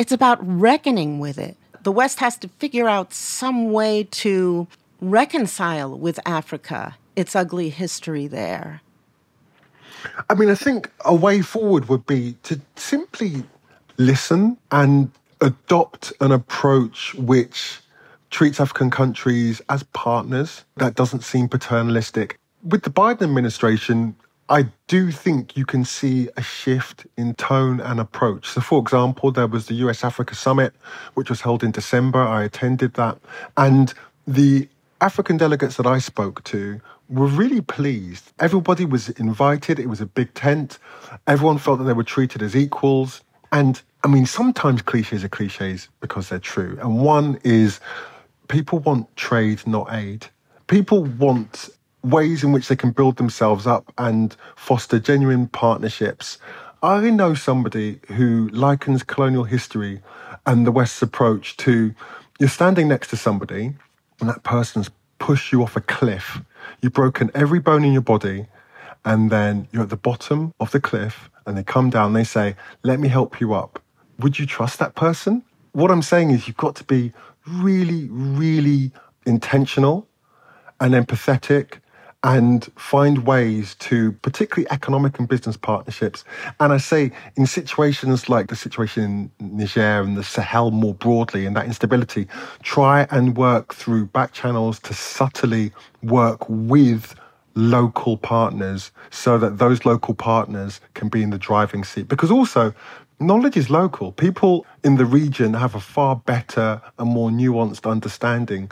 It's 0.02 0.12
about 0.12 0.40
reckoning 0.42 1.20
with 1.20 1.38
it. 1.38 1.56
The 1.84 1.92
West 1.92 2.22
has 2.22 2.36
to 2.38 2.48
figure 2.48 2.90
out 2.90 3.14
some 3.14 3.72
way 3.72 4.06
to 4.24 4.68
reconcile 5.00 5.96
with 5.96 6.20
Africa, 6.26 6.98
its 7.16 7.36
ugly 7.36 7.70
history 7.70 8.26
there. 8.26 8.82
I 10.28 10.34
mean, 10.34 10.50
I 10.50 10.56
think 10.56 10.90
a 11.06 11.14
way 11.14 11.44
forward 11.44 11.88
would 11.88 12.08
be 12.08 12.36
to 12.42 12.60
simply 12.76 13.44
listen 13.98 14.58
and 14.72 15.12
adopt 15.40 16.14
an 16.20 16.32
approach 16.32 17.14
which 17.14 17.78
treats 18.32 18.60
African 18.60 18.90
countries 18.90 19.62
as 19.70 19.84
partners 19.94 20.66
that 20.78 20.96
doesn't 20.96 21.24
seem 21.24 21.48
paternalistic. 21.48 22.40
With 22.64 22.82
the 22.82 22.90
Biden 22.90 23.22
administration, 23.22 24.16
I 24.52 24.66
do 24.88 25.12
think 25.12 25.56
you 25.56 25.66
can 25.66 25.86
see 25.86 26.28
a 26.36 26.42
shift 26.44 27.08
in 27.16 27.36
tone 27.36 27.80
and 27.80 28.02
approach. 28.02 28.50
So, 28.50 28.60
for 28.60 28.82
example, 28.82 29.32
there 29.32 29.48
was 29.48 29.68
the 29.68 29.76
US 29.76 30.04
Africa 30.04 30.36
Summit, 30.36 30.74
which 31.14 31.30
was 31.30 31.40
held 31.40 31.64
in 31.64 31.72
December. 31.72 32.22
I 32.22 32.44
attended 32.44 32.96
that. 32.96 33.18
And 33.56 33.94
the 34.28 34.68
African 35.00 35.38
delegates 35.38 35.78
that 35.78 35.88
I 35.88 36.00
spoke 36.00 36.44
to 36.44 36.82
were 37.08 37.28
really 37.28 37.62
pleased. 37.62 38.34
Everybody 38.40 38.84
was 38.84 39.08
invited. 39.12 39.80
It 39.80 39.88
was 39.88 40.02
a 40.02 40.06
big 40.06 40.34
tent. 40.34 40.80
Everyone 41.28 41.58
felt 41.58 41.80
that 41.80 41.86
they 41.86 41.94
were 41.94 42.04
treated 42.04 42.42
as 42.42 42.54
equals. 42.54 43.22
And 43.54 43.82
I 44.04 44.10
mean, 44.10 44.26
sometimes 44.26 44.82
cliches 44.82 45.24
are 45.24 45.30
cliches 45.30 45.88
because 46.02 46.28
they're 46.28 46.40
true. 46.40 46.78
And 46.82 47.00
one 47.00 47.40
is 47.46 47.80
people 48.50 48.80
want 48.80 49.16
trade, 49.16 49.66
not 49.66 49.88
aid. 49.94 50.28
People 50.68 51.06
want 51.06 51.70
ways 52.04 52.44
in 52.44 52.52
which 52.52 52.68
they 52.68 52.76
can 52.76 52.92
build 52.92 53.18
themselves 53.18 53.68
up 53.68 53.92
and 53.98 54.36
foster 54.56 55.00
genuine 55.00 55.48
partnerships. 55.48 56.38
I 56.84 57.10
know 57.12 57.34
somebody 57.34 58.00
who 58.08 58.50
likens 58.50 59.04
colonial 59.04 59.44
history 59.44 60.02
and 60.46 60.66
the 60.66 60.72
West's 60.72 61.02
approach 61.02 61.58
to 61.58 61.94
you're 62.40 62.50
standing 62.50 62.88
next 62.88 63.10
to 63.10 63.18
somebody 63.18 63.74
and 64.20 64.30
that 64.30 64.44
person's 64.44 64.90
pushed 65.22 65.52
you 65.52 65.62
off 65.62 65.76
a 65.76 65.82
cliff. 65.82 66.42
You've 66.82 66.94
broken 66.94 67.30
every 67.36 67.60
bone 67.60 67.84
in 67.86 67.94
your 67.94 68.02
body, 68.02 68.48
and 69.06 69.30
then 69.30 69.68
you're 69.72 69.84
at 69.84 69.90
the 69.90 69.98
bottom 69.98 70.54
of 70.60 70.72
the 70.72 70.80
cliff, 70.80 71.30
and 71.46 71.56
they 71.58 71.64
come 71.64 71.90
down, 71.90 72.14
they 72.14 72.24
say, 72.24 72.56
Let 72.84 73.00
me 73.00 73.08
help 73.08 73.40
you 73.40 73.54
up. 73.54 73.80
Would 74.20 74.40
you 74.40 74.46
trust 74.46 74.80
that 74.80 74.96
person? 74.96 75.44
What 75.74 75.92
I'm 75.92 76.02
saying 76.02 76.32
is, 76.32 76.48
you've 76.48 76.58
got 76.58 76.76
to 76.78 76.84
be 76.84 77.14
really, 77.48 78.08
really 78.10 78.92
intentional 79.26 80.08
and 80.80 80.94
empathetic 80.94 81.80
and 82.24 82.66
find 82.76 83.26
ways 83.26 83.76
to, 83.76 84.12
particularly 84.22 84.70
economic 84.72 85.18
and 85.18 85.28
business 85.28 85.58
partnerships. 85.58 86.24
And 86.60 86.72
I 86.72 86.78
say 86.78 87.12
in 87.36 87.48
situations 87.48 88.30
like 88.30 88.48
the 88.48 88.56
situation 88.56 89.32
in 89.40 89.58
Niger 89.58 90.02
and 90.02 90.16
the 90.16 90.24
Sahel 90.24 90.72
more 90.72 90.94
broadly 90.94 91.46
and 91.46 91.56
that 91.56 91.66
instability, 91.66 92.28
try 92.62 93.08
and 93.10 93.36
work 93.36 93.74
through 93.74 94.06
back 94.06 94.34
channels 94.34 94.80
to 94.82 94.94
subtly 94.94 95.72
work 96.04 96.48
with 96.48 97.16
local 97.56 98.18
partners 98.18 98.92
so 99.10 99.38
that 99.38 99.58
those 99.58 99.86
local 99.86 100.14
partners 100.14 100.80
can 100.94 101.10
be 101.10 101.24
in 101.24 101.32
the 101.32 101.38
driving 101.38 101.84
seat. 101.84 102.08
Because 102.08 102.32
also, 102.32 102.74
knowledge 103.20 103.58
is 103.58 103.70
local. 103.70 104.12
People 104.12 104.66
in 104.84 104.98
the 104.98 105.06
region 105.06 105.54
have 105.56 105.74
a 105.76 105.80
far 105.80 106.16
better 106.16 106.82
and 107.00 107.10
more 107.10 107.30
nuanced 107.30 107.90
understanding 107.90 108.72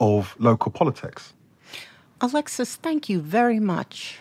of 0.00 0.34
local 0.38 0.72
politics. 0.72 1.34
Alexis, 2.18 2.76
thank 2.76 3.10
you 3.10 3.20
very 3.20 3.60
much. 3.60 4.20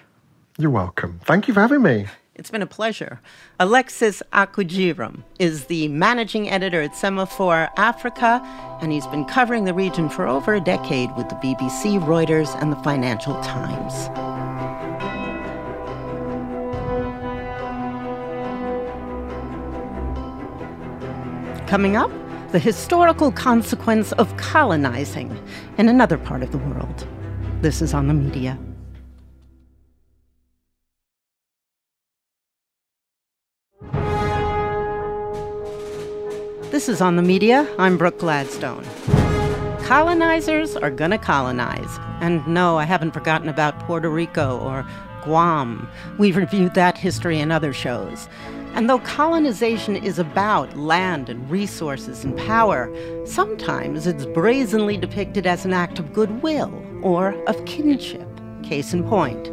You're 0.57 0.69
welcome. 0.69 1.21
Thank 1.23 1.47
you 1.47 1.53
for 1.53 1.61
having 1.61 1.81
me. 1.81 2.07
It's 2.35 2.51
been 2.51 2.61
a 2.61 2.67
pleasure. 2.67 3.21
Alexis 3.57 4.21
Akwagyiram 4.33 5.23
is 5.39 5.65
the 5.65 5.87
managing 5.87 6.49
editor 6.49 6.81
at 6.81 6.91
Semafor 6.91 7.69
Africa, 7.77 8.41
and 8.81 8.91
he's 8.91 9.07
been 9.07 9.23
covering 9.23 9.63
the 9.63 9.73
region 9.73 10.09
for 10.09 10.27
over 10.27 10.53
a 10.53 10.59
decade 10.59 11.15
with 11.15 11.29
the 11.29 11.35
BBC, 11.35 11.97
Reuters, 12.01 12.53
and 12.61 12.73
the 12.73 12.75
Financial 12.83 13.41
Times. 13.41 14.09
Coming 21.69 21.95
up, 21.95 22.11
the 22.51 22.59
historical 22.59 23.31
consequence 23.31 24.11
of 24.13 24.35
colonizing 24.35 25.41
in 25.77 25.87
another 25.87 26.17
part 26.17 26.43
of 26.43 26.51
the 26.51 26.57
world. 26.57 27.07
This 27.65 27.81
is 27.81 27.95
on 27.95 28.07
the 28.07 28.13
media. 28.13 28.59
This 36.69 36.87
is 36.87 37.01
on 37.01 37.15
the 37.15 37.23
media. 37.23 37.67
I'm 37.79 37.97
Brooke 37.97 38.19
Gladstone. 38.19 38.85
Colonizers 39.81 40.75
are 40.75 40.91
gonna 40.91 41.17
colonize. 41.17 41.89
And 42.21 42.47
no, 42.47 42.77
I 42.77 42.83
haven't 42.83 43.15
forgotten 43.15 43.49
about 43.49 43.79
Puerto 43.79 44.11
Rico 44.11 44.59
or 44.59 44.85
Guam. 45.23 45.89
We've 46.19 46.37
reviewed 46.37 46.75
that 46.75 46.99
history 46.99 47.39
in 47.39 47.51
other 47.51 47.73
shows. 47.73 48.29
And 48.75 48.87
though 48.87 48.99
colonization 48.99 49.95
is 49.95 50.19
about 50.19 50.77
land 50.77 51.29
and 51.29 51.49
resources 51.49 52.23
and 52.23 52.37
power, 52.37 52.95
sometimes 53.25 54.05
it's 54.05 54.27
brazenly 54.27 54.97
depicted 54.97 55.47
as 55.47 55.65
an 55.65 55.73
act 55.73 55.97
of 55.97 56.13
goodwill 56.13 56.84
or 57.05 57.35
of 57.47 57.63
kinship. 57.65 58.27
Case 58.63 58.93
in 58.95 59.03
point, 59.03 59.43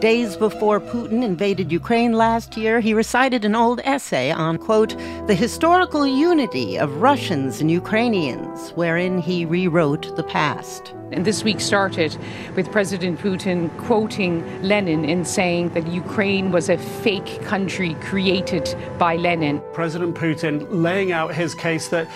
days 0.00 0.36
before 0.36 0.78
Putin 0.78 1.24
invaded 1.24 1.72
Ukraine 1.72 2.12
last 2.12 2.54
year, 2.54 2.80
he 2.80 2.92
recited 2.92 3.46
an 3.46 3.56
old 3.56 3.80
essay 3.82 4.30
on, 4.30 4.58
quote, 4.58 4.94
the 5.26 5.34
historical 5.34 6.06
unity 6.06 6.78
of 6.78 7.00
Russians 7.00 7.62
and 7.62 7.70
Ukrainians, 7.70 8.70
wherein 8.72 9.18
he 9.20 9.46
rewrote 9.46 10.14
the 10.16 10.22
past. 10.22 10.92
And 11.12 11.24
this 11.24 11.42
week 11.42 11.60
started 11.60 12.14
with 12.54 12.70
President 12.70 13.18
Putin 13.18 13.74
quoting 13.78 14.44
Lenin 14.62 15.06
in 15.06 15.24
saying 15.24 15.70
that 15.70 15.86
Ukraine 15.86 16.52
was 16.52 16.68
a 16.68 16.76
fake 16.76 17.40
country 17.42 17.94
created 18.02 18.76
by 18.98 19.16
Lenin. 19.16 19.62
President 19.72 20.14
Putin 20.14 20.66
laying 20.70 21.12
out 21.12 21.34
his 21.34 21.54
case 21.54 21.88
that 21.88 22.06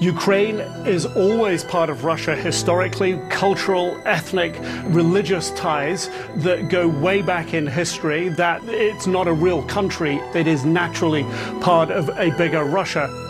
Ukraine 0.00 0.60
is 0.86 1.04
always 1.04 1.62
part 1.62 1.90
of 1.90 2.04
Russia 2.04 2.34
historically, 2.34 3.20
cultural, 3.28 4.00
ethnic, 4.06 4.56
religious 4.86 5.50
ties 5.50 6.08
that 6.36 6.70
go 6.70 6.88
way 6.88 7.20
back 7.20 7.52
in 7.52 7.66
history, 7.66 8.30
that 8.30 8.64
it's 8.64 9.06
not 9.06 9.28
a 9.28 9.32
real 9.32 9.62
country, 9.64 10.16
it 10.34 10.46
is 10.46 10.64
naturally 10.64 11.24
part 11.60 11.90
of 11.90 12.08
a 12.18 12.30
bigger 12.38 12.64
Russia. 12.64 13.29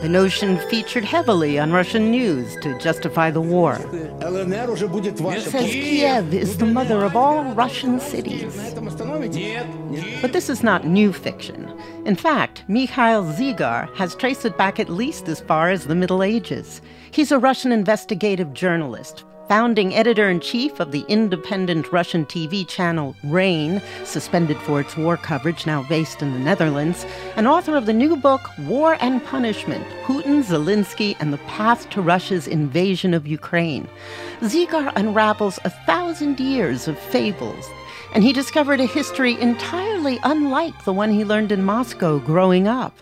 The 0.00 0.08
notion 0.08 0.56
featured 0.70 1.04
heavily 1.04 1.58
on 1.58 1.72
Russian 1.72 2.10
news 2.10 2.56
to 2.62 2.78
justify 2.78 3.30
the 3.30 3.42
war. 3.42 3.78
It 3.92 5.42
Says 5.42 5.70
Kiev 5.70 6.32
is 6.32 6.56
the 6.56 6.64
mother 6.64 7.04
of 7.04 7.16
all 7.16 7.44
Russian 7.52 8.00
cities. 8.00 8.56
But 10.22 10.32
this 10.32 10.48
is 10.48 10.62
not 10.62 10.86
new 10.86 11.12
fiction. 11.12 11.70
In 12.06 12.16
fact, 12.16 12.64
Mikhail 12.66 13.24
Zygar 13.24 13.94
has 13.94 14.14
traced 14.14 14.46
it 14.46 14.56
back 14.56 14.80
at 14.80 14.88
least 14.88 15.28
as 15.28 15.40
far 15.40 15.68
as 15.68 15.84
the 15.84 15.94
Middle 15.94 16.22
Ages. 16.22 16.80
He's 17.10 17.30
a 17.30 17.38
Russian 17.38 17.70
investigative 17.70 18.54
journalist, 18.54 19.24
founding 19.50 19.92
editor 19.96 20.30
in 20.30 20.38
chief 20.38 20.78
of 20.78 20.92
the 20.92 21.04
independent 21.08 21.90
Russian 21.90 22.24
TV 22.24 22.64
channel 22.68 23.16
Rain, 23.24 23.82
suspended 24.04 24.56
for 24.58 24.80
its 24.80 24.96
war 24.96 25.16
coverage, 25.16 25.66
now 25.66 25.82
based 25.88 26.22
in 26.22 26.32
the 26.32 26.38
Netherlands, 26.38 27.04
and 27.34 27.48
author 27.48 27.74
of 27.74 27.84
the 27.84 27.92
new 27.92 28.14
book 28.14 28.42
War 28.60 28.96
and 29.00 29.24
Punishment 29.24 29.84
Putin, 30.04 30.44
Zelensky, 30.44 31.16
and 31.18 31.32
the 31.32 31.44
Path 31.48 31.90
to 31.90 32.00
Russia's 32.00 32.46
Invasion 32.46 33.12
of 33.12 33.26
Ukraine. 33.26 33.88
Zygar 34.40 34.92
unravels 34.94 35.58
a 35.64 35.70
thousand 35.70 36.38
years 36.38 36.86
of 36.86 36.96
fables. 36.96 37.68
And 38.14 38.22
he 38.22 38.32
discovered 38.32 38.78
a 38.78 38.86
history 38.86 39.36
entirely 39.40 40.20
unlike 40.22 40.84
the 40.84 40.92
one 40.92 41.10
he 41.10 41.24
learned 41.24 41.50
in 41.50 41.64
Moscow 41.64 42.20
growing 42.20 42.68
up. 42.68 42.96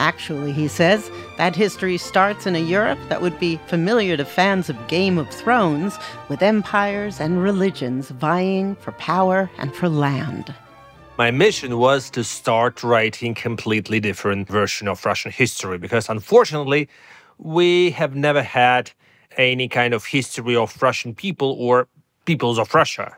Actually, 0.00 0.50
he 0.50 0.66
says, 0.66 1.10
that 1.36 1.54
history 1.54 1.98
starts 1.98 2.46
in 2.46 2.56
a 2.56 2.58
Europe 2.58 2.98
that 3.10 3.20
would 3.20 3.38
be 3.38 3.60
familiar 3.66 4.16
to 4.16 4.24
fans 4.24 4.70
of 4.70 4.88
Game 4.88 5.18
of 5.18 5.28
Thrones, 5.28 5.98
with 6.30 6.42
empires 6.42 7.20
and 7.20 7.42
religions 7.42 8.08
vying 8.08 8.76
for 8.76 8.92
power 8.92 9.50
and 9.58 9.74
for 9.74 9.90
land. 9.90 10.54
My 11.18 11.30
mission 11.30 11.76
was 11.76 12.08
to 12.10 12.24
start 12.24 12.82
writing 12.82 13.34
completely 13.34 14.00
different 14.00 14.48
version 14.48 14.88
of 14.88 15.04
Russian 15.04 15.32
history 15.32 15.76
because 15.76 16.08
unfortunately, 16.08 16.88
we 17.36 17.90
have 17.90 18.16
never 18.16 18.42
had 18.42 18.90
any 19.36 19.68
kind 19.68 19.92
of 19.92 20.06
history 20.06 20.56
of 20.56 20.82
Russian 20.82 21.14
people 21.14 21.56
or 21.58 21.88
peoples 22.24 22.58
of 22.58 22.74
Russia. 22.74 23.14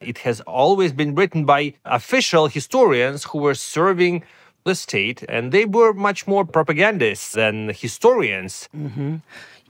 It 0.00 0.18
has 0.18 0.42
always 0.42 0.92
been 0.92 1.14
written 1.14 1.46
by 1.46 1.72
official 1.86 2.48
historians 2.48 3.24
who 3.24 3.38
were 3.38 3.54
serving 3.54 4.22
the 4.66 4.74
state, 4.74 5.22
and 5.28 5.50
they 5.50 5.64
were 5.64 5.94
much 5.94 6.26
more 6.26 6.44
propagandists 6.44 7.32
than 7.32 7.70
historians. 7.70 8.68
Mm-hmm. 8.76 9.16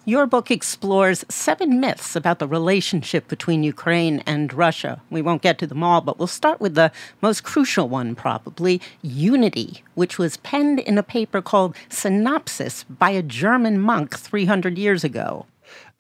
Your 0.09 0.27
book 0.27 0.53
explores 0.53 1.25
seven 1.29 1.81
myths 1.81 2.15
about 2.15 2.39
the 2.39 2.47
relationship 2.47 3.27
between 3.27 3.65
Ukraine 3.65 4.23
and 4.25 4.55
Russia. 4.55 5.03
We 5.11 5.21
won't 5.21 5.43
get 5.43 5.59
to 5.59 5.67
them 5.67 5.83
all, 5.83 6.01
but 6.01 6.17
we'll 6.17 6.29
start 6.29 6.61
with 6.61 6.77
the 6.77 6.93
most 7.21 7.43
crucial 7.43 7.89
one, 7.89 8.15
probably 8.15 8.81
Unity, 9.03 9.83
which 9.97 10.17
was 10.17 10.37
penned 10.37 10.79
in 10.79 10.97
a 10.97 11.03
paper 11.03 11.43
called 11.43 11.75
Synopsis 11.89 12.85
by 12.85 13.11
a 13.11 13.23
German 13.23 13.81
monk 13.81 14.17
300 14.17 14.79
years 14.79 15.03
ago. 15.03 15.47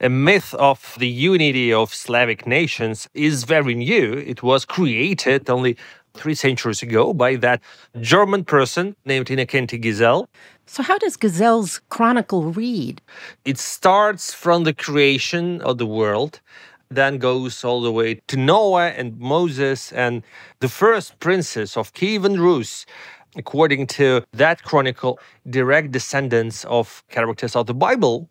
A 0.00 0.08
myth 0.08 0.54
of 0.54 0.94
the 1.00 1.08
unity 1.08 1.72
of 1.72 1.92
Slavic 1.92 2.46
nations 2.46 3.08
is 3.12 3.42
very 3.42 3.74
new. 3.74 4.12
It 4.12 4.40
was 4.40 4.64
created 4.64 5.50
only 5.50 5.76
three 6.16 6.34
centuries 6.34 6.82
ago 6.82 7.12
by 7.12 7.36
that 7.36 7.60
German 8.00 8.44
person 8.44 8.96
named 9.04 9.26
Innocenti 9.26 9.82
Gizel. 9.82 10.26
So, 10.66 10.82
how 10.82 10.98
does 10.98 11.16
Gizel's 11.16 11.80
chronicle 11.88 12.50
read? 12.52 13.00
It 13.44 13.58
starts 13.58 14.34
from 14.34 14.64
the 14.64 14.74
creation 14.74 15.60
of 15.62 15.78
the 15.78 15.86
world, 15.86 16.40
then 16.90 17.18
goes 17.18 17.64
all 17.64 17.80
the 17.82 17.92
way 17.92 18.20
to 18.26 18.36
Noah 18.36 18.88
and 18.90 19.18
Moses 19.18 19.92
and 19.92 20.22
the 20.60 20.68
first 20.68 21.18
princes 21.20 21.76
of 21.76 21.92
Kievan 21.92 22.38
Rus. 22.38 22.86
According 23.36 23.86
to 23.98 24.24
that 24.32 24.62
chronicle, 24.62 25.18
direct 25.50 25.92
descendants 25.92 26.64
of 26.64 27.04
characters 27.10 27.54
of 27.54 27.66
the 27.66 27.74
Bible. 27.74 28.28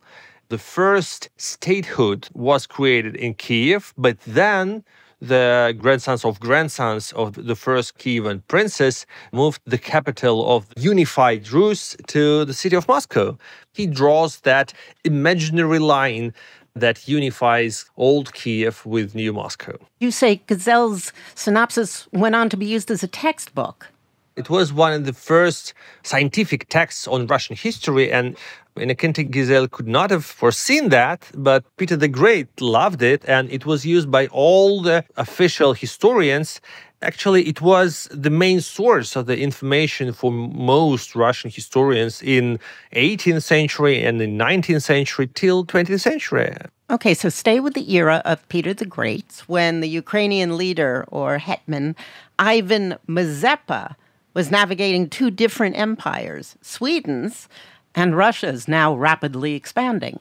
the 0.50 0.58
first 0.58 1.30
statehood 1.38 2.30
was 2.34 2.68
created 2.68 3.16
in 3.16 3.34
Kiev, 3.34 3.94
but 3.98 4.20
then 4.28 4.84
the 5.28 5.76
grandsons 5.78 6.26
of 6.26 6.40
grandsons 6.40 7.12
of 7.14 7.34
the 7.34 7.56
first 7.56 7.98
Kievan 7.98 8.42
princess 8.48 9.06
moved 9.32 9.62
the 9.66 9.78
capital 9.78 10.56
of 10.56 10.68
unified 10.78 11.52
Rus 11.52 11.96
to 12.08 12.46
the 12.46 12.54
city 12.54 12.76
of 12.76 12.88
Moscow. 12.88 13.38
He 13.74 13.88
draws 13.88 14.40
that 14.42 14.74
imaginary 15.04 15.80
line 15.80 16.34
that 16.76 17.08
unifies 17.08 17.86
old 17.96 18.34
Kiev 18.34 18.86
with 18.86 19.16
new 19.16 19.32
Moscow. 19.32 19.78
You 20.00 20.12
say 20.12 20.42
Gizel's 20.48 21.14
synopsis 21.34 22.08
went 22.12 22.36
on 22.36 22.50
to 22.50 22.58
be 22.58 22.66
used 22.66 22.92
as 22.92 23.02
a 23.02 23.08
textbook. 23.08 23.88
It 24.36 24.50
was 24.50 24.74
one 24.74 24.92
of 24.92 25.06
the 25.06 25.14
first 25.14 25.74
scientific 26.04 26.68
texts 26.68 27.08
on 27.08 27.26
Russian 27.26 27.56
history, 27.56 28.12
and 28.12 28.36
Innocenty 28.76 29.30
Gizel 29.30 29.72
could 29.72 29.88
not 29.88 30.12
have 30.12 30.26
foreseen 30.26 30.90
that, 30.90 31.32
but 31.34 31.64
Peter 31.78 31.96
the 31.96 32.10
Great 32.10 32.50
loved 32.60 33.02
it, 33.02 33.24
and 33.30 33.50
it 33.50 33.66
was 33.66 33.86
used 33.86 34.12
by 34.12 34.28
all 34.28 34.82
the 34.82 35.06
official 35.16 35.72
historians. 35.74 36.60
Actually, 37.02 37.48
it 37.48 37.62
was 37.62 38.10
the 38.12 38.30
main 38.30 38.60
source 38.60 39.16
of 39.16 39.26
the 39.26 39.40
information 39.40 40.12
for 40.12 40.34
most 40.34 41.16
Russian 41.16 41.50
historians 41.50 42.22
in 42.22 42.60
18th 42.92 43.44
century 43.44 44.04
and 44.04 44.20
the 44.20 44.28
19th 44.28 44.84
century 44.84 45.28
till 45.34 45.66
20th 45.66 46.02
century. 46.02 46.54
Okay, 46.90 47.14
so 47.14 47.30
stay 47.30 47.62
with 47.62 47.74
the 47.74 47.90
era 47.94 48.22
of 48.26 48.46
Peter 48.50 48.74
the 48.74 48.86
Great, 48.86 49.44
when 49.48 49.80
the 49.80 49.88
Ukrainian 49.88 50.58
leader 50.58 51.06
or 51.08 51.38
hetman 51.38 51.96
Ivan 52.38 52.98
Mazepa 53.08 53.96
was 54.36 54.52
navigating 54.52 55.10
two 55.10 55.32
different 55.32 55.76
empires, 55.76 56.56
Sweden's 56.62 57.50
and 57.96 58.16
Russia's 58.16 58.68
now 58.68 58.94
rapidly 58.94 59.56
expanding. 59.56 60.20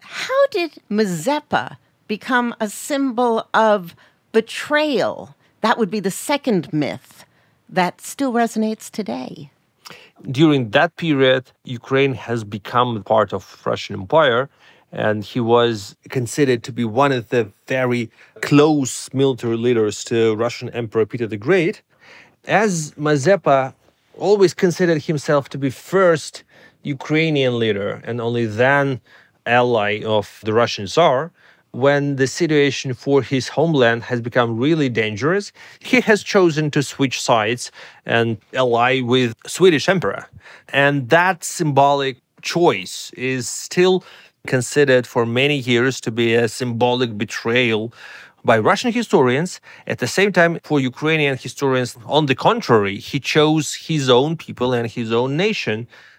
How 0.00 0.46
did 0.52 0.74
Mazepa 0.88 1.78
become 2.06 2.54
a 2.60 2.68
symbol 2.68 3.48
of 3.54 3.96
betrayal? 4.30 5.34
That 5.62 5.78
would 5.78 5.90
be 5.90 5.98
the 5.98 6.10
second 6.10 6.72
myth 6.72 7.24
that 7.68 8.00
still 8.00 8.32
resonates 8.32 8.90
today. 8.90 9.50
During 10.30 10.70
that 10.70 10.96
period, 10.96 11.50
Ukraine 11.64 12.14
has 12.14 12.44
become 12.44 13.02
part 13.02 13.32
of 13.32 13.62
Russian 13.64 13.96
Empire, 13.96 14.48
and 14.92 15.24
he 15.24 15.40
was 15.40 15.96
considered 16.10 16.62
to 16.64 16.72
be 16.72 16.84
one 16.84 17.12
of 17.12 17.30
the 17.30 17.50
very 17.66 18.10
close 18.42 19.12
military 19.12 19.56
leaders 19.56 20.04
to 20.04 20.34
Russian 20.36 20.68
Emperor 20.70 21.06
Peter 21.06 21.26
the 21.26 21.36
Great. 21.36 21.82
As 22.46 22.92
Mazepa 22.92 23.74
always 24.16 24.54
considered 24.54 25.02
himself 25.02 25.48
to 25.48 25.58
be 25.58 25.68
first 25.68 26.44
Ukrainian 26.84 27.58
leader 27.58 28.00
and 28.04 28.20
only 28.20 28.46
then 28.46 29.00
ally 29.44 30.02
of 30.04 30.40
the 30.44 30.52
Russian 30.52 30.86
Tsar, 30.86 31.32
when 31.72 32.16
the 32.16 32.28
situation 32.28 32.94
for 32.94 33.20
his 33.20 33.48
homeland 33.48 34.04
has 34.04 34.20
become 34.20 34.56
really 34.56 34.88
dangerous, 34.88 35.50
he 35.80 36.00
has 36.02 36.22
chosen 36.22 36.70
to 36.70 36.84
switch 36.84 37.20
sides 37.20 37.72
and 38.06 38.38
ally 38.54 39.00
with 39.00 39.34
Swedish 39.46 39.88
emperor. 39.88 40.26
And 40.68 41.08
that 41.10 41.42
symbolic 41.42 42.18
choice 42.42 43.10
is 43.16 43.48
still 43.48 44.04
considered 44.46 45.04
for 45.06 45.26
many 45.26 45.58
years 45.58 46.00
to 46.02 46.12
be 46.12 46.34
a 46.34 46.46
symbolic 46.48 47.18
betrayal 47.18 47.92
by 48.46 48.58
Russian 48.70 48.92
historians. 48.92 49.60
At 49.86 49.98
the 49.98 50.06
same 50.06 50.32
time, 50.32 50.52
for 50.68 50.78
Ukrainian 50.80 51.36
historians, 51.36 51.90
on 52.06 52.26
the 52.30 52.36
contrary, 52.48 52.96
he 53.10 53.18
chose 53.20 53.66
his 53.90 54.08
own 54.08 54.36
people 54.36 54.72
and 54.72 54.84
his 54.98 55.12
own 55.12 55.36
nation 55.36 55.78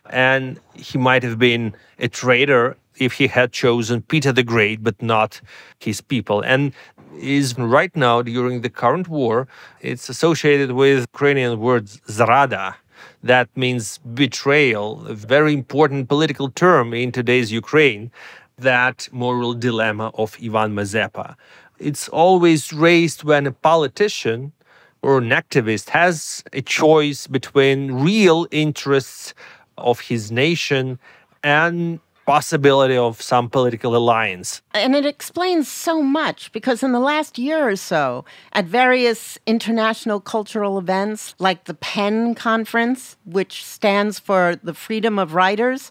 and 0.09 0.59
he 0.73 0.97
might 0.97 1.23
have 1.23 1.37
been 1.37 1.73
a 1.99 2.07
traitor 2.07 2.77
if 2.97 3.13
he 3.13 3.27
had 3.27 3.51
chosen 3.51 4.01
Peter 4.01 4.31
the 4.31 4.43
Great, 4.43 4.83
but 4.83 4.99
not 5.01 5.41
his 5.79 6.01
people. 6.01 6.41
And 6.41 6.73
is 7.19 7.57
right 7.57 7.95
now 7.95 8.21
during 8.21 8.61
the 8.61 8.69
current 8.69 9.07
war, 9.07 9.47
it's 9.81 10.09
associated 10.09 10.71
with 10.71 10.99
Ukrainian 11.13 11.59
word 11.59 11.85
zrada. 12.17 12.75
That 13.23 13.47
means 13.55 13.99
betrayal, 13.99 15.05
a 15.07 15.13
very 15.13 15.53
important 15.53 16.09
political 16.09 16.49
term 16.49 16.93
in 16.93 17.11
today's 17.11 17.51
Ukraine, 17.51 18.11
that 18.57 19.07
moral 19.11 19.53
dilemma 19.53 20.11
of 20.15 20.35
Ivan 20.43 20.73
Mazepa. 20.73 21.35
It's 21.79 22.09
always 22.09 22.73
raised 22.73 23.23
when 23.23 23.45
a 23.47 23.51
politician 23.51 24.53
or 25.01 25.19
an 25.19 25.29
activist 25.29 25.89
has 25.89 26.43
a 26.53 26.61
choice 26.61 27.27
between 27.27 27.91
real 27.91 28.47
interests 28.51 29.33
of 29.77 29.99
his 29.99 30.31
nation 30.31 30.99
and 31.43 31.99
possibility 32.27 32.97
of 32.97 33.21
some 33.21 33.49
political 33.49 33.95
alliance. 33.95 34.61
And 34.73 34.95
it 34.95 35.05
explains 35.05 35.69
so 35.69 36.03
much 36.03 36.51
because 36.51 36.83
in 36.83 36.91
the 36.91 36.99
last 36.99 37.39
year 37.39 37.69
or 37.69 37.77
so, 37.77 38.25
at 38.51 38.65
various 38.65 39.39
international 39.47 40.19
cultural 40.19 40.77
events 40.77 41.35
like 41.39 41.63
the 41.63 41.73
PEN 41.73 42.35
Conference, 42.35 43.15
which 43.23 43.63
stands 43.65 44.19
for 44.19 44.57
the 44.61 44.73
Freedom 44.73 45.17
of 45.17 45.33
Writers, 45.33 45.89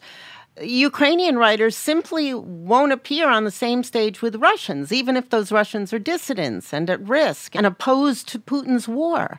Ukrainian 0.62 1.36
writers 1.36 1.76
simply 1.76 2.32
won't 2.32 2.92
appear 2.92 3.28
on 3.28 3.44
the 3.44 3.50
same 3.50 3.82
stage 3.82 4.22
with 4.22 4.36
Russians, 4.36 4.90
even 4.90 5.16
if 5.16 5.28
those 5.28 5.52
Russians 5.52 5.92
are 5.92 5.98
dissidents 5.98 6.72
and 6.72 6.88
at 6.88 7.06
risk 7.06 7.54
and 7.54 7.66
opposed 7.66 8.26
to 8.28 8.38
Putin's 8.38 8.88
war. 8.88 9.38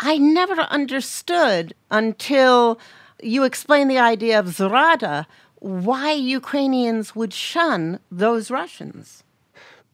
I 0.00 0.16
never 0.16 0.60
understood 0.62 1.74
until 1.90 2.78
you 3.22 3.44
explain 3.44 3.88
the 3.88 3.98
idea 3.98 4.38
of 4.38 4.46
Zrada, 4.46 5.26
why 5.58 6.12
Ukrainians 6.12 7.14
would 7.14 7.32
shun 7.32 7.98
those 8.10 8.50
Russians. 8.50 9.24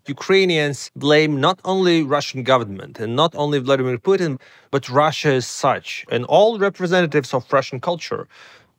Ukrainians 0.07 0.91
blame 0.97 1.41
not 1.41 1.61
only 1.65 2.03
Russian 2.03 2.43
government 2.43 2.99
and 2.99 3.15
not 3.15 3.33
only 3.37 3.61
Vladimir 3.61 3.99
Putin, 3.99 4.41
but 4.73 4.89
Russia 4.89 5.35
as 5.35 5.47
such 5.47 6.05
and 6.11 6.25
all 6.25 6.59
representatives 6.59 7.33
of 7.33 7.53
Russian 7.53 7.79
culture. 7.79 8.27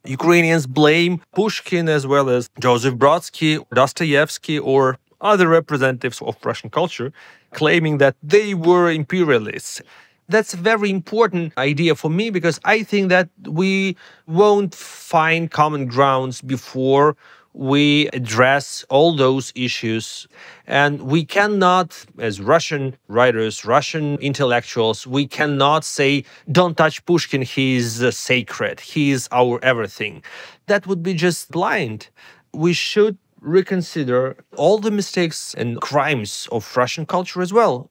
Ukrainians 0.05 0.67
blame 0.67 1.21
Pushkin 1.33 1.87
as 1.87 2.05
well 2.05 2.29
as 2.29 2.49
Joseph 2.59 2.95
Brodsky, 2.95 3.63
Dostoevsky, 3.73 4.59
or 4.59 4.97
other 5.21 5.47
representatives 5.47 6.21
of 6.21 6.35
Russian 6.43 6.69
culture, 6.69 7.13
claiming 7.53 7.99
that 7.99 8.15
they 8.21 8.53
were 8.53 8.91
imperialists. 8.91 9.81
That's 10.27 10.53
a 10.53 10.57
very 10.57 10.89
important 10.89 11.57
idea 11.57 11.95
for 11.95 12.09
me 12.09 12.29
because 12.29 12.59
I 12.65 12.83
think 12.83 13.09
that 13.09 13.29
we 13.47 13.95
won't 14.27 14.75
find 14.75 15.49
common 15.49 15.85
grounds 15.87 16.41
before 16.41 17.15
we 17.53 18.07
address 18.13 18.83
all 18.89 19.15
those 19.15 19.51
issues. 19.55 20.27
And 20.65 21.03
we 21.03 21.23
cannot, 21.25 22.05
as 22.17 22.41
Russian 22.41 22.97
writers, 23.07 23.63
Russian 23.63 24.15
intellectuals, 24.15 25.05
we 25.05 25.27
cannot 25.27 25.83
say, 25.83 26.25
don't 26.51 26.75
touch 26.75 27.05
Pushkin, 27.05 27.43
he 27.43 27.75
is 27.75 28.03
uh, 28.03 28.11
sacred, 28.11 28.79
he 28.79 29.11
is 29.11 29.29
our 29.31 29.63
everything. 29.63 30.23
That 30.67 30.87
would 30.87 31.03
be 31.03 31.13
just 31.13 31.51
blind. 31.51 32.09
We 32.53 32.73
should 32.73 33.17
reconsider 33.39 34.37
all 34.55 34.79
the 34.79 34.91
mistakes 34.91 35.53
and 35.53 35.79
crimes 35.81 36.47
of 36.51 36.75
Russian 36.75 37.05
culture 37.05 37.41
as 37.41 37.53
well. 37.53 37.89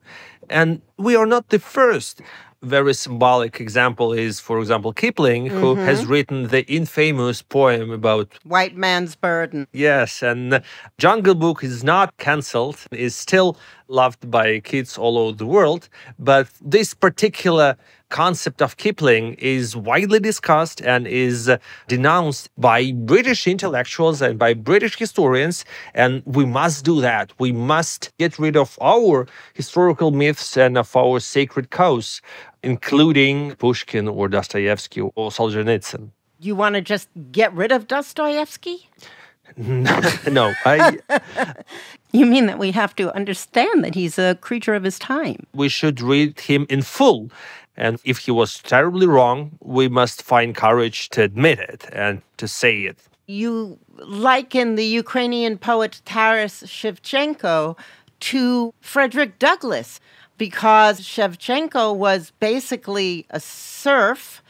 And 0.49 0.83
we 0.97 1.15
are 1.15 1.27
not 1.27 1.51
the 1.51 1.59
first. 1.59 2.21
Very 2.63 2.95
symbolic 2.95 3.61
example 3.61 4.13
is, 4.13 4.39
for 4.39 4.61
example, 4.61 4.93
Kipling, 4.93 5.47
mm-hmm. 5.47 5.59
who 5.59 5.75
has 5.75 6.07
written 6.07 6.49
the 6.49 6.65
infamous 6.71 7.43
poem 7.43 7.91
about 7.91 8.39
white 8.45 8.77
man's 8.77 9.17
burden. 9.17 9.67
Yes, 9.73 10.23
and 10.23 10.63
Jungle 10.97 11.35
Book 11.35 11.65
is 11.65 11.83
not 11.83 12.17
cancelled, 12.19 12.79
is 12.93 13.17
still 13.17 13.57
loved 13.93 14.31
by 14.31 14.61
kids 14.61 14.97
all 14.99 15.19
over 15.19 15.37
the 15.37 15.47
world. 15.47 15.89
But 16.19 16.49
this 16.61 16.95
particular 16.95 17.77
concept 18.09 18.61
of 18.61 18.77
Kipling 18.77 19.35
is 19.35 19.77
widely 19.77 20.21
discussed 20.21 20.81
and 20.83 21.07
is 21.07 21.51
denounced 21.89 22.51
by 22.59 22.93
British 22.93 23.47
intellectuals 23.47 24.21
and 24.21 24.39
by 24.39 24.55
British 24.55 24.99
historians. 24.99 25.65
And 25.95 26.23
we 26.27 26.45
must 26.45 26.85
do 26.85 27.01
that. 27.01 27.33
We 27.39 27.53
must 27.53 28.13
get 28.19 28.39
rid 28.39 28.57
of 28.57 28.79
our 28.81 29.27
historical 29.55 30.11
myths 30.11 30.57
and 30.57 30.77
of 30.77 30.95
our 30.97 31.21
sacred 31.21 31.71
cows, 31.71 32.21
including 32.63 33.55
Pushkin 33.57 34.09
or 34.09 34.29
Dostoevsky 34.29 35.01
or 35.01 35.31
Solzhenitsyn. 35.31 36.11
You 36.41 36.57
want 36.57 36.75
to 36.75 36.81
just 36.81 37.09
get 37.31 37.53
rid 37.55 37.73
of 37.73 37.87
Dostoevsky? 37.87 38.89
no, 39.57 40.53
I. 40.65 40.99
you 42.13 42.27
mean 42.27 42.47
that 42.47 42.59
we 42.59 42.71
have 42.73 42.95
to 42.97 43.15
understand 43.15 43.85
that 43.85 43.95
he's 43.95 44.19
a 44.19 44.37
creature 44.37 44.75
of 44.75 44.85
his 44.85 44.99
time? 44.99 45.47
We 45.55 45.69
should 45.69 46.01
read 46.01 46.41
him 46.41 46.67
in 46.69 46.83
full. 46.83 47.31
And 47.77 47.99
if 48.05 48.19
he 48.19 48.31
was 48.31 48.59
terribly 48.59 49.07
wrong, 49.07 49.59
we 49.61 49.89
must 49.89 50.23
find 50.23 50.55
courage 50.55 51.09
to 51.11 51.23
admit 51.23 51.59
it 51.59 51.87
and 51.93 52.23
to 52.37 52.47
say 52.47 52.81
it. 52.81 52.99
You 53.27 53.79
liken 53.99 54.75
the 54.75 54.85
Ukrainian 54.85 55.57
poet 55.57 56.03
Taras 56.05 56.65
Shevchenko 56.65 57.79
to 58.21 58.75
Frederick 58.81 59.39
Douglass 59.39 60.01
because 60.37 61.01
Shevchenko 61.01 61.97
was 61.97 62.33
basically 62.41 63.27
a 63.31 63.41
serf 63.41 64.43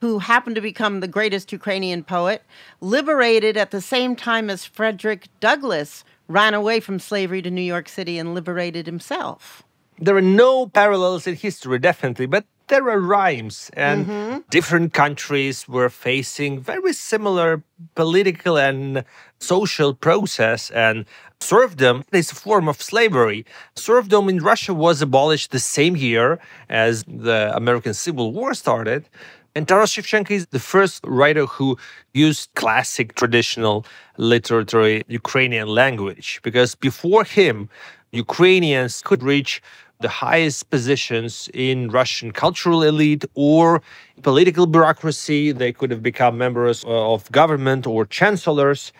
who 0.00 0.18
happened 0.18 0.56
to 0.56 0.62
become 0.62 1.00
the 1.00 1.08
greatest 1.08 1.52
Ukrainian 1.52 2.02
poet, 2.02 2.42
liberated 2.80 3.56
at 3.56 3.70
the 3.70 3.80
same 3.82 4.16
time 4.16 4.48
as 4.48 4.64
Frederick 4.64 5.28
Douglass 5.40 6.04
ran 6.30 6.54
away 6.54 6.78
from 6.80 6.98
slavery 6.98 7.42
to 7.42 7.50
New 7.50 7.68
York 7.74 7.88
City 7.88 8.18
and 8.18 8.34
liberated 8.34 8.86
himself. 8.86 9.62
There 9.98 10.16
are 10.16 10.22
no 10.46 10.66
parallels 10.66 11.26
in 11.26 11.34
history, 11.34 11.78
definitely, 11.78 12.26
but 12.26 12.44
there 12.68 12.88
are 12.88 13.00
rhymes, 13.00 13.70
and 13.74 14.06
Mm-hmm. 14.06 14.38
different 14.48 14.92
countries 14.94 15.66
were 15.68 15.90
facing 15.90 16.60
very 16.60 16.92
similar 16.92 17.62
political 17.94 18.56
and 18.56 19.04
social 19.40 19.92
process 20.06 20.70
and 20.70 21.04
serfdom 21.40 22.04
is 22.12 22.30
a 22.30 22.34
form 22.34 22.68
of 22.68 22.76
slavery 22.92 23.40
serfdom 23.74 24.28
in 24.28 24.38
russia 24.52 24.74
was 24.74 25.00
abolished 25.00 25.50
the 25.50 25.58
same 25.78 25.94
year 25.96 26.38
as 26.68 27.02
the 27.26 27.40
american 27.56 27.94
civil 27.94 28.26
war 28.38 28.52
started 28.54 29.02
and 29.54 29.66
Taras 29.66 29.90
Shevchenko 29.92 30.30
is 30.30 30.46
the 30.48 30.60
first 30.60 31.02
writer 31.04 31.46
who 31.46 31.76
used 32.14 32.50
classic 32.54 33.14
traditional 33.14 33.84
literary 34.16 35.02
Ukrainian 35.08 35.68
language 35.68 36.40
because 36.42 36.74
before 36.74 37.24
him, 37.24 37.68
Ukrainians 38.12 39.02
could 39.02 39.22
reach 39.22 39.60
the 40.00 40.08
highest 40.08 40.70
positions 40.70 41.48
in 41.52 41.90
Russian 41.90 42.30
cultural 42.32 42.82
elite 42.82 43.24
or 43.34 43.82
political 44.22 44.66
bureaucracy. 44.66 45.52
They 45.52 45.72
could 45.72 45.90
have 45.90 46.02
become 46.02 46.38
members 46.38 46.84
of 46.86 47.30
government 47.32 47.86
or 47.86 48.06
chancellors 48.06 48.92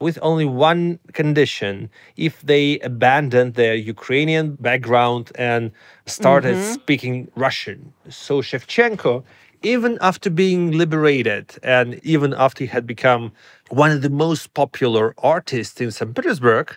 with 0.00 0.18
only 0.22 0.44
one 0.44 0.98
condition 1.12 1.90
if 2.16 2.40
they 2.42 2.78
abandoned 2.80 3.54
their 3.54 3.74
Ukrainian 3.74 4.46
background 4.68 5.24
and 5.50 5.62
started 6.06 6.56
Mhm. 6.56 6.74
speaking 6.78 7.16
Russian. 7.46 7.92
So 8.08 8.40
Shevchenko, 8.48 9.24
even 9.62 9.98
after 10.00 10.30
being 10.30 10.72
liberated 10.72 11.58
and 11.62 12.00
even 12.04 12.34
after 12.34 12.64
he 12.64 12.68
had 12.68 12.86
become 12.86 13.32
one 13.70 13.90
of 13.90 14.02
the 14.02 14.10
most 14.10 14.54
popular 14.54 15.14
artists 15.18 15.80
in 15.80 15.90
St. 15.90 16.14
Petersburg, 16.14 16.76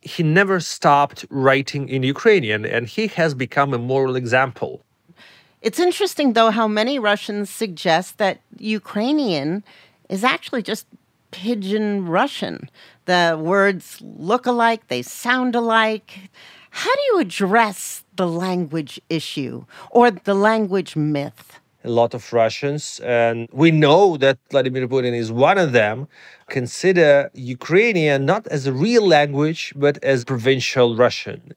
he 0.00 0.22
never 0.22 0.58
stopped 0.60 1.24
writing 1.30 1.88
in 1.88 2.02
Ukrainian 2.02 2.64
and 2.64 2.86
he 2.86 3.06
has 3.08 3.34
become 3.34 3.72
a 3.72 3.78
moral 3.78 4.16
example. 4.16 4.82
It's 5.60 5.78
interesting, 5.78 6.32
though, 6.32 6.50
how 6.50 6.66
many 6.66 6.98
Russians 6.98 7.48
suggest 7.48 8.18
that 8.18 8.40
Ukrainian 8.58 9.62
is 10.08 10.24
actually 10.24 10.62
just 10.62 10.86
pidgin 11.30 12.06
Russian. 12.06 12.68
The 13.06 13.38
words 13.40 14.00
look 14.00 14.46
alike, 14.46 14.88
they 14.88 15.02
sound 15.02 15.54
alike. 15.54 16.30
How 16.70 16.94
do 16.94 17.00
you 17.12 17.18
address 17.20 18.04
the 18.16 18.26
language 18.26 19.00
issue 19.08 19.64
or 19.90 20.10
the 20.10 20.34
language 20.34 20.96
myth? 20.96 21.60
A 21.84 21.90
lot 21.90 22.14
of 22.14 22.32
Russians, 22.32 23.00
and 23.04 23.48
we 23.52 23.70
know 23.70 24.16
that 24.16 24.38
Vladimir 24.50 24.86
Putin 24.88 25.14
is 25.14 25.32
one 25.32 25.58
of 25.58 25.72
them, 25.72 26.08
consider 26.48 27.30
Ukrainian 27.34 28.24
not 28.24 28.46
as 28.48 28.66
a 28.66 28.72
real 28.72 29.06
language, 29.06 29.72
but 29.76 30.02
as 30.02 30.24
provincial 30.24 30.96
Russian. 30.96 31.54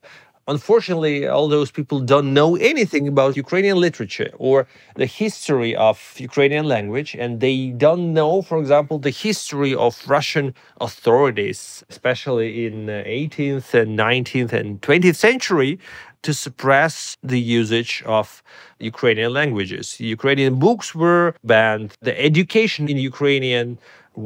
Unfortunately, 0.47 1.27
all 1.27 1.47
those 1.47 1.71
people 1.71 1.99
don't 1.99 2.31
know 2.31 2.55
anything 2.55 3.07
about 3.07 3.35
Ukrainian 3.35 3.77
literature 3.77 4.29
or 4.37 4.67
the 4.95 5.07
history 5.07 5.75
of 5.75 5.97
Ukrainian 6.17 6.65
language, 6.65 7.15
and 7.15 7.39
they 7.39 7.69
don't 7.85 8.13
know, 8.13 8.43
for 8.43 8.59
example, 8.59 8.99
the 8.99 9.09
history 9.09 9.73
of 9.73 10.07
Russian 10.07 10.53
authorities, 10.79 11.83
especially 11.89 12.67
in 12.67 12.85
the 12.85 13.03
18th 13.07 13.73
and 13.73 13.97
19th 13.97 14.53
and 14.53 14.79
20th 14.81 15.15
century, 15.15 15.79
to 16.25 16.33
suppress 16.33 17.17
the 17.21 17.39
usage 17.39 18.03
of 18.17 18.41
Ukrainian 18.79 19.31
languages. 19.31 19.85
Ukrainian 20.17 20.55
books 20.65 20.87
were 21.03 21.35
banned, 21.43 21.89
the 22.07 22.15
education 22.29 22.83
in 22.89 22.97
Ukrainian 23.11 23.67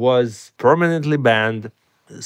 was 0.06 0.52
permanently 0.66 1.18
banned. 1.30 1.70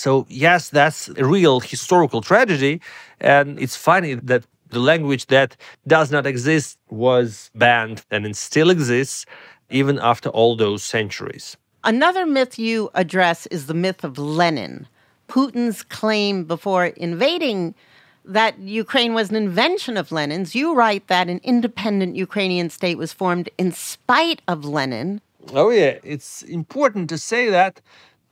So, 0.03 0.11
yes, 0.29 0.63
that's 0.79 1.01
a 1.25 1.27
real 1.37 1.57
historical 1.73 2.21
tragedy. 2.31 2.75
And 3.21 3.49
it's 3.65 3.77
funny 3.91 4.13
that 4.31 4.43
the 4.77 4.83
language 4.93 5.25
that 5.27 5.51
does 5.97 6.09
not 6.15 6.25
exist 6.33 6.79
was 6.89 7.51
banned 7.65 7.99
and 8.13 8.21
it 8.27 8.37
still 8.37 8.71
exists 8.77 9.27
even 9.71 9.99
after 9.99 10.29
all 10.39 10.53
those 10.57 10.83
centuries. 10.97 11.57
Another 11.83 12.25
myth 12.37 12.55
you 12.59 12.91
address 12.95 13.39
is 13.47 13.67
the 13.67 13.79
myth 13.85 14.05
of 14.05 14.13
Lenin. 14.19 14.87
Putin's 15.29 15.83
claim 15.83 16.45
before 16.45 16.87
invading 17.09 17.75
that 18.25 18.59
Ukraine 18.59 19.15
was 19.15 19.31
an 19.31 19.37
invention 19.37 19.97
of 19.97 20.11
Lenin's. 20.11 20.55
You 20.55 20.75
write 20.75 21.09
that 21.09 21.29
an 21.29 21.41
independent 21.43 22.17
Ukrainian 22.17 22.71
state 22.71 22.99
was 22.99 23.13
formed 23.13 23.49
in 23.59 23.73
spite 23.73 24.41
of 24.49 24.65
Lenin. 24.65 25.21
Oh, 25.53 25.71
yeah. 25.71 25.99
It's 26.03 26.43
important 26.43 27.09
to 27.11 27.19
say 27.19 27.51
that 27.51 27.81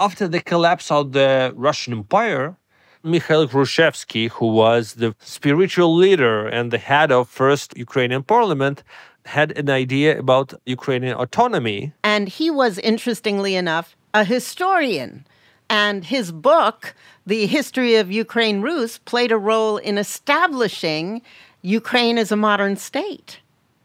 after 0.00 0.26
the 0.26 0.40
collapse 0.40 0.90
of 0.90 1.12
the 1.12 1.52
Russian 1.54 1.92
Empire, 1.92 2.56
Mikhail 3.04 3.48
Hrushevsky, 3.48 4.30
who 4.30 4.46
was 4.46 4.94
the 4.94 5.14
spiritual 5.20 5.94
leader 5.94 6.46
and 6.46 6.70
the 6.70 6.78
head 6.78 7.12
of 7.12 7.28
first 7.28 7.76
Ukrainian 7.76 8.22
parliament, 8.22 8.82
had 9.26 9.56
an 9.58 9.68
idea 9.70 10.18
about 10.18 10.54
Ukrainian 10.66 11.16
autonomy. 11.16 11.92
And 12.02 12.28
he 12.28 12.50
was, 12.50 12.78
interestingly 12.78 13.54
enough, 13.56 13.96
a 14.14 14.24
historian. 14.24 15.26
And 15.72 16.04
his 16.04 16.32
book, 16.32 16.94
The 17.24 17.46
History 17.46 17.94
of 17.94 18.12
Ukraine 18.12 18.60
Rus, 18.60 18.98
played 18.98 19.32
a 19.32 19.38
role 19.38 19.78
in 19.78 19.96
establishing 19.96 21.22
Ukraine 21.62 22.18
as 22.18 22.30
a 22.30 22.36
modern 22.36 22.76
state. 22.76 23.40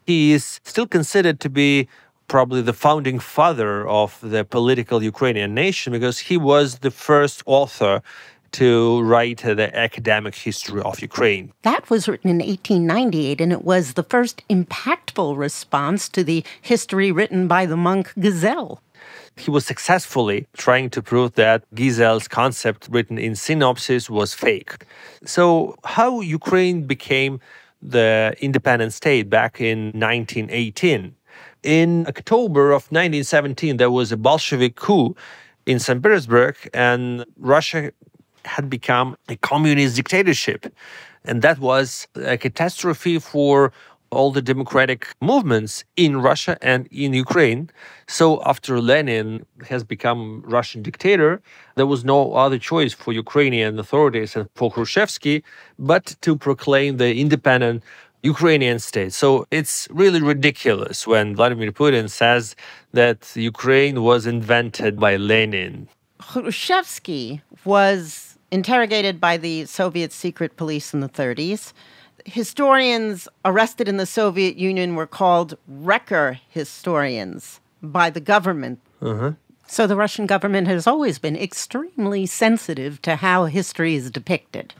He 0.05 0.33
is 0.33 0.59
still 0.65 0.85
considered 0.85 1.39
to 1.39 1.49
be 1.49 1.88
probably 2.27 2.61
the 2.61 2.73
founding 2.73 3.19
father 3.19 3.88
of 3.88 4.19
the 4.21 4.43
political 4.43 5.01
Ukrainian 5.01 5.53
nation 5.53 5.93
because 5.93 6.19
he 6.19 6.35
was 6.35 6.79
the 6.79 6.91
first 6.91 7.41
author 7.45 8.01
to 8.51 9.01
write 9.03 9.39
the 9.43 9.69
academic 9.73 10.35
history 10.35 10.81
of 10.81 11.01
Ukraine. 11.01 11.53
That 11.61 11.89
was 11.89 12.09
written 12.09 12.29
in 12.29 12.39
1898, 12.39 13.39
and 13.39 13.53
it 13.53 13.63
was 13.63 13.93
the 13.93 14.03
first 14.03 14.43
impactful 14.49 15.38
response 15.38 16.09
to 16.09 16.21
the 16.21 16.43
history 16.61 17.13
written 17.13 17.47
by 17.47 17.65
the 17.65 17.77
monk 17.77 18.13
Gizel. 18.17 18.79
He 19.38 19.51
was 19.51 19.65
successfully 19.65 20.47
trying 20.57 20.89
to 20.89 21.01
prove 21.01 21.33
that 21.33 21.63
Gizel's 21.73 22.27
concept 22.27 22.88
written 22.89 23.17
in 23.19 23.35
synopsis 23.35 24.09
was 24.09 24.33
fake. 24.33 24.85
So, 25.25 25.75
how 25.83 26.21
Ukraine 26.21 26.88
became 26.88 27.39
the 27.81 28.35
independent 28.39 28.93
state 28.93 29.29
back 29.29 29.61
in 29.61 29.91
1918? 29.93 31.15
In 31.63 32.07
October 32.07 32.71
of 32.71 32.83
1917, 32.91 33.77
there 33.77 33.91
was 33.91 34.11
a 34.11 34.17
Bolshevik 34.17 34.75
coup 34.75 35.15
in 35.67 35.77
St. 35.79 36.01
Petersburg, 36.01 36.55
and 36.73 37.23
Russia 37.38 37.91
had 38.45 38.69
become 38.69 39.17
a 39.29 39.35
communist 39.35 39.95
dictatorship. 39.95 40.73
And 41.25 41.41
that 41.41 41.59
was 41.59 42.07
a 42.15 42.38
catastrophe 42.38 43.19
for 43.19 43.71
all 44.09 44.31
the 44.31 44.41
democratic 44.41 45.07
movements 45.21 45.83
in 45.95 46.17
Russia 46.17 46.57
and 46.61 46.87
in 46.91 47.13
Ukraine. 47.13 47.69
So 48.07 48.41
after 48.45 48.79
Lenin 48.79 49.45
has 49.67 49.83
become 49.83 50.41
Russian 50.45 50.81
dictator, 50.81 51.41
there 51.75 51.87
was 51.87 52.03
no 52.03 52.33
other 52.33 52.57
choice 52.57 52.93
for 52.93 53.11
Ukrainian 53.13 53.79
authorities 53.79 54.35
and 54.35 54.47
for 54.55 54.71
Hrushevsky 54.71 55.43
but 55.77 56.15
to 56.21 56.35
proclaim 56.35 56.97
the 56.97 57.19
independent 57.19 57.83
Ukrainian 58.23 58.79
state. 58.79 59.13
So 59.13 59.45
it's 59.51 59.87
really 59.91 60.21
ridiculous 60.21 61.05
when 61.05 61.35
Vladimir 61.35 61.71
Putin 61.71 62.09
says 62.09 62.55
that 62.93 63.19
Ukraine 63.35 64.03
was 64.03 64.25
invented 64.25 64.99
by 64.99 65.15
Lenin. 65.17 65.87
Hrushevsky 66.21 67.41
was 67.63 68.37
interrogated 68.51 69.19
by 69.19 69.37
the 69.37 69.65
Soviet 69.65 70.11
secret 70.11 70.55
police 70.57 70.93
in 70.93 70.99
the 71.01 71.09
30s. 71.09 71.73
Historians 72.28 73.28
arrested 73.45 73.88
in 73.88 73.95
the 73.95 74.05
Soviet 74.05 74.57
Union 74.57 74.95
were 74.95 75.07
called 75.07 75.57
wrecker 75.65 76.39
historians 76.49 77.61
by 77.82 78.09
the 78.09 78.19
government. 78.19 78.82
Uh-huh. 79.01 79.32
So 79.65 79.88
the 79.88 79.95
Russian 79.95 80.25
government 80.25 80.67
has 80.67 80.86
always 80.88 81.19
been 81.19 81.38
extremely 81.38 82.25
sensitive 82.25 83.01
to 83.03 83.15
how 83.15 83.45
history 83.45 83.95
is 83.95 84.11
depicted. 84.11 84.73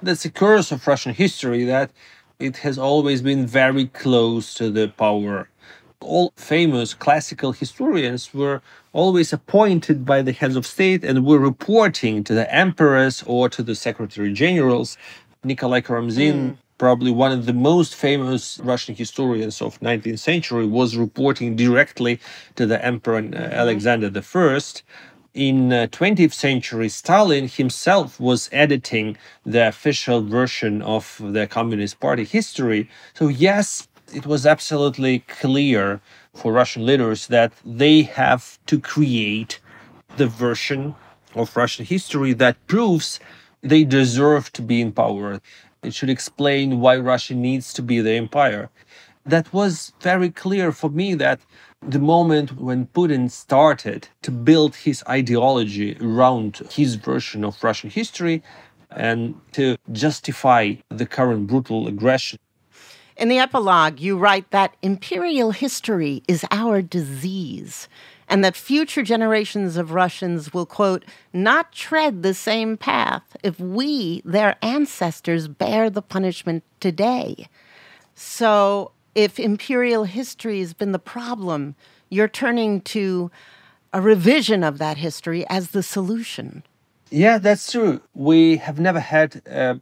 That's 0.00 0.24
a 0.24 0.30
curse 0.30 0.72
of 0.72 0.86
Russian 0.86 1.12
history 1.12 1.64
that 1.64 1.90
it 2.38 2.56
has 2.58 2.78
always 2.78 3.20
been 3.20 3.46
very 3.46 3.86
close 3.88 4.54
to 4.54 4.70
the 4.70 4.88
power. 4.88 5.50
All 6.00 6.32
famous 6.36 6.94
classical 6.94 7.52
historians 7.52 8.32
were 8.32 8.62
always 8.94 9.32
appointed 9.32 10.06
by 10.06 10.22
the 10.22 10.32
heads 10.32 10.56
of 10.56 10.66
state 10.66 11.04
and 11.04 11.26
were 11.26 11.38
reporting 11.38 12.24
to 12.24 12.34
the 12.34 12.52
emperors 12.52 13.22
or 13.26 13.50
to 13.50 13.62
the 13.62 13.74
secretary 13.74 14.32
generals. 14.32 14.96
Nikolai 15.44 15.80
Karamzin, 15.80 16.56
probably 16.82 17.12
one 17.12 17.30
of 17.30 17.46
the 17.46 17.52
most 17.52 17.94
famous 17.94 18.58
Russian 18.58 18.96
historians 18.96 19.62
of 19.62 19.78
19th 19.78 20.18
century, 20.18 20.66
was 20.66 20.96
reporting 20.96 21.54
directly 21.54 22.18
to 22.56 22.66
the 22.66 22.84
emperor 22.84 23.18
uh, 23.18 23.36
Alexander 23.62 24.10
I. 24.12 24.60
In 25.32 25.72
uh, 25.72 25.86
20th 25.92 26.32
century, 26.32 26.88
Stalin 26.88 27.46
himself 27.46 28.18
was 28.18 28.50
editing 28.50 29.16
the 29.46 29.68
official 29.68 30.22
version 30.22 30.82
of 30.82 31.04
the 31.22 31.46
Communist 31.46 32.00
Party 32.00 32.24
history. 32.24 32.90
So 33.14 33.28
yes, 33.28 33.86
it 34.12 34.26
was 34.26 34.44
absolutely 34.44 35.20
clear 35.40 36.00
for 36.34 36.52
Russian 36.52 36.84
leaders 36.84 37.28
that 37.28 37.52
they 37.64 38.02
have 38.02 38.58
to 38.66 38.80
create 38.80 39.60
the 40.16 40.26
version 40.26 40.96
of 41.36 41.56
Russian 41.56 41.84
history 41.84 42.32
that 42.32 42.56
proves 42.66 43.20
they 43.62 43.84
deserve 43.84 44.52
to 44.54 44.62
be 44.62 44.80
in 44.80 44.90
power. 44.90 45.40
It 45.82 45.94
should 45.94 46.10
explain 46.10 46.78
why 46.78 46.96
Russia 46.96 47.34
needs 47.34 47.72
to 47.72 47.82
be 47.82 48.00
the 48.00 48.12
empire. 48.12 48.70
That 49.26 49.52
was 49.52 49.92
very 50.00 50.30
clear 50.30 50.70
for 50.70 50.88
me 50.90 51.14
that 51.14 51.40
the 51.80 51.98
moment 51.98 52.60
when 52.60 52.86
Putin 52.86 53.28
started 53.28 54.08
to 54.22 54.30
build 54.30 54.76
his 54.76 55.02
ideology 55.08 55.96
around 56.00 56.58
his 56.70 56.94
version 56.94 57.44
of 57.44 57.62
Russian 57.64 57.90
history 57.90 58.42
and 58.92 59.34
to 59.52 59.76
justify 59.90 60.74
the 60.88 61.06
current 61.06 61.48
brutal 61.48 61.88
aggression. 61.88 62.38
In 63.16 63.28
the 63.28 63.38
epilogue, 63.38 63.98
you 63.98 64.16
write 64.16 64.50
that 64.50 64.76
imperial 64.82 65.50
history 65.50 66.22
is 66.28 66.44
our 66.50 66.80
disease 66.80 67.88
and 68.32 68.42
that 68.42 68.56
future 68.56 69.02
generations 69.02 69.76
of 69.76 69.92
Russians 69.92 70.54
will, 70.54 70.64
quote, 70.64 71.04
not 71.34 71.70
tread 71.70 72.22
the 72.22 72.32
same 72.32 72.78
path 72.78 73.36
if 73.42 73.60
we, 73.60 74.22
their 74.24 74.56
ancestors, 74.62 75.48
bear 75.48 75.90
the 75.90 76.00
punishment 76.00 76.64
today. 76.80 77.46
So, 78.14 78.92
if 79.14 79.38
imperial 79.38 80.04
history 80.04 80.60
has 80.60 80.72
been 80.72 80.92
the 80.92 80.98
problem, 80.98 81.74
you're 82.08 82.26
turning 82.26 82.80
to 82.96 83.30
a 83.92 84.00
revision 84.00 84.64
of 84.64 84.78
that 84.78 84.96
history 84.96 85.46
as 85.50 85.72
the 85.72 85.82
solution. 85.82 86.62
Yeah, 87.10 87.36
that's 87.36 87.70
true. 87.70 88.00
We 88.14 88.56
have 88.56 88.80
never 88.80 89.00
had 89.00 89.42
a 89.44 89.78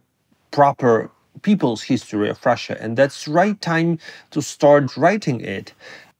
proper 0.51 1.09
people's 1.41 1.83
history 1.83 2.29
of 2.29 2.45
Russia, 2.45 2.75
and 2.81 2.97
that's 2.97 3.29
right 3.29 3.61
time 3.61 3.97
to 4.31 4.41
start 4.41 4.97
writing 4.97 5.39
it. 5.39 5.71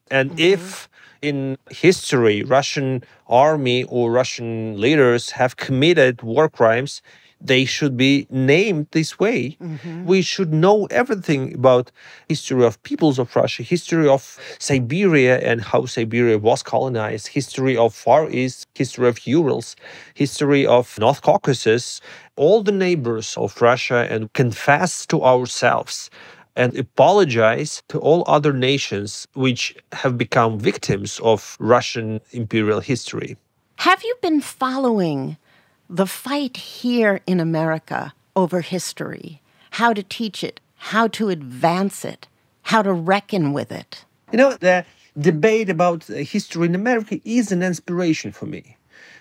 And 0.09 0.29
mm-hmm. 0.29 0.39
if 0.39 0.87
in 1.21 1.57
history 1.69 2.43
Russian 2.43 3.03
army 3.27 3.83
or 3.85 4.11
Russian 4.11 4.79
leaders 4.79 5.31
have 5.31 5.57
committed 5.57 6.21
war 6.21 6.49
crimes, 6.49 7.01
they 7.43 7.65
should 7.65 7.97
be 7.97 8.27
named 8.29 8.87
this 8.91 9.17
way. 9.17 9.57
Mm-hmm. 9.61 10.05
We 10.05 10.21
should 10.21 10.53
know 10.53 10.85
everything 10.91 11.55
about 11.55 11.91
history 12.27 12.65
of 12.65 12.81
peoples 12.83 13.17
of 13.17 13.35
Russia, 13.35 13.63
history 13.63 14.07
of 14.07 14.37
Siberia 14.59 15.39
and 15.39 15.61
how 15.61 15.85
Siberia 15.85 16.37
was 16.37 16.61
colonized, 16.61 17.27
history 17.27 17.75
of 17.75 17.93
Far 17.95 18.29
East, 18.29 18.67
history 18.75 19.07
of 19.07 19.25
Urals, 19.25 19.75
history 20.13 20.65
of 20.67 20.97
North 20.99 21.21
Caucasus, 21.21 21.99
all 22.35 22.61
the 22.61 22.71
neighbors 22.71 23.35
of 23.37 23.59
Russia 23.61 24.07
and 24.09 24.31
confess 24.33 25.05
to 25.07 25.23
ourselves 25.23 26.09
and 26.55 26.77
apologize 26.77 27.83
to 27.89 27.99
all 27.99 28.23
other 28.27 28.53
nations 28.53 29.27
which 29.33 29.75
have 29.93 30.17
become 30.17 30.59
victims 30.59 31.19
of 31.23 31.57
Russian 31.59 32.21
imperial 32.31 32.79
history. 32.79 33.37
Have 33.77 34.03
you 34.03 34.15
been 34.21 34.41
following 34.41 35.37
the 35.89 36.07
fight 36.07 36.55
here 36.55 37.19
in 37.27 37.39
America 37.39 38.13
over 38.35 38.61
history, 38.61 39.41
how 39.71 39.93
to 39.93 40.03
teach 40.03 40.43
it, 40.43 40.59
how 40.75 41.07
to 41.09 41.29
advance 41.29 42.05
it, 42.05 42.27
how 42.63 42.81
to 42.81 42.93
reckon 42.93 43.53
with 43.53 43.71
it. 43.71 44.05
You 44.31 44.37
know, 44.37 44.53
the 44.53 44.85
debate 45.19 45.69
about 45.69 46.05
history 46.05 46.67
in 46.67 46.75
America 46.75 47.19
is 47.25 47.51
an 47.51 47.61
inspiration 47.61 48.31
for 48.31 48.45
me 48.45 48.77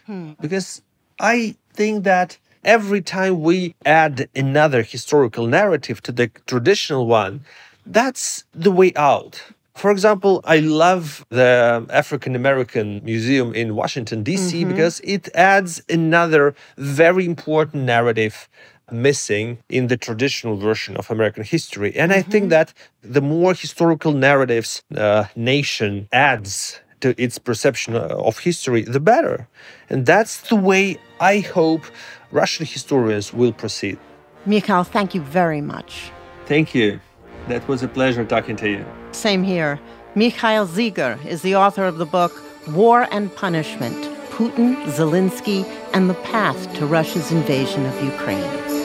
hmm. 0.06 0.32
because 0.40 0.82
I 1.18 1.56
think 1.74 2.04
that 2.04 2.38
every 2.64 3.00
time 3.00 3.42
we 3.42 3.74
add 3.84 4.28
another 4.34 4.82
historical 4.82 5.46
narrative 5.46 6.02
to 6.02 6.12
the 6.12 6.28
traditional 6.46 7.06
one, 7.06 7.44
that's 7.86 8.44
the 8.52 8.70
way 8.70 8.92
out. 8.96 9.42
For 9.74 9.90
example, 9.90 10.42
I 10.44 10.58
love 10.58 11.24
the 11.30 11.86
African 11.90 12.36
American 12.36 13.02
Museum 13.02 13.54
in 13.54 13.74
Washington, 13.74 14.22
D.C., 14.22 14.61
mm-hmm. 14.61 14.70
because 14.70 15.00
it 15.04 15.28
adds 15.34 15.82
another 15.88 16.54
very 16.76 17.24
important 17.24 17.84
narrative 17.84 18.48
missing 18.92 19.58
in 19.68 19.86
the 19.86 19.96
traditional 19.96 20.56
version 20.56 20.96
of 20.96 21.11
American 21.11 21.44
history. 21.44 21.96
And 21.96 22.12
mm-hmm. 22.12 22.18
I 22.18 22.22
think 22.22 22.42
mm-hmm. 22.44 22.50
that 22.50 22.74
the 23.02 23.22
more 23.22 23.54
historical 23.54 24.12
narratives 24.12 24.82
a 24.94 25.28
nation 25.34 26.08
adds 26.12 26.80
to 27.00 27.14
its 27.16 27.38
perception 27.38 27.94
of 27.96 28.38
history, 28.38 28.82
the 28.82 29.00
better. 29.00 29.48
And 29.88 30.04
that's 30.04 30.42
the 30.42 30.56
way 30.56 30.98
I 31.20 31.38
hope 31.38 31.84
Russian 32.32 32.66
historians 32.66 33.32
will 33.32 33.52
proceed. 33.52 33.98
Mikhail, 34.46 34.84
thank 34.84 35.14
you 35.14 35.20
very 35.20 35.60
much. 35.60 36.10
Thank 36.46 36.74
you. 36.74 37.00
That 37.48 37.66
was 37.68 37.82
a 37.82 37.88
pleasure 37.88 38.24
talking 38.24 38.56
to 38.56 38.70
you. 38.70 38.84
Same 39.12 39.42
here. 39.42 39.80
Mikhail 40.14 40.66
Zygar 40.66 41.24
is 41.26 41.42
the 41.42 41.56
author 41.56 41.84
of 41.84 41.98
the 41.98 42.06
book 42.06 42.32
War 42.68 43.06
and 43.10 43.34
Punishment 43.34 43.96
Putin, 44.30 44.74
Zelensky, 44.86 45.64
and 45.92 46.08
the 46.08 46.14
Path 46.14 46.72
to 46.74 46.86
Russia's 46.86 47.30
Invasion 47.30 47.84
of 47.84 48.02
Ukraine. 48.02 48.79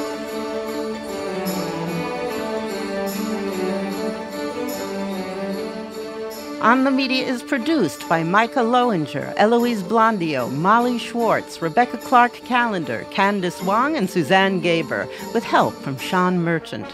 On 6.65 6.83
the 6.83 6.89
Media 6.89 7.23
is 7.23 7.43
produced 7.43 8.09
by 8.09 8.23
Micah 8.23 8.61
Loewinger, 8.61 9.35
Eloise 9.37 9.83
Blondiau, 9.83 10.51
Molly 10.51 10.97
Schwartz, 10.97 11.61
Rebecca 11.61 11.99
Clark 11.99 12.33
Callender, 12.45 13.05
Candice 13.11 13.63
Wong, 13.63 13.95
and 13.95 14.09
Suzanne 14.09 14.59
Gaber, 14.63 15.07
with 15.35 15.43
help 15.43 15.75
from 15.75 15.95
Sean 15.99 16.39
Merchant. 16.39 16.87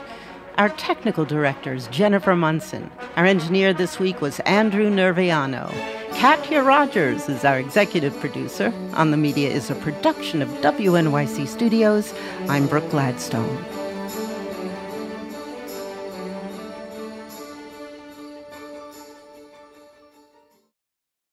Our 0.57 0.67
technical 0.71 1.23
director 1.23 1.73
is 1.73 1.87
Jennifer 1.87 2.35
Munson. 2.35 2.91
Our 3.15 3.23
engineer 3.23 3.73
this 3.73 3.97
week 3.97 4.19
was 4.19 4.41
Andrew 4.41 4.91
Nerviano. 4.91 5.71
Katya 6.19 6.63
Rogers 6.63 7.29
is 7.29 7.45
our 7.45 7.57
executive 7.57 8.19
producer. 8.19 8.73
On 8.95 9.11
the 9.11 9.17
Media 9.17 9.49
is 9.49 9.69
a 9.69 9.75
production 9.75 10.41
of 10.41 10.49
WNYC 10.49 11.47
Studios. 11.47 12.13
I'm 12.49 12.67
Brooke 12.67 12.89
Gladstone. 12.89 13.70